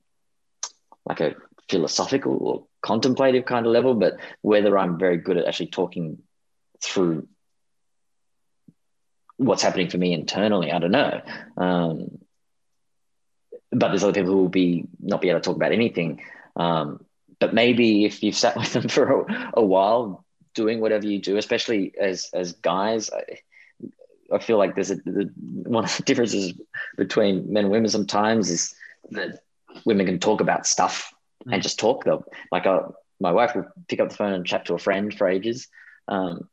like 1.05 1.21
a 1.21 1.35
philosophical 1.69 2.39
or 2.41 2.67
contemplative 2.83 3.45
kind 3.45 3.67
of 3.67 3.73
level. 3.73 3.95
But 3.95 4.19
whether 4.43 4.79
I'm 4.79 4.99
very 4.99 5.17
good 5.17 5.37
at 5.37 5.47
actually 5.47 5.67
talking 5.67 6.19
through 6.81 7.27
what's 9.45 9.63
happening 9.63 9.89
for 9.89 9.99
me 9.99 10.13
internally. 10.13 10.73
I 10.73 10.79
don't 10.79 10.91
know. 10.91 11.21
Um, 11.57 12.19
but 13.71 13.89
there's 13.89 14.05
other 14.05 14.13
people 14.13 14.33
who 14.33 14.39
will 14.39 14.49
be 14.49 14.87
not 15.01 15.21
be 15.21 15.31
able 15.31 15.41
to 15.41 15.45
talk 15.45 15.57
about 15.57 15.73
anything. 15.73 16.23
Um, 16.57 17.05
but 17.39 17.55
maybe 17.55 18.05
if 18.05 18.23
you've 18.23 18.37
sat 18.37 18.57
with 18.59 18.73
them 18.73 18.89
for 18.89 19.23
a, 19.23 19.51
a, 19.55 19.65
while, 19.65 20.25
doing 20.55 20.81
whatever 20.81 21.07
you 21.07 21.19
do, 21.19 21.37
especially 21.37 21.93
as 21.99 22.29
as 22.35 22.53
guys, 22.53 23.11
I, 23.11 23.39
I 24.35 24.39
feel 24.39 24.59
like 24.59 24.75
there's 24.75 24.91
a 24.91 24.97
the, 24.97 25.31
one 25.37 25.85
of 25.85 25.97
the 25.97 26.03
differences 26.03 26.53
between 26.97 27.53
men 27.53 27.65
and 27.65 27.73
women 27.73 27.91
sometimes 27.91 28.51
is 28.51 28.75
that 29.11 29.41
women 29.85 30.07
can 30.07 30.19
talk 30.19 30.41
about 30.41 30.67
stuff 30.67 31.13
mm. 31.47 31.55
and 31.55 31.63
just 31.63 31.79
talk. 31.79 32.05
Though, 32.05 32.25
like 32.51 32.67
I, 32.67 32.77
uh, 32.77 32.89
my 33.21 33.33
wife 33.33 33.55
will 33.55 33.67
pick 33.89 34.01
up 34.01 34.11
the 34.11 34.17
phone 34.17 34.33
and 34.33 34.47
chat 34.47 34.67
to 34.67 34.75
a 34.75 34.79
friend 34.79 35.15
for 35.15 35.29
ages. 35.29 35.69
Um, 36.09 36.49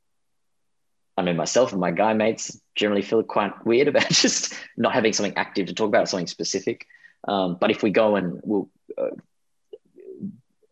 I 1.17 1.21
know 1.21 1.33
myself 1.33 1.73
and 1.73 1.81
my 1.81 1.91
guy 1.91 2.13
mates 2.13 2.57
generally 2.79 3.01
feel 3.01 3.21
quite 3.21 3.65
weird 3.65 3.87
about 3.87 4.09
just 4.09 4.53
not 4.77 4.93
having 4.93 5.13
something 5.13 5.37
active 5.37 5.67
to 5.67 5.73
talk 5.73 5.89
about, 5.89 6.09
something 6.09 6.27
specific. 6.27 6.87
Um, 7.27 7.57
but 7.59 7.69
if 7.69 7.83
we 7.83 7.91
go 7.91 8.15
and 8.15 8.39
we'll 8.43 8.69
uh, 8.97 9.09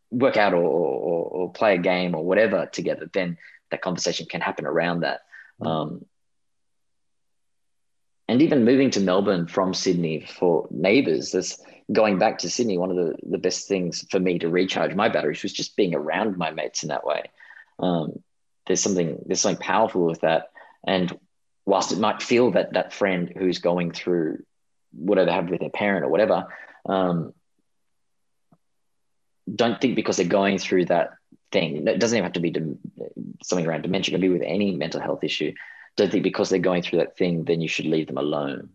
work 0.09 0.37
out 0.37 0.53
or, 0.53 0.63
or, 0.63 1.25
or, 1.25 1.51
play 1.51 1.75
a 1.75 1.77
game 1.77 2.15
or 2.15 2.23
whatever 2.23 2.65
together, 2.65 3.09
then 3.13 3.37
that 3.69 3.81
conversation 3.81 4.25
can 4.25 4.39
happen 4.39 4.65
around 4.65 5.01
that. 5.01 5.21
Um, 5.61 6.05
and 8.29 8.41
even 8.41 8.63
moving 8.63 8.91
to 8.91 9.01
Melbourne 9.01 9.47
from 9.47 9.73
Sydney 9.73 10.25
for 10.25 10.67
neighbours, 10.71 11.31
that's 11.31 11.61
going 11.91 12.17
back 12.17 12.37
to 12.39 12.49
Sydney. 12.49 12.77
One 12.77 12.91
of 12.91 12.95
the, 12.97 13.15
the 13.29 13.37
best 13.37 13.67
things 13.67 14.05
for 14.09 14.19
me 14.19 14.39
to 14.39 14.49
recharge 14.49 14.95
my 14.95 15.09
batteries 15.09 15.43
was 15.43 15.53
just 15.53 15.75
being 15.75 15.93
around 15.93 16.37
my 16.37 16.51
mates 16.51 16.83
in 16.83 16.89
that 16.89 17.05
way. 17.05 17.23
Um, 17.79 18.23
there's 18.65 18.81
something 18.81 19.21
there's 19.25 19.41
something 19.41 19.61
powerful 19.61 20.05
with 20.05 20.21
that. 20.21 20.51
And 20.85 21.17
whilst 21.67 21.91
it 21.91 21.99
might 21.99 22.23
feel 22.23 22.51
that 22.51 22.73
that 22.73 22.93
friend 22.93 23.33
who's 23.37 23.59
going 23.59 23.91
through 23.91 24.41
whatever 24.93 25.25
they 25.25 25.33
have 25.33 25.49
with 25.49 25.59
their 25.59 25.69
parent 25.69 26.05
or 26.05 26.07
whatever, 26.07 26.47
um, 26.87 27.33
don't 29.53 29.79
think 29.81 29.95
because 29.95 30.15
they're 30.15 30.25
going 30.25 30.57
through 30.57 30.85
that 30.85 31.11
thing. 31.51 31.85
It 31.85 31.99
doesn't 31.99 32.17
even 32.17 32.23
have 32.23 32.33
to 32.33 32.39
be 32.39 32.55
something 33.43 33.67
around 33.67 33.81
dementia. 33.81 34.13
It 34.13 34.15
can 34.15 34.21
be 34.21 34.29
with 34.29 34.43
any 34.45 34.75
mental 34.75 35.01
health 35.01 35.25
issue. 35.25 35.53
Don't 35.97 36.09
think 36.09 36.23
because 36.23 36.49
they're 36.49 36.59
going 36.59 36.83
through 36.83 36.99
that 36.99 37.17
thing, 37.17 37.43
then 37.43 37.59
you 37.59 37.67
should 37.67 37.85
leave 37.85 38.07
them 38.07 38.17
alone. 38.17 38.69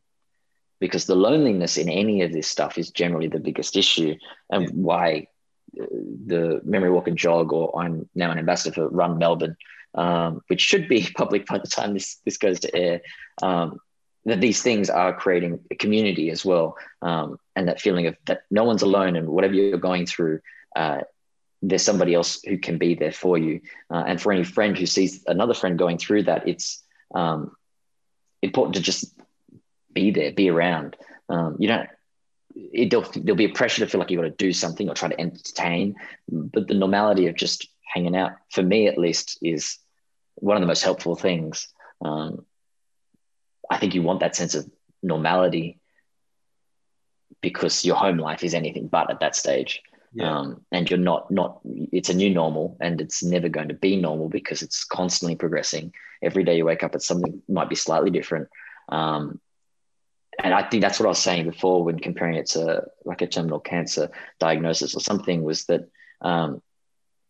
Because 0.79 1.07
the 1.07 1.15
loneliness 1.15 1.79
in 1.79 1.89
any 1.89 2.21
of 2.23 2.33
this 2.33 2.47
stuff 2.47 2.77
is 2.77 2.91
generally 2.91 3.29
the 3.29 3.39
biggest 3.39 3.75
issue, 3.75 4.17
and 4.51 4.69
why 4.71 5.29
uh, 5.81 5.87
the 6.27 6.61
Memory 6.63 6.91
Walk 6.91 7.09
and 7.09 7.17
Jog, 7.17 7.55
or 7.55 7.81
I'm 7.81 8.09
now 8.15 8.31
an 8.31 8.39
ambassador 8.39 8.75
for 8.75 8.89
Run 8.89 9.17
Melbourne, 9.17 9.57
um, 9.95 10.43
which 10.49 10.61
should 10.61 10.89
be 10.89 11.09
public 11.17 11.47
by 11.47 11.59
the 11.59 11.69
time 11.69 11.95
this, 11.95 12.17
this 12.25 12.39
goes 12.39 12.61
to 12.61 12.75
air, 12.75 13.03
um, 13.43 13.79
that 14.25 14.41
these 14.41 14.63
things 14.63 14.89
are 14.89 15.13
creating 15.13 15.61
a 15.71 15.75
community 15.75 16.31
as 16.31 16.45
well. 16.45 16.77
Um, 17.01 17.39
and 17.57 17.69
that 17.69 17.81
feeling 17.81 18.07
of 18.07 18.17
that 18.27 18.43
no 18.51 18.65
one's 18.65 18.83
alone 18.83 19.17
and 19.17 19.29
whatever 19.29 19.55
you're 19.55 19.79
going 19.79 20.07
through, 20.07 20.41
uh, 20.77 21.01
there's 21.61 21.83
somebody 21.83 22.15
else 22.15 22.41
who 22.43 22.59
can 22.59 22.79
be 22.79 22.95
there 22.95 23.13
for 23.13 23.39
you. 23.39 23.61
Uh, 23.91 24.05
and 24.07 24.21
for 24.21 24.33
any 24.33 24.45
friend 24.45 24.77
who 24.77 24.87
sees 24.87 25.25
another 25.27 25.55
friend 25.55 25.79
going 25.79 25.99
through 25.99 26.25
that, 26.25 26.49
it's 26.49 26.83
um, 27.15 27.57
important 28.43 28.75
to 28.77 28.83
just 28.83 29.15
be 29.93 30.11
there, 30.11 30.33
be 30.33 30.51
around. 30.51 30.97
Um, 31.29 31.57
you 31.59 31.69
don't, 31.69 31.89
it, 32.55 32.91
there'll, 32.91 33.09
there'll 33.15 33.37
be 33.37 33.47
a 33.47 33.53
pressure 33.53 33.85
to 33.85 33.91
feel 33.91 34.01
like 34.01 34.11
you've 34.11 34.21
got 34.21 34.29
to 34.29 34.45
do 34.45 34.53
something 34.53 34.89
or 34.89 34.95
try 34.95 35.09
to 35.09 35.21
entertain, 35.21 35.95
but 36.29 36.69
the 36.69 36.75
normality 36.75 37.27
of 37.29 37.37
just 37.37 37.69
hanging 37.95 38.17
out, 38.17 38.33
for 38.51 38.63
me 38.63 38.89
at 38.89 38.99
least, 38.99 39.39
is 39.43 39.79
one 40.37 40.57
of 40.57 40.61
the 40.61 40.67
most 40.67 40.83
helpful 40.83 41.17
things. 41.17 41.69
Um, 42.05 42.45
I 43.71 43.79
think 43.79 43.95
you 43.95 44.03
want 44.03 44.21
that 44.21 44.37
sense 44.37 44.55
of 44.55 44.69
normality 45.03 45.79
because 47.41 47.85
your 47.85 47.97
home 47.97 48.19
life 48.19 48.45
is 48.45 48.55
anything 48.55 48.89
but 48.89 49.11
at 49.11 49.21
that 49.21 49.37
stage. 49.37 49.83
Yeah. 50.15 50.39
Um, 50.39 50.67
and 50.71 50.91
you're 50.91 50.99
not 50.99 51.31
not 51.31 51.61
it's 51.65 52.11
a 52.11 52.15
new 52.15 52.29
normal 52.29 52.77
and 52.81 53.01
it's 53.01 53.23
never 53.23 53.49
going 53.49 53.69
to 53.69 53.75
be 53.75 53.97
normal 53.97 54.29
because 54.29 54.61
it's 54.61 54.85
constantly 54.85 55.37
progressing 55.37 55.95
every 56.21 56.45
day 56.45 56.59
you 56.59 56.67
wake 56.67 56.83
up 56.83 56.95
it's 56.95 57.07
something 57.07 57.43
might 57.49 57.71
be 57.71 57.77
slightly 57.77 58.11
different 58.11 58.49
um, 58.91 59.41
and 60.45 60.53
i 60.53 60.63
think 60.69 60.83
that's 60.83 61.01
what 61.01 61.07
i 61.07 61.09
was 61.09 61.19
saying 61.19 61.47
before 61.47 61.83
when 61.83 61.99
comparing 61.99 62.35
it 62.35 62.45
to 62.49 62.85
like 63.07 63.23
a 63.23 63.27
terminal 63.27 63.59
cancer 63.59 64.11
diagnosis 64.39 64.95
or 64.95 65.01
something 65.01 65.43
was 65.45 65.65
that 65.65 65.89
um, 66.21 66.61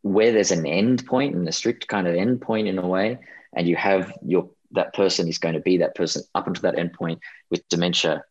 where 0.02 0.32
there's 0.32 0.50
an 0.50 0.66
end 0.66 1.06
point 1.06 1.34
and 1.34 1.48
a 1.48 1.52
strict 1.52 1.88
kind 1.88 2.06
of 2.06 2.14
end 2.14 2.40
point 2.40 2.68
in 2.68 2.78
a 2.78 2.86
way 2.86 3.18
and 3.54 3.66
you 3.66 3.76
have 3.76 4.12
your 4.24 4.50
that 4.72 4.94
person 4.94 5.28
is 5.28 5.38
going 5.38 5.54
to 5.54 5.60
be 5.60 5.78
that 5.78 5.94
person 5.94 6.22
up 6.34 6.46
until 6.46 6.62
that 6.62 6.78
end 6.78 6.92
point 6.92 7.20
with 7.50 7.66
dementia 7.68 8.24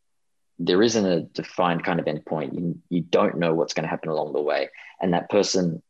there 0.64 0.84
isn't 0.84 1.06
a 1.06 1.22
defined 1.22 1.84
kind 1.84 2.00
of 2.00 2.06
endpoint. 2.06 2.54
You, 2.54 2.80
you 2.90 3.02
don't 3.02 3.40
know 3.40 3.54
what's 3.54 3.74
going 3.74 3.84
to 3.84 3.90
happen 3.90 4.10
along 4.10 4.34
the 4.34 4.42
way. 4.42 4.70
And 5.02 5.14
that 5.14 5.30
person, 5.30 5.82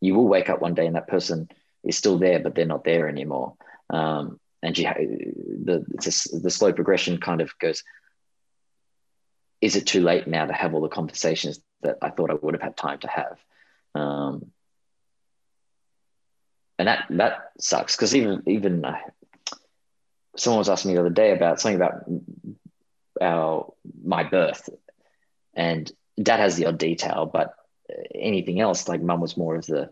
you 0.00 0.14
will 0.14 0.28
wake 0.28 0.48
up 0.48 0.60
one 0.60 0.74
day 0.74 0.86
and 0.86 0.94
that 0.94 1.08
person 1.08 1.48
is 1.82 1.96
still 1.96 2.18
there, 2.18 2.38
but 2.38 2.54
they're 2.54 2.64
not 2.64 2.84
there 2.84 3.08
anymore. 3.08 3.54
Um, 3.90 4.38
and 4.62 4.78
you, 4.78 4.84
the, 5.64 5.84
a, 5.98 6.38
the 6.38 6.50
slow 6.50 6.72
progression 6.72 7.18
kind 7.18 7.40
of 7.40 7.58
goes, 7.58 7.82
is 9.60 9.74
it 9.74 9.86
too 9.86 10.00
late 10.00 10.28
now 10.28 10.46
to 10.46 10.52
have 10.52 10.74
all 10.74 10.80
the 10.80 10.88
conversations 10.88 11.60
that 11.82 11.98
I 12.00 12.10
thought 12.10 12.30
I 12.30 12.34
would 12.34 12.54
have 12.54 12.62
had 12.62 12.76
time 12.76 13.00
to 13.00 13.08
have? 13.08 13.38
Um, 13.96 14.52
and 16.78 16.88
that, 16.88 17.06
that 17.10 17.52
sucks 17.58 17.96
because 17.96 18.14
even, 18.14 18.42
even 18.46 18.84
uh, 18.84 18.96
someone 20.36 20.58
was 20.58 20.68
asking 20.68 20.90
me 20.90 20.94
the 20.94 21.00
other 21.00 21.10
day 21.10 21.32
about 21.32 21.60
something 21.60 21.76
about 21.76 22.04
our 23.20 23.72
my 24.02 24.24
birth, 24.24 24.68
and 25.54 25.90
dad 26.20 26.40
has 26.40 26.56
the 26.56 26.66
odd 26.66 26.78
detail, 26.78 27.30
but 27.32 27.54
anything 28.14 28.60
else, 28.60 28.88
like 28.88 29.02
mum 29.02 29.20
was 29.20 29.36
more 29.36 29.56
of 29.56 29.66
the, 29.66 29.90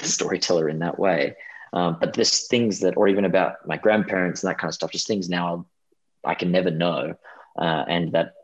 the 0.00 0.04
storyteller 0.08 0.68
in 0.68 0.80
that 0.80 0.98
way. 0.98 1.36
Um, 1.72 1.96
but 2.00 2.14
there's 2.14 2.46
things 2.46 2.80
that, 2.80 2.96
or 2.96 3.08
even 3.08 3.24
about 3.24 3.66
my 3.66 3.76
grandparents 3.76 4.42
and 4.42 4.50
that 4.50 4.58
kind 4.58 4.68
of 4.68 4.74
stuff, 4.74 4.92
just 4.92 5.08
things 5.08 5.28
now 5.28 5.66
I 6.24 6.34
can 6.34 6.52
never 6.52 6.70
know, 6.70 7.16
uh, 7.58 7.84
and 7.88 8.12
that 8.12 8.34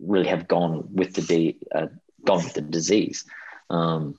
really 0.00 0.26
have 0.26 0.48
gone 0.48 0.88
with 0.92 1.14
the 1.14 1.22
de- 1.22 1.58
uh, 1.74 1.86
gone 2.24 2.44
with 2.44 2.54
the 2.54 2.62
disease. 2.62 3.24
Um, 3.70 4.18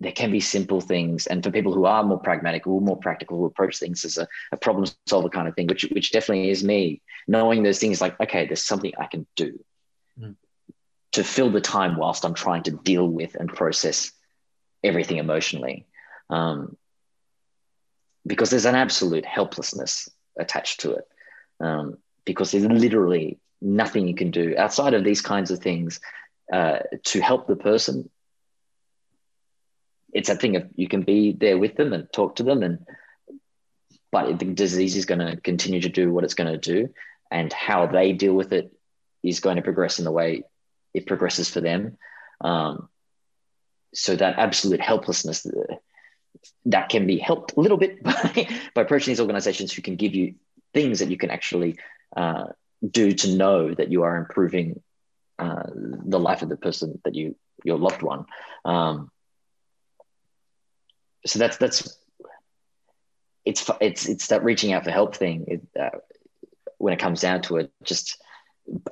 there 0.00 0.12
can 0.12 0.30
be 0.30 0.40
simple 0.40 0.80
things, 0.80 1.26
and 1.26 1.42
for 1.42 1.50
people 1.50 1.74
who 1.74 1.84
are 1.84 2.04
more 2.04 2.20
pragmatic, 2.20 2.66
are 2.66 2.80
more 2.80 2.96
practical, 2.96 3.38
who 3.38 3.46
approach 3.46 3.78
things 3.78 4.04
as 4.04 4.16
a, 4.16 4.28
a 4.52 4.56
problem 4.56 4.86
solver 5.06 5.28
kind 5.28 5.48
of 5.48 5.54
thing, 5.54 5.66
which 5.66 5.82
which 5.92 6.12
definitely 6.12 6.50
is 6.50 6.62
me. 6.62 7.02
Knowing 7.26 7.62
those 7.62 7.80
things 7.80 8.00
like, 8.00 8.18
okay, 8.20 8.46
there's 8.46 8.64
something 8.64 8.92
I 8.98 9.06
can 9.06 9.26
do 9.34 9.58
mm. 10.20 10.36
to 11.12 11.24
fill 11.24 11.50
the 11.50 11.60
time 11.60 11.96
whilst 11.96 12.24
I'm 12.24 12.34
trying 12.34 12.62
to 12.64 12.70
deal 12.70 13.08
with 13.08 13.34
and 13.34 13.48
process 13.48 14.12
everything 14.84 15.16
emotionally, 15.16 15.86
um, 16.30 16.76
because 18.24 18.50
there's 18.50 18.66
an 18.66 18.76
absolute 18.76 19.26
helplessness 19.26 20.08
attached 20.38 20.80
to 20.80 20.92
it, 20.92 21.08
um, 21.58 21.98
because 22.24 22.52
there's 22.52 22.64
literally 22.64 23.38
nothing 23.60 24.06
you 24.06 24.14
can 24.14 24.30
do 24.30 24.54
outside 24.56 24.94
of 24.94 25.02
these 25.02 25.20
kinds 25.20 25.50
of 25.50 25.58
things 25.58 25.98
uh, 26.52 26.78
to 27.02 27.20
help 27.20 27.48
the 27.48 27.56
person 27.56 28.08
it's 30.12 30.28
a 30.28 30.36
thing 30.36 30.56
of 30.56 30.68
you 30.74 30.88
can 30.88 31.02
be 31.02 31.32
there 31.32 31.58
with 31.58 31.76
them 31.76 31.92
and 31.92 32.12
talk 32.12 32.36
to 32.36 32.42
them 32.42 32.62
and 32.62 32.86
but 34.10 34.38
the 34.38 34.46
disease 34.46 34.96
is 34.96 35.04
going 35.04 35.18
to 35.18 35.36
continue 35.40 35.80
to 35.80 35.88
do 35.88 36.10
what 36.12 36.24
it's 36.24 36.34
going 36.34 36.50
to 36.50 36.58
do 36.58 36.88
and 37.30 37.52
how 37.52 37.86
they 37.86 38.12
deal 38.12 38.32
with 38.32 38.52
it 38.52 38.72
is 39.22 39.40
going 39.40 39.56
to 39.56 39.62
progress 39.62 39.98
in 39.98 40.04
the 40.04 40.12
way 40.12 40.44
it 40.94 41.06
progresses 41.06 41.50
for 41.50 41.60
them. 41.60 41.98
Um, 42.40 42.88
so 43.94 44.16
that 44.16 44.38
absolute 44.38 44.80
helplessness 44.80 45.46
that 46.66 46.88
can 46.88 47.06
be 47.06 47.18
helped 47.18 47.54
a 47.56 47.60
little 47.60 47.76
bit 47.76 48.02
by, 48.02 48.48
by 48.74 48.82
approaching 48.82 49.10
these 49.10 49.20
organizations 49.20 49.72
who 49.72 49.82
can 49.82 49.96
give 49.96 50.14
you 50.14 50.34
things 50.72 51.00
that 51.00 51.10
you 51.10 51.16
can 51.16 51.30
actually 51.30 51.76
uh, 52.16 52.46
do 52.88 53.12
to 53.12 53.36
know 53.36 53.74
that 53.74 53.90
you 53.90 54.02
are 54.04 54.16
improving 54.16 54.80
uh, 55.38 55.64
the 55.74 56.18
life 56.18 56.42
of 56.42 56.48
the 56.48 56.56
person 56.56 57.00
that 57.04 57.14
you 57.14 57.36
your 57.64 57.78
loved 57.78 58.02
one. 58.02 58.24
Um, 58.64 59.10
so 61.26 61.38
that's 61.38 61.56
that's 61.56 61.98
it's 63.44 63.70
it's 63.80 64.08
it's 64.08 64.26
that 64.28 64.44
reaching 64.44 64.72
out 64.72 64.84
for 64.84 64.90
help 64.90 65.16
thing. 65.16 65.44
It, 65.48 65.80
uh, 65.80 65.98
when 66.78 66.92
it 66.92 67.00
comes 67.00 67.20
down 67.20 67.42
to 67.42 67.56
it, 67.56 67.72
just 67.82 68.22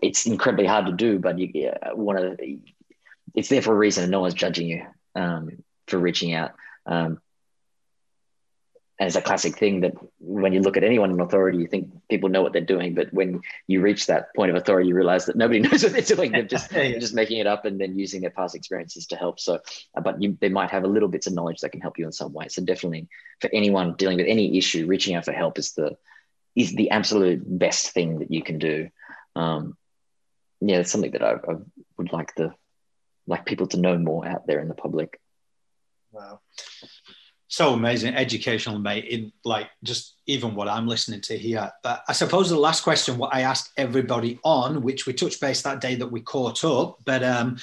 it's 0.02 0.26
incredibly 0.26 0.66
hard 0.66 0.86
to 0.86 0.92
do. 0.92 1.18
But 1.18 1.38
you 1.38 1.68
uh, 1.68 1.94
one 1.94 2.16
of 2.16 2.36
the, 2.36 2.58
it's 3.34 3.48
there 3.48 3.62
for 3.62 3.72
a 3.72 3.76
reason, 3.76 4.04
and 4.04 4.10
no 4.10 4.20
one's 4.20 4.34
judging 4.34 4.66
you 4.66 4.86
um, 5.14 5.62
for 5.86 5.98
reaching 5.98 6.32
out. 6.32 6.52
Um, 6.86 7.20
and 8.98 9.06
it's 9.06 9.16
a 9.16 9.20
classic 9.20 9.58
thing 9.58 9.80
that 9.80 9.92
when 10.20 10.54
you 10.54 10.60
look 10.60 10.78
at 10.78 10.84
anyone 10.84 11.10
in 11.10 11.20
authority, 11.20 11.58
you 11.58 11.66
think 11.66 11.90
people 12.08 12.30
know 12.30 12.40
what 12.40 12.54
they're 12.54 12.62
doing, 12.62 12.94
but 12.94 13.12
when 13.12 13.42
you 13.66 13.82
reach 13.82 14.06
that 14.06 14.34
point 14.34 14.50
of 14.50 14.56
authority, 14.56 14.88
you 14.88 14.94
realize 14.94 15.26
that 15.26 15.36
nobody 15.36 15.60
knows 15.68 15.82
what 15.82 15.92
they're 15.92 16.00
doing. 16.00 16.32
They're 16.32 16.44
just 16.44 16.70
just 16.72 17.14
making 17.14 17.38
it 17.38 17.46
up 17.46 17.66
and 17.66 17.78
then 17.78 17.98
using 17.98 18.22
their 18.22 18.30
past 18.30 18.54
experiences 18.54 19.06
to 19.08 19.16
help. 19.16 19.38
So, 19.38 19.60
uh, 19.94 20.00
but 20.00 20.22
you, 20.22 20.38
they 20.40 20.48
might 20.48 20.70
have 20.70 20.84
a 20.84 20.88
little 20.88 21.10
bits 21.10 21.26
of 21.26 21.34
knowledge 21.34 21.60
that 21.60 21.72
can 21.72 21.82
help 21.82 21.98
you 21.98 22.06
in 22.06 22.12
some 22.12 22.32
way. 22.32 22.48
So, 22.48 22.64
definitely 22.64 23.08
for 23.40 23.50
anyone 23.52 23.96
dealing 23.96 24.16
with 24.16 24.28
any 24.28 24.56
issue, 24.56 24.86
reaching 24.86 25.14
out 25.14 25.26
for 25.26 25.32
help 25.32 25.58
is 25.58 25.72
the 25.72 25.98
is 26.54 26.74
the 26.74 26.90
absolute 26.90 27.42
best 27.46 27.90
thing 27.90 28.20
that 28.20 28.30
you 28.30 28.42
can 28.42 28.58
do. 28.58 28.88
Um, 29.34 29.76
yeah, 30.62 30.78
it's 30.78 30.90
something 30.90 31.10
that 31.10 31.22
I, 31.22 31.32
I 31.32 31.56
would 31.98 32.14
like 32.14 32.34
the 32.34 32.54
like 33.26 33.44
people 33.44 33.66
to 33.68 33.76
know 33.78 33.98
more 33.98 34.26
out 34.26 34.46
there 34.46 34.60
in 34.60 34.68
the 34.68 34.74
public. 34.74 35.20
Wow 36.12 36.40
so 37.48 37.72
amazing, 37.74 38.14
educational, 38.14 38.78
mate. 38.78 39.04
In 39.04 39.32
like 39.44 39.68
just 39.84 40.16
even 40.26 40.54
what 40.54 40.68
I'm 40.68 40.88
listening 40.88 41.20
to 41.22 41.38
here. 41.38 41.70
But 41.82 42.02
I 42.08 42.12
suppose 42.12 42.50
the 42.50 42.58
last 42.58 42.82
question, 42.82 43.18
what 43.18 43.34
I 43.34 43.42
asked 43.42 43.72
everybody 43.76 44.40
on, 44.42 44.82
which 44.82 45.06
we 45.06 45.12
touched 45.12 45.40
base 45.40 45.62
that 45.62 45.80
day 45.80 45.94
that 45.96 46.10
we 46.10 46.20
caught 46.20 46.64
up, 46.64 46.98
but 47.04 47.22
um, 47.22 47.58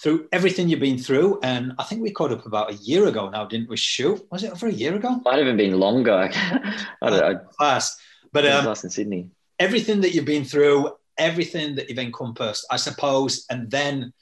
through 0.00 0.28
everything 0.32 0.68
you've 0.68 0.80
been 0.80 0.98
through, 0.98 1.40
and 1.42 1.74
I 1.78 1.84
think 1.84 2.00
we 2.02 2.10
caught 2.10 2.32
up 2.32 2.46
about 2.46 2.70
a 2.70 2.76
year 2.76 3.06
ago 3.06 3.28
now, 3.28 3.44
didn't 3.44 3.68
we? 3.68 3.76
Shoot, 3.76 4.26
was 4.30 4.44
it 4.44 4.52
over 4.52 4.66
a 4.66 4.72
year 4.72 4.94
ago? 4.94 5.20
Might 5.24 5.44
have 5.44 5.56
been 5.56 5.78
longer. 5.78 6.30
I 6.32 7.10
don't 7.10 7.20
know. 7.20 7.40
Fast, 7.58 8.00
but 8.32 8.46
um, 8.46 8.64
last 8.64 8.84
in 8.84 8.90
Sydney. 8.90 9.28
Everything 9.58 10.00
that 10.00 10.14
you've 10.14 10.24
been 10.24 10.44
through, 10.44 10.92
everything 11.18 11.74
that 11.74 11.90
you've 11.90 11.98
encompassed, 11.98 12.64
I 12.70 12.76
suppose, 12.76 13.44
and 13.50 13.70
then 13.70 14.14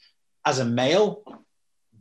as 0.45 0.59
a 0.59 0.65
male, 0.65 1.23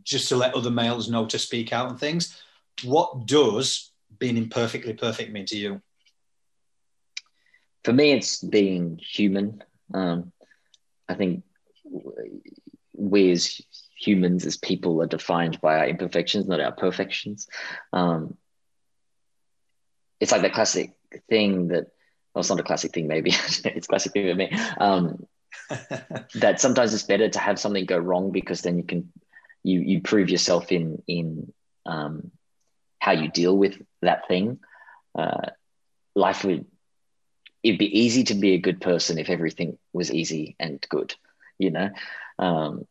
just 0.03 0.29
to 0.31 0.37
let 0.37 0.55
other 0.55 0.71
males 0.71 1.09
know 1.09 1.27
to 1.27 1.39
speak 1.39 1.73
out 1.73 1.91
and 1.91 2.01
things 2.01 2.41
what 2.85 3.27
does 3.27 3.93
being 4.19 4.37
imperfectly 4.37 4.95
perfect 4.95 5.33
mean 5.33 5.47
to 5.47 5.57
you? 5.57 5.83
For 7.85 7.93
me, 7.93 8.13
it's 8.13 8.43
being 8.43 8.99
human. 9.03 9.63
Um, 9.95 10.33
I 11.09 11.15
think 11.15 11.45
we 12.95 13.31
as 13.31 13.61
humans, 13.97 14.45
as 14.45 14.57
people, 14.57 15.01
are 15.03 15.07
defined 15.07 15.61
by 15.61 15.79
our 15.79 15.87
imperfections, 15.87 16.47
not 16.47 16.61
our 16.61 16.73
perfections. 16.73 17.47
Um, 17.93 18.37
it's 20.19 20.33
like 20.33 20.43
the 20.43 20.51
classic 20.51 20.95
thing 21.29 21.69
that, 21.69 21.87
well, 22.35 22.41
it's 22.41 22.51
not 22.51 22.61
a 22.61 22.65
classic 22.65 22.93
thing, 22.93 23.07
maybe 23.07 23.31
it's 23.65 23.87
classic 23.87 24.13
thing 24.13 24.27
with 24.27 24.37
me. 24.37 24.51
Um, 24.79 25.27
that 26.35 26.61
sometimes 26.61 26.93
it's 26.93 27.03
better 27.05 27.29
to 27.29 27.39
have 27.39 27.59
something 27.59 27.85
go 27.85 27.99
wrong 27.99 28.31
because 28.31 28.63
then 28.63 28.79
you 28.79 28.85
can 28.85 29.13
you 29.63 29.81
you 29.81 30.01
prove 30.01 30.31
yourself 30.31 30.71
in 30.71 31.03
in 31.09 31.53
um, 31.87 32.31
how 33.07 33.13
you 33.13 33.29
deal 33.29 33.57
with 33.57 33.81
that 34.03 34.27
thing. 34.27 34.59
Uh, 35.17 35.51
life 36.17 36.45
would 36.45 36.67
it'd 37.63 37.79
be 37.79 38.01
easy 38.01 38.25
to 38.25 38.35
be 38.35 38.55
a 38.55 38.65
good 38.67 38.81
person 38.81 39.17
if 39.19 39.31
everything 39.31 39.79
was 39.93 40.13
easy 40.13 40.57
and 40.59 40.85
good, 40.89 41.15
you 41.57 41.71
know. 41.71 41.89
Um, 42.41 42.85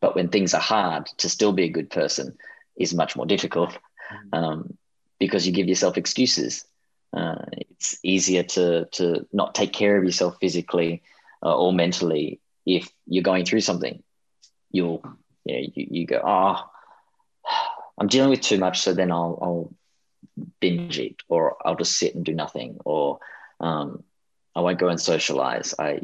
but 0.00 0.16
when 0.16 0.28
things 0.28 0.54
are 0.54 0.60
hard, 0.60 1.06
to 1.18 1.28
still 1.28 1.52
be 1.52 1.64
a 1.64 1.76
good 1.78 1.88
person 1.88 2.36
is 2.76 2.92
much 2.92 3.14
more 3.14 3.26
difficult 3.26 3.70
mm-hmm. 3.70 4.34
um, 4.34 4.78
because 5.20 5.46
you 5.46 5.52
give 5.52 5.68
yourself 5.68 5.96
excuses. 5.96 6.64
Uh, 7.12 7.44
it's 7.52 7.96
easier 8.02 8.42
to 8.42 8.86
to 8.86 9.24
not 9.32 9.54
take 9.54 9.72
care 9.72 9.96
of 9.96 10.04
yourself 10.04 10.36
physically 10.40 11.02
uh, 11.44 11.56
or 11.56 11.72
mentally 11.72 12.40
if 12.66 12.90
you're 13.06 13.30
going 13.30 13.44
through 13.44 13.60
something. 13.60 14.02
You'll 14.72 15.00
you, 15.44 15.54
know, 15.54 15.62
you, 15.74 15.86
you 15.90 16.06
go, 16.06 16.20
oh, 16.24 16.58
I'm 18.00 18.08
dealing 18.08 18.30
with 18.30 18.40
too 18.40 18.58
much, 18.58 18.80
so 18.80 18.94
then 18.94 19.12
I'll, 19.12 19.38
I'll 19.42 19.74
binge 20.58 20.98
eat, 20.98 21.20
or 21.28 21.56
I'll 21.64 21.76
just 21.76 21.98
sit 21.98 22.14
and 22.14 22.24
do 22.24 22.34
nothing, 22.34 22.78
or 22.84 23.20
um, 23.60 24.02
I 24.56 24.62
won't 24.62 24.78
go 24.78 24.88
and 24.88 25.00
socialize. 25.00 25.74
I 25.78 26.00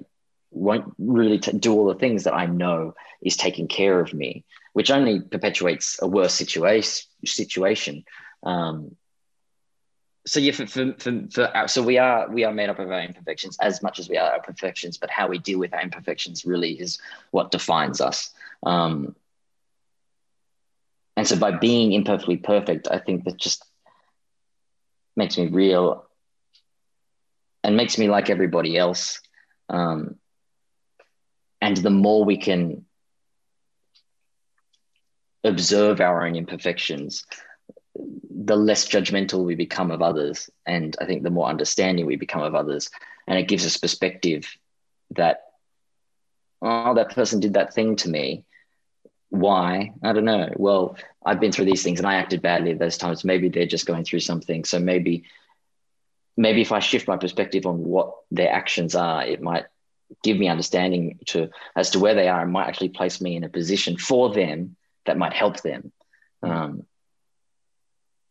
won't 0.51 0.95
really 0.99 1.39
t- 1.39 1.53
do 1.53 1.73
all 1.73 1.87
the 1.87 1.95
things 1.95 2.25
that 2.25 2.35
I 2.35 2.47
know 2.47 2.95
is 3.23 3.37
taking 3.37 3.67
care 3.67 3.99
of 3.99 4.13
me, 4.13 4.45
which 4.75 4.91
only 4.91 5.21
perpetuates 5.21 5.99
a 6.03 6.07
worse 6.07 6.35
situation. 6.35 7.09
Situation. 7.25 8.05
Um, 8.43 8.95
so 10.27 10.41
yeah, 10.41 10.53
for, 10.53 10.67
for, 10.67 10.93
for, 10.99 11.29
for, 11.33 11.65
so 11.67 11.83
we 11.83 11.99
are 11.99 12.29
we 12.29 12.45
are 12.45 12.53
made 12.53 12.69
up 12.69 12.79
of 12.79 12.91
our 12.91 13.01
imperfections 13.01 13.57
as 13.61 13.83
much 13.83 13.99
as 13.99 14.09
we 14.09 14.19
are 14.19 14.33
our 14.33 14.43
perfections, 14.43 14.99
but 14.99 15.09
how 15.09 15.29
we 15.29 15.39
deal 15.39 15.59
with 15.59 15.73
our 15.73 15.81
imperfections 15.81 16.45
really 16.45 16.73
is 16.73 16.99
what 17.31 17.51
defines 17.51 18.01
us. 18.01 18.31
Um, 18.65 19.17
and 21.17 21.27
so 21.27 21.37
by 21.37 21.53
being 21.53 21.93
imperfectly 21.93 22.37
perfect, 22.37 22.89
I 22.91 22.99
think 22.99 23.25
that 23.25 23.39
just 23.39 23.65
makes 25.17 25.39
me 25.39 25.49
real 25.49 26.07
and 27.65 27.77
makes 27.77 27.99
me 27.99 28.09
like 28.09 28.31
everybody 28.31 28.77
else. 28.77 29.21
Um, 29.69 30.17
and 31.61 31.77
the 31.77 31.91
more 31.91 32.25
we 32.25 32.37
can 32.37 32.85
observe 35.43 36.01
our 36.01 36.27
own 36.27 36.37
imperfections, 36.37 37.25
the 37.95 38.57
less 38.57 38.87
judgmental 38.87 39.45
we 39.45 39.55
become 39.55 39.91
of 39.91 40.03
others. 40.03 40.51
And 40.67 40.97
I 41.01 41.07
think 41.07 41.23
the 41.23 41.31
more 41.31 41.49
understanding 41.49 42.07
we 42.07 42.17
become 42.17 42.43
of 42.43 42.55
others. 42.55 42.91
And 43.27 43.39
it 43.39 43.49
gives 43.49 43.65
us 43.65 43.77
perspective 43.79 44.47
that, 45.17 45.41
oh, 46.63 46.95
that 46.95 47.15
person 47.15 47.41
did 47.41 47.55
that 47.55 47.75
thing 47.75 47.97
to 47.97 48.09
me. 48.09 48.45
Why? 49.31 49.93
I 50.03 50.13
don't 50.13 50.25
know. 50.25 50.51
Well, 50.57 50.97
I've 51.25 51.41
been 51.41 51.53
through 51.53 51.65
these 51.65 51.83
things 51.83 51.99
and 51.99 52.07
I 52.07 52.15
acted 52.15 52.43
badly 52.43 52.71
at 52.73 52.79
those 52.79 52.97
times. 52.97 53.25
Maybe 53.25 53.49
they're 53.49 53.67
just 53.67 53.87
going 53.87 54.05
through 54.05 54.21
something. 54.21 54.65
So 54.65 54.79
maybe, 54.79 55.25
maybe 56.37 56.63
if 56.63 56.73
I 56.73 56.79
shift 56.79 57.09
my 57.09 57.17
perspective 57.17 57.67
on 57.67 57.79
what 57.79 58.15
their 58.31 58.53
actions 58.53 58.95
are, 58.95 59.25
it 59.25 59.43
might 59.43 59.67
give 60.23 60.39
me 60.39 60.49
understanding 60.49 61.19
to 61.27 61.51
as 61.75 61.91
to 61.91 61.99
where 61.99 62.15
they 62.15 62.29
are 62.29 62.43
and 62.43 62.53
might 62.53 62.69
actually 62.69 62.91
place 62.91 63.21
me 63.21 63.37
in 63.37 63.45
a 63.45 63.49
position 63.49 63.97
for 63.97 64.33
them 64.33 64.77
that 65.05 65.19
might 65.19 65.33
help 65.33 65.61
them. 65.63 65.93
Um, 66.43 66.85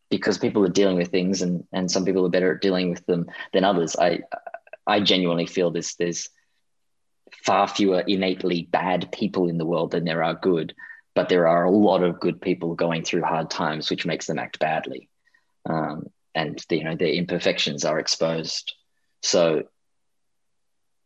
because 0.08 0.38
people 0.38 0.64
are 0.64 0.70
dealing 0.70 0.96
with 0.96 1.08
things 1.08 1.42
and, 1.42 1.64
and 1.72 1.90
some 1.90 2.04
people 2.04 2.24
are 2.24 2.30
better 2.30 2.54
at 2.54 2.62
dealing 2.62 2.90
with 2.90 3.04
them 3.06 3.26
than 3.52 3.64
others. 3.64 3.96
I 3.96 4.20
I 4.86 5.00
genuinely 5.00 5.46
feel 5.46 5.70
this 5.70 5.96
there's 5.96 6.30
far 7.32 7.68
fewer 7.68 8.00
innately 8.00 8.68
bad 8.70 9.10
people 9.12 9.48
in 9.48 9.58
the 9.58 9.66
world 9.66 9.92
than 9.92 10.04
there 10.04 10.22
are 10.22 10.34
good, 10.34 10.74
but 11.14 11.28
there 11.28 11.48
are 11.48 11.64
a 11.64 11.70
lot 11.70 12.02
of 12.02 12.20
good 12.20 12.40
people 12.40 12.74
going 12.74 13.02
through 13.02 13.22
hard 13.22 13.50
times, 13.50 13.90
which 13.90 14.06
makes 14.06 14.26
them 14.26 14.38
act 14.38 14.58
badly. 14.58 15.08
Um, 15.68 16.06
and 16.34 16.62
the, 16.68 16.76
you 16.76 16.84
know 16.84 16.94
their 16.94 17.08
imperfections 17.08 17.84
are 17.84 17.98
exposed. 17.98 18.74
So 19.22 19.64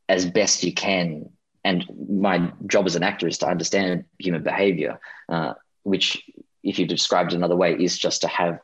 as 0.09 0.27
best 0.27 0.65
you 0.65 0.75
can, 0.75 1.31
and 1.65 1.85
my 2.11 2.53
job 2.67 2.87
as 2.87 2.97
an 2.97 3.05
actor 3.05 3.29
is 3.29 3.39
to 3.39 3.49
understand 3.49 4.05
human 4.19 4.43
behavior, 4.43 4.99
uh, 5.29 5.55
which 5.85 6.23
if 6.63 6.79
you 6.79 6.87
described 6.87 7.33
another 7.33 7.57
way 7.57 7.75
is 7.75 7.97
just 7.97 8.23
to 8.23 8.29
have 8.29 8.59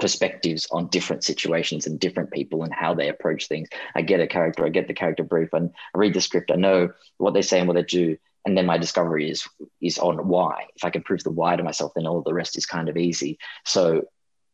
perspectives 0.00 0.66
on 0.70 0.88
different 0.88 1.22
situations 1.24 1.86
and 1.86 2.00
different 2.00 2.30
people 2.30 2.62
and 2.64 2.72
how 2.72 2.94
they 2.94 3.08
approach 3.08 3.46
things. 3.46 3.68
I 3.94 4.02
get 4.02 4.20
a 4.20 4.26
character, 4.26 4.64
I 4.64 4.70
get 4.70 4.88
the 4.88 4.94
character 4.94 5.22
brief, 5.22 5.52
and 5.52 5.70
I 5.94 5.98
read 5.98 6.14
the 6.14 6.20
script. 6.20 6.50
I 6.50 6.56
know 6.56 6.90
what 7.18 7.34
they 7.34 7.42
say 7.42 7.58
and 7.58 7.68
what 7.68 7.74
they 7.74 7.82
do, 7.82 8.16
and 8.44 8.56
then 8.56 8.66
my 8.66 8.78
discovery 8.78 9.30
is 9.30 9.46
is 9.80 9.98
on 9.98 10.26
why. 10.26 10.66
If 10.74 10.84
I 10.84 10.90
can 10.90 11.02
prove 11.02 11.22
the 11.22 11.30
why 11.30 11.56
to 11.56 11.62
myself, 11.62 11.92
then 11.94 12.06
all 12.06 12.22
the 12.22 12.34
rest 12.34 12.56
is 12.56 12.66
kind 12.66 12.88
of 12.88 12.96
easy. 12.96 13.38
So, 13.64 14.02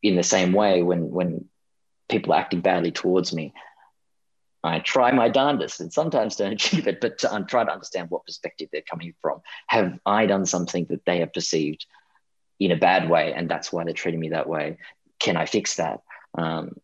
in 0.03 0.15
the 0.15 0.23
same 0.23 0.53
way, 0.53 0.83
when 0.83 1.09
when 1.09 1.45
people 2.09 2.33
are 2.33 2.39
acting 2.39 2.61
badly 2.61 2.91
towards 2.91 3.33
me, 3.33 3.53
I 4.63 4.79
try 4.79 5.11
my 5.11 5.29
darndest 5.29 5.79
and 5.79 5.91
sometimes 5.91 6.35
don't 6.35 6.53
achieve 6.59 6.87
it, 6.87 6.99
but 7.01 7.19
to, 7.19 7.45
try 7.47 7.63
to 7.63 7.71
understand 7.71 8.09
what 8.09 8.25
perspective 8.25 8.69
they're 8.71 8.81
coming 8.81 9.13
from. 9.21 9.41
Have 9.67 9.99
I 10.05 10.25
done 10.25 10.45
something 10.45 10.85
that 10.89 11.05
they 11.05 11.19
have 11.19 11.33
perceived 11.33 11.85
in 12.59 12.71
a 12.71 12.75
bad 12.75 13.09
way, 13.09 13.33
and 13.33 13.49
that's 13.49 13.71
why 13.71 13.83
they're 13.83 13.93
treating 13.93 14.19
me 14.19 14.29
that 14.29 14.49
way? 14.49 14.77
Can 15.19 15.37
I 15.37 15.45
fix 15.45 15.75
that? 15.75 16.01
Um, 16.37 16.79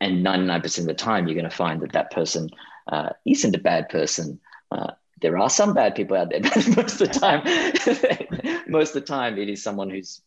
and 0.00 0.24
99% 0.24 0.78
of 0.78 0.86
the 0.86 0.94
time, 0.94 1.26
you're 1.26 1.34
going 1.34 1.48
to 1.48 1.56
find 1.56 1.80
that 1.82 1.92
that 1.92 2.10
person 2.10 2.50
uh, 2.86 3.10
isn't 3.24 3.56
a 3.56 3.60
bad 3.60 3.88
person. 3.88 4.40
Uh, 4.70 4.92
there 5.20 5.38
are 5.38 5.48
some 5.48 5.74
bad 5.74 5.94
people 5.94 6.16
out 6.16 6.30
there, 6.30 6.40
but 6.42 6.76
most 6.76 7.00
of 7.00 7.08
the 7.08 7.18
time, 7.18 8.62
most 8.68 8.94
of 8.94 9.02
the 9.02 9.06
time, 9.06 9.38
it 9.38 9.48
is 9.48 9.62
someone 9.62 9.90
who's 9.90 10.20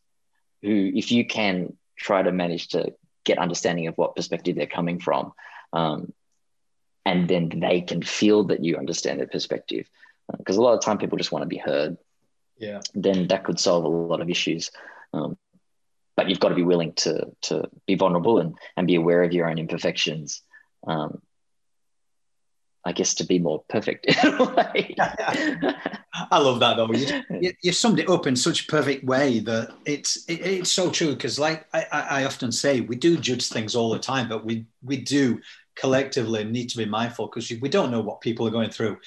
who, 0.62 0.92
if 0.94 1.12
you 1.12 1.26
can 1.26 1.78
try 1.96 2.22
to 2.22 2.32
manage 2.32 2.70
to 2.70 2.94
get 3.24 3.38
understanding 3.38 3.88
of 3.88 3.98
what 3.98 4.16
perspective 4.16 4.56
they're 4.56 4.66
coming 4.66 5.00
from, 5.00 5.34
um, 5.72 6.12
and 7.06 7.30
then 7.30 7.50
they 7.50 7.82
can 7.82 8.02
feel 8.02 8.46
that 8.46 8.64
you 8.64 8.78
understand 8.78 9.20
their 9.20 9.28
perspective, 9.28 9.88
because 10.38 10.58
uh, 10.58 10.62
a 10.62 10.64
lot 10.64 10.74
of 10.74 10.84
time 10.84 10.98
people 10.98 11.18
just 11.18 11.32
want 11.32 11.44
to 11.44 11.48
be 11.48 11.58
heard. 11.58 11.98
Yeah. 12.58 12.82
Then 12.94 13.28
that 13.28 13.46
could 13.46 13.60
solve 13.60 13.86
a 13.86 13.88
lot 13.88 14.20
of 14.20 14.30
issues. 14.30 14.72
Um, 15.14 15.38
but 16.20 16.28
you've 16.28 16.42
got 16.42 16.50
to 16.50 16.56
be 16.56 16.64
willing 16.64 16.92
to 16.92 17.32
to 17.40 17.70
be 17.88 17.96
vulnerable 17.96 18.40
and 18.40 18.58
and 18.76 18.86
be 18.86 18.96
aware 18.96 19.24
of 19.24 19.32
your 19.32 19.50
own 19.50 19.58
imperfections. 19.58 20.42
Um, 20.86 21.22
I 22.84 22.92
guess 22.92 23.14
to 23.16 23.24
be 23.24 23.40
more 23.40 23.64
perfect. 23.70 24.06
I 24.10 25.08
love 26.34 26.60
that 26.60 26.76
though. 26.76 26.92
You, 26.92 27.54
you, 27.64 27.72
summed 27.72 28.00
it 28.00 28.10
up 28.10 28.28
in 28.28 28.36
such 28.36 28.64
a 28.64 28.68
perfect 28.68 29.06
way 29.06 29.40
that 29.40 29.70
it's 29.86 30.26
it, 30.28 30.42
it's 30.42 30.74
so 30.74 30.90
true. 30.90 31.12
Because 31.12 31.40
like 31.40 31.66
I, 31.74 31.86
I 31.92 32.26
often 32.26 32.52
say, 32.52 32.82
we 32.82 32.98
do 32.98 33.16
judge 33.16 33.48
things 33.48 33.74
all 33.74 33.92
the 33.92 34.00
time, 34.00 34.28
but 34.28 34.44
we 34.44 34.66
we 34.84 34.98
do 34.98 35.40
collectively 35.78 36.44
need 36.44 36.68
to 36.72 36.78
be 36.78 36.86
mindful 36.86 37.28
because 37.28 37.50
we 37.62 37.70
don't 37.70 37.92
know 37.92 38.02
what 38.02 38.20
people 38.20 38.46
are 38.46 38.52
going 38.52 38.72
through. 38.72 38.98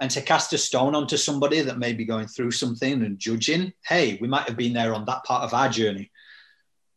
And 0.00 0.10
to 0.12 0.22
cast 0.22 0.54
a 0.54 0.58
stone 0.58 0.94
onto 0.94 1.18
somebody 1.18 1.60
that 1.60 1.78
may 1.78 1.92
be 1.92 2.06
going 2.06 2.26
through 2.26 2.52
something 2.52 3.02
and 3.04 3.18
judging, 3.18 3.74
hey, 3.86 4.16
we 4.18 4.28
might 4.28 4.48
have 4.48 4.56
been 4.56 4.72
there 4.72 4.94
on 4.94 5.04
that 5.04 5.24
part 5.24 5.44
of 5.44 5.52
our 5.52 5.68
journey. 5.68 6.10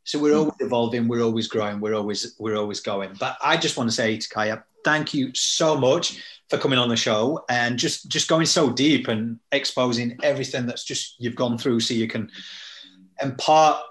So 0.07 0.17
we're 0.19 0.37
always 0.37 0.55
evolving, 0.61 1.09
we're 1.09 1.21
always 1.21 1.49
growing, 1.49 1.81
we're 1.81 1.93
always 1.93 2.33
we're 2.39 2.55
always 2.55 2.79
going. 2.79 3.11
But 3.19 3.37
I 3.43 3.57
just 3.57 3.75
want 3.75 3.89
to 3.89 3.95
say 3.95 4.17
to 4.17 4.29
Kaya, 4.29 4.63
thank 4.85 5.13
you 5.13 5.31
so 5.35 5.75
much 5.77 6.23
for 6.49 6.57
coming 6.57 6.79
on 6.79 6.87
the 6.87 6.95
show 6.95 7.43
and 7.49 7.77
just 7.77 8.07
just 8.07 8.29
going 8.29 8.45
so 8.45 8.71
deep 8.71 9.09
and 9.09 9.37
exposing 9.51 10.17
everything 10.23 10.65
that's 10.65 10.85
just 10.85 11.15
you've 11.19 11.35
gone 11.35 11.57
through, 11.57 11.81
so 11.81 11.93
you 11.93 12.07
can 12.07 12.31
impart 13.21 13.81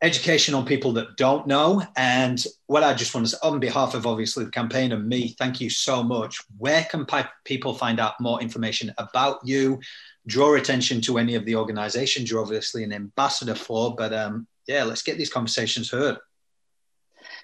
education 0.00 0.54
on 0.54 0.64
people 0.64 0.94
that 0.94 1.18
don't 1.18 1.46
know. 1.46 1.82
And 1.94 2.42
what 2.68 2.82
I 2.82 2.94
just 2.94 3.14
want 3.14 3.26
to 3.26 3.32
say 3.32 3.38
on 3.42 3.60
behalf 3.60 3.92
of 3.92 4.06
obviously 4.06 4.46
the 4.46 4.50
campaign 4.50 4.92
and 4.92 5.06
me, 5.06 5.36
thank 5.38 5.60
you 5.60 5.68
so 5.68 6.02
much. 6.02 6.42
Where 6.56 6.84
can 6.84 7.06
people 7.44 7.74
find 7.74 8.00
out 8.00 8.18
more 8.18 8.40
information 8.40 8.94
about 8.96 9.40
you? 9.44 9.78
Draw 10.26 10.54
attention 10.54 11.02
to 11.02 11.18
any 11.18 11.34
of 11.34 11.44
the 11.44 11.56
organizations 11.56 12.30
you're 12.30 12.40
obviously 12.40 12.82
an 12.82 12.94
ambassador 12.94 13.54
for, 13.54 13.94
but 13.94 14.14
um, 14.14 14.46
yeah, 14.66 14.84
let's 14.84 15.02
get 15.02 15.18
these 15.18 15.32
conversations 15.32 15.90
heard. 15.90 16.18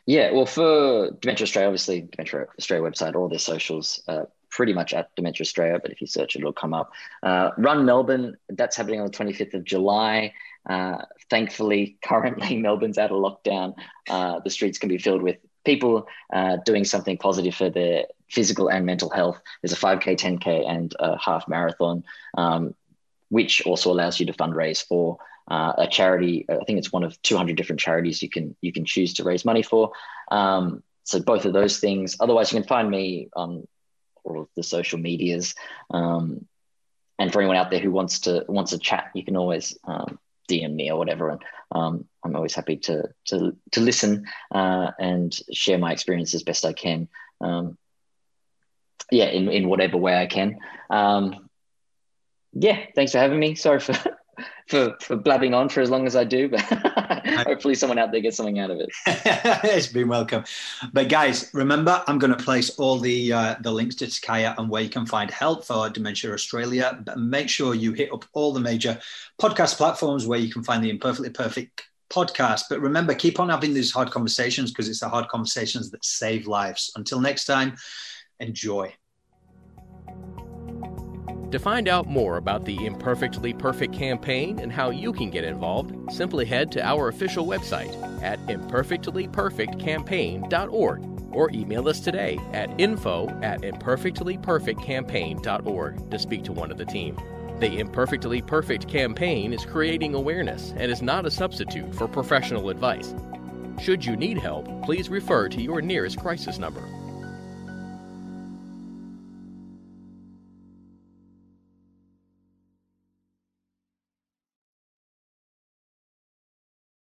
Yeah, 0.07 0.33
well, 0.33 0.47
for 0.47 1.11
Dementia 1.21 1.45
Australia, 1.45 1.69
obviously, 1.69 2.01
Dementia 2.01 2.47
Australia 2.59 2.91
website, 2.91 3.15
all 3.15 3.29
their 3.29 3.39
socials, 3.39 4.03
uh, 4.09 4.25
pretty 4.51 4.73
much 4.73 4.93
at 4.93 5.15
Dementia 5.17 5.43
Australia, 5.45 5.79
but 5.81 5.93
if 5.93 6.01
you 6.01 6.07
search 6.07 6.35
it, 6.35 6.41
it'll 6.41 6.53
come 6.53 6.75
up. 6.75 6.93
Uh, 7.23 7.51
Run 7.57 7.85
Melbourne, 7.85 8.37
that's 8.49 8.77
happening 8.77 9.01
on 9.01 9.07
the 9.07 9.13
25th 9.13 9.55
of 9.55 9.65
July. 9.65 10.35
Uh, 10.69 10.99
thankfully, 11.31 11.99
currently, 12.05 12.57
Melbourne's 12.59 12.99
out 12.99 13.11
of 13.11 13.17
lockdown. 13.17 13.75
Uh, 14.11 14.41
the 14.41 14.51
streets 14.51 14.79
can 14.79 14.89
be 14.89 14.99
filled 14.99 15.23
with 15.23 15.37
people 15.65 16.09
uh, 16.33 16.57
doing 16.65 16.85
something 16.85 17.17
positive 17.17 17.55
for 17.55 17.71
their 17.71 18.07
physical 18.29 18.69
and 18.69 18.85
mental 18.85 19.11
health. 19.11 19.39
There's 19.63 19.73
a 19.73 19.77
5K, 19.77 20.19
10K, 20.19 20.69
and 20.69 20.95
a 20.99 21.17
half 21.19 21.47
marathon, 21.47 22.03
um, 22.37 22.75
which 23.29 23.65
also 23.65 23.93
allows 23.93 24.19
you 24.19 24.27
to 24.27 24.33
fundraise 24.33 24.85
for 24.85 25.19
uh, 25.49 25.73
a 25.79 25.87
charity. 25.87 26.47
I 26.49 26.65
think 26.65 26.79
it's 26.79 26.93
one 26.93 27.05
of 27.05 27.21
200 27.23 27.57
different 27.57 27.81
charities 27.81 28.23
you 28.23 28.31
can 28.31 28.57
you 28.61 28.73
can 28.73 28.85
choose 28.85 29.15
to 29.15 29.25
raise 29.25 29.45
money 29.45 29.63
for. 29.63 29.93
Um, 30.31 30.83
so 31.05 31.21
both 31.21 31.45
of 31.45 31.53
those 31.53 31.79
things. 31.79 32.17
Otherwise, 32.21 32.53
you 32.53 32.61
can 32.61 32.69
find 32.69 32.89
me 32.89 33.29
on 33.35 33.67
all 34.25 34.43
of 34.43 34.49
the 34.57 34.63
social 34.63 34.99
medias. 34.99 35.55
Um, 35.91 36.47
and 37.19 37.33
for 37.33 37.41
anyone 37.41 37.57
out 37.57 37.71
there 37.71 37.81
who 37.81 37.91
wants 37.91 38.21
to 38.21 38.45
wants 38.49 38.71
to 38.71 38.79
chat, 38.79 39.11
you 39.15 39.25
can 39.25 39.37
always 39.37 39.77
um, 39.85 40.19
DM 40.51 40.75
me 40.75 40.91
or 40.91 40.99
whatever, 40.99 41.31
and 41.31 41.43
um, 41.71 42.07
I'm 42.25 42.35
always 42.35 42.55
happy 42.55 42.77
to 42.79 43.09
to 43.27 43.57
to 43.73 43.81
listen 43.81 44.27
uh, 44.53 44.91
and 44.99 45.33
share 45.53 45.79
my 45.79 45.93
experience 45.93 46.35
as 46.35 46.43
best 46.43 46.65
I 46.65 46.73
can. 46.73 47.09
Um, 47.41 47.79
yeah, 49.11 49.27
in 49.27 49.49
in 49.51 49.69
whatever 49.69 49.99
way 49.99 50.17
I 50.17 50.27
can. 50.27 50.59
Um, 50.91 51.49
yeah, 52.55 52.79
thanks 52.95 53.13
for 53.13 53.19
having 53.19 53.39
me. 53.39 53.55
Sorry 53.55 53.81
for 53.81 53.95
for 54.67 54.97
for 55.01 55.17
blabbing 55.17 55.55
on 55.55 55.69
for 55.69 55.81
as 55.81 55.91
long 55.91 56.07
as 56.07 56.17
I 56.17 56.25
do, 56.25 56.49
but 56.49 56.61
hopefully 57.47 57.75
someone 57.75 57.99
out 57.99 58.13
there 58.13 58.21
gets 58.21 58.37
something 58.37 58.59
out 58.59 58.71
of 58.71 58.81
it. 58.81 58.89
it's 59.07 59.87
been 59.87 60.09
welcome. 60.09 60.45
But 60.93 61.09
guys, 61.09 61.51
remember, 61.53 62.03
I'm 62.07 62.19
going 62.19 62.37
to 62.37 62.43
place 62.43 62.71
all 62.79 62.99
the 62.99 63.33
uh, 63.33 63.57
the 63.61 63.71
links 63.71 63.97
to 63.97 64.07
Takaya 64.07 64.57
and 64.59 64.69
where 64.69 64.83
you 64.83 64.89
can 64.89 65.07
find 65.07 65.31
help 65.31 65.65
for 65.65 65.89
Dementia 65.91 66.33
Australia. 66.33 66.99
But 67.05 67.19
make 67.19 67.49
sure 67.49 67.75
you 67.75 67.93
hit 67.93 68.13
up 68.13 68.25
all 68.33 68.53
the 68.53 68.61
major 68.61 68.99
podcast 69.41 69.77
platforms 69.77 70.27
where 70.27 70.39
you 70.39 70.53
can 70.53 70.63
find 70.63 70.83
the 70.83 70.91
Imperfectly 70.91 71.31
Perfect 71.31 71.83
podcast. 72.11 72.65
But 72.69 72.81
remember, 72.81 73.15
keep 73.15 73.41
on 73.41 73.49
having 73.49 73.75
these 73.75 73.93
hard 73.93 74.11
conversations 74.11 74.71
because 74.71 74.89
it's 74.89 75.01
the 75.01 75.09
hard 75.09 75.29
conversations 75.29 75.91
that 75.91 76.05
save 76.05 76.47
lives. 76.47 76.93
Until 76.97 77.21
next 77.21 77.45
time, 77.47 77.77
enjoy. 78.41 78.95
To 81.53 81.59
find 81.59 81.87
out 81.87 82.09
more 82.09 82.39
about 82.39 82.65
the 82.65 82.87
Imperfectly 82.87 83.53
Perfect 83.53 83.93
campaign 83.93 84.59
and 84.59 84.73
how 84.73 84.89
you 84.89 85.13
can 85.13 85.29
get 85.29 85.45
involved, 85.45 85.95
simply 86.11 86.47
head 86.47 86.73
to 86.73 86.83
our 86.83 87.09
official 87.09 87.47
website 87.47 87.93
at 88.23 88.41
imperfectlyperfectcampaign.org 88.47 91.05
or 91.31 91.51
email 91.53 91.91
us 91.91 92.01
today 92.01 92.41
at 92.55 92.71
info 92.81 93.29
at 93.43 93.61
imperfectlyperfectcampaign.org 93.61 96.11
to 96.11 96.19
speak 96.19 96.43
to 96.45 96.53
one 96.53 96.71
of 96.71 96.79
the 96.79 96.87
team. 96.87 97.19
The 97.61 97.81
Imperfectly 97.81 98.41
Perfect 98.41 98.89
campaign 98.89 99.53
is 99.53 99.67
creating 99.67 100.15
awareness 100.15 100.73
and 100.79 100.91
is 100.91 101.03
not 101.03 101.27
a 101.27 101.31
substitute 101.31 101.95
for 101.95 102.09
professional 102.09 102.71
advice. 102.71 103.15
Should 103.79 104.07
you 104.07 104.17
need 104.17 104.39
help, 104.39 104.85
please 104.85 105.11
refer 105.11 105.51
to 105.51 105.61
your 105.61 105.83
nearest 105.83 106.19
crisis 106.19 106.59
number. 106.59 106.83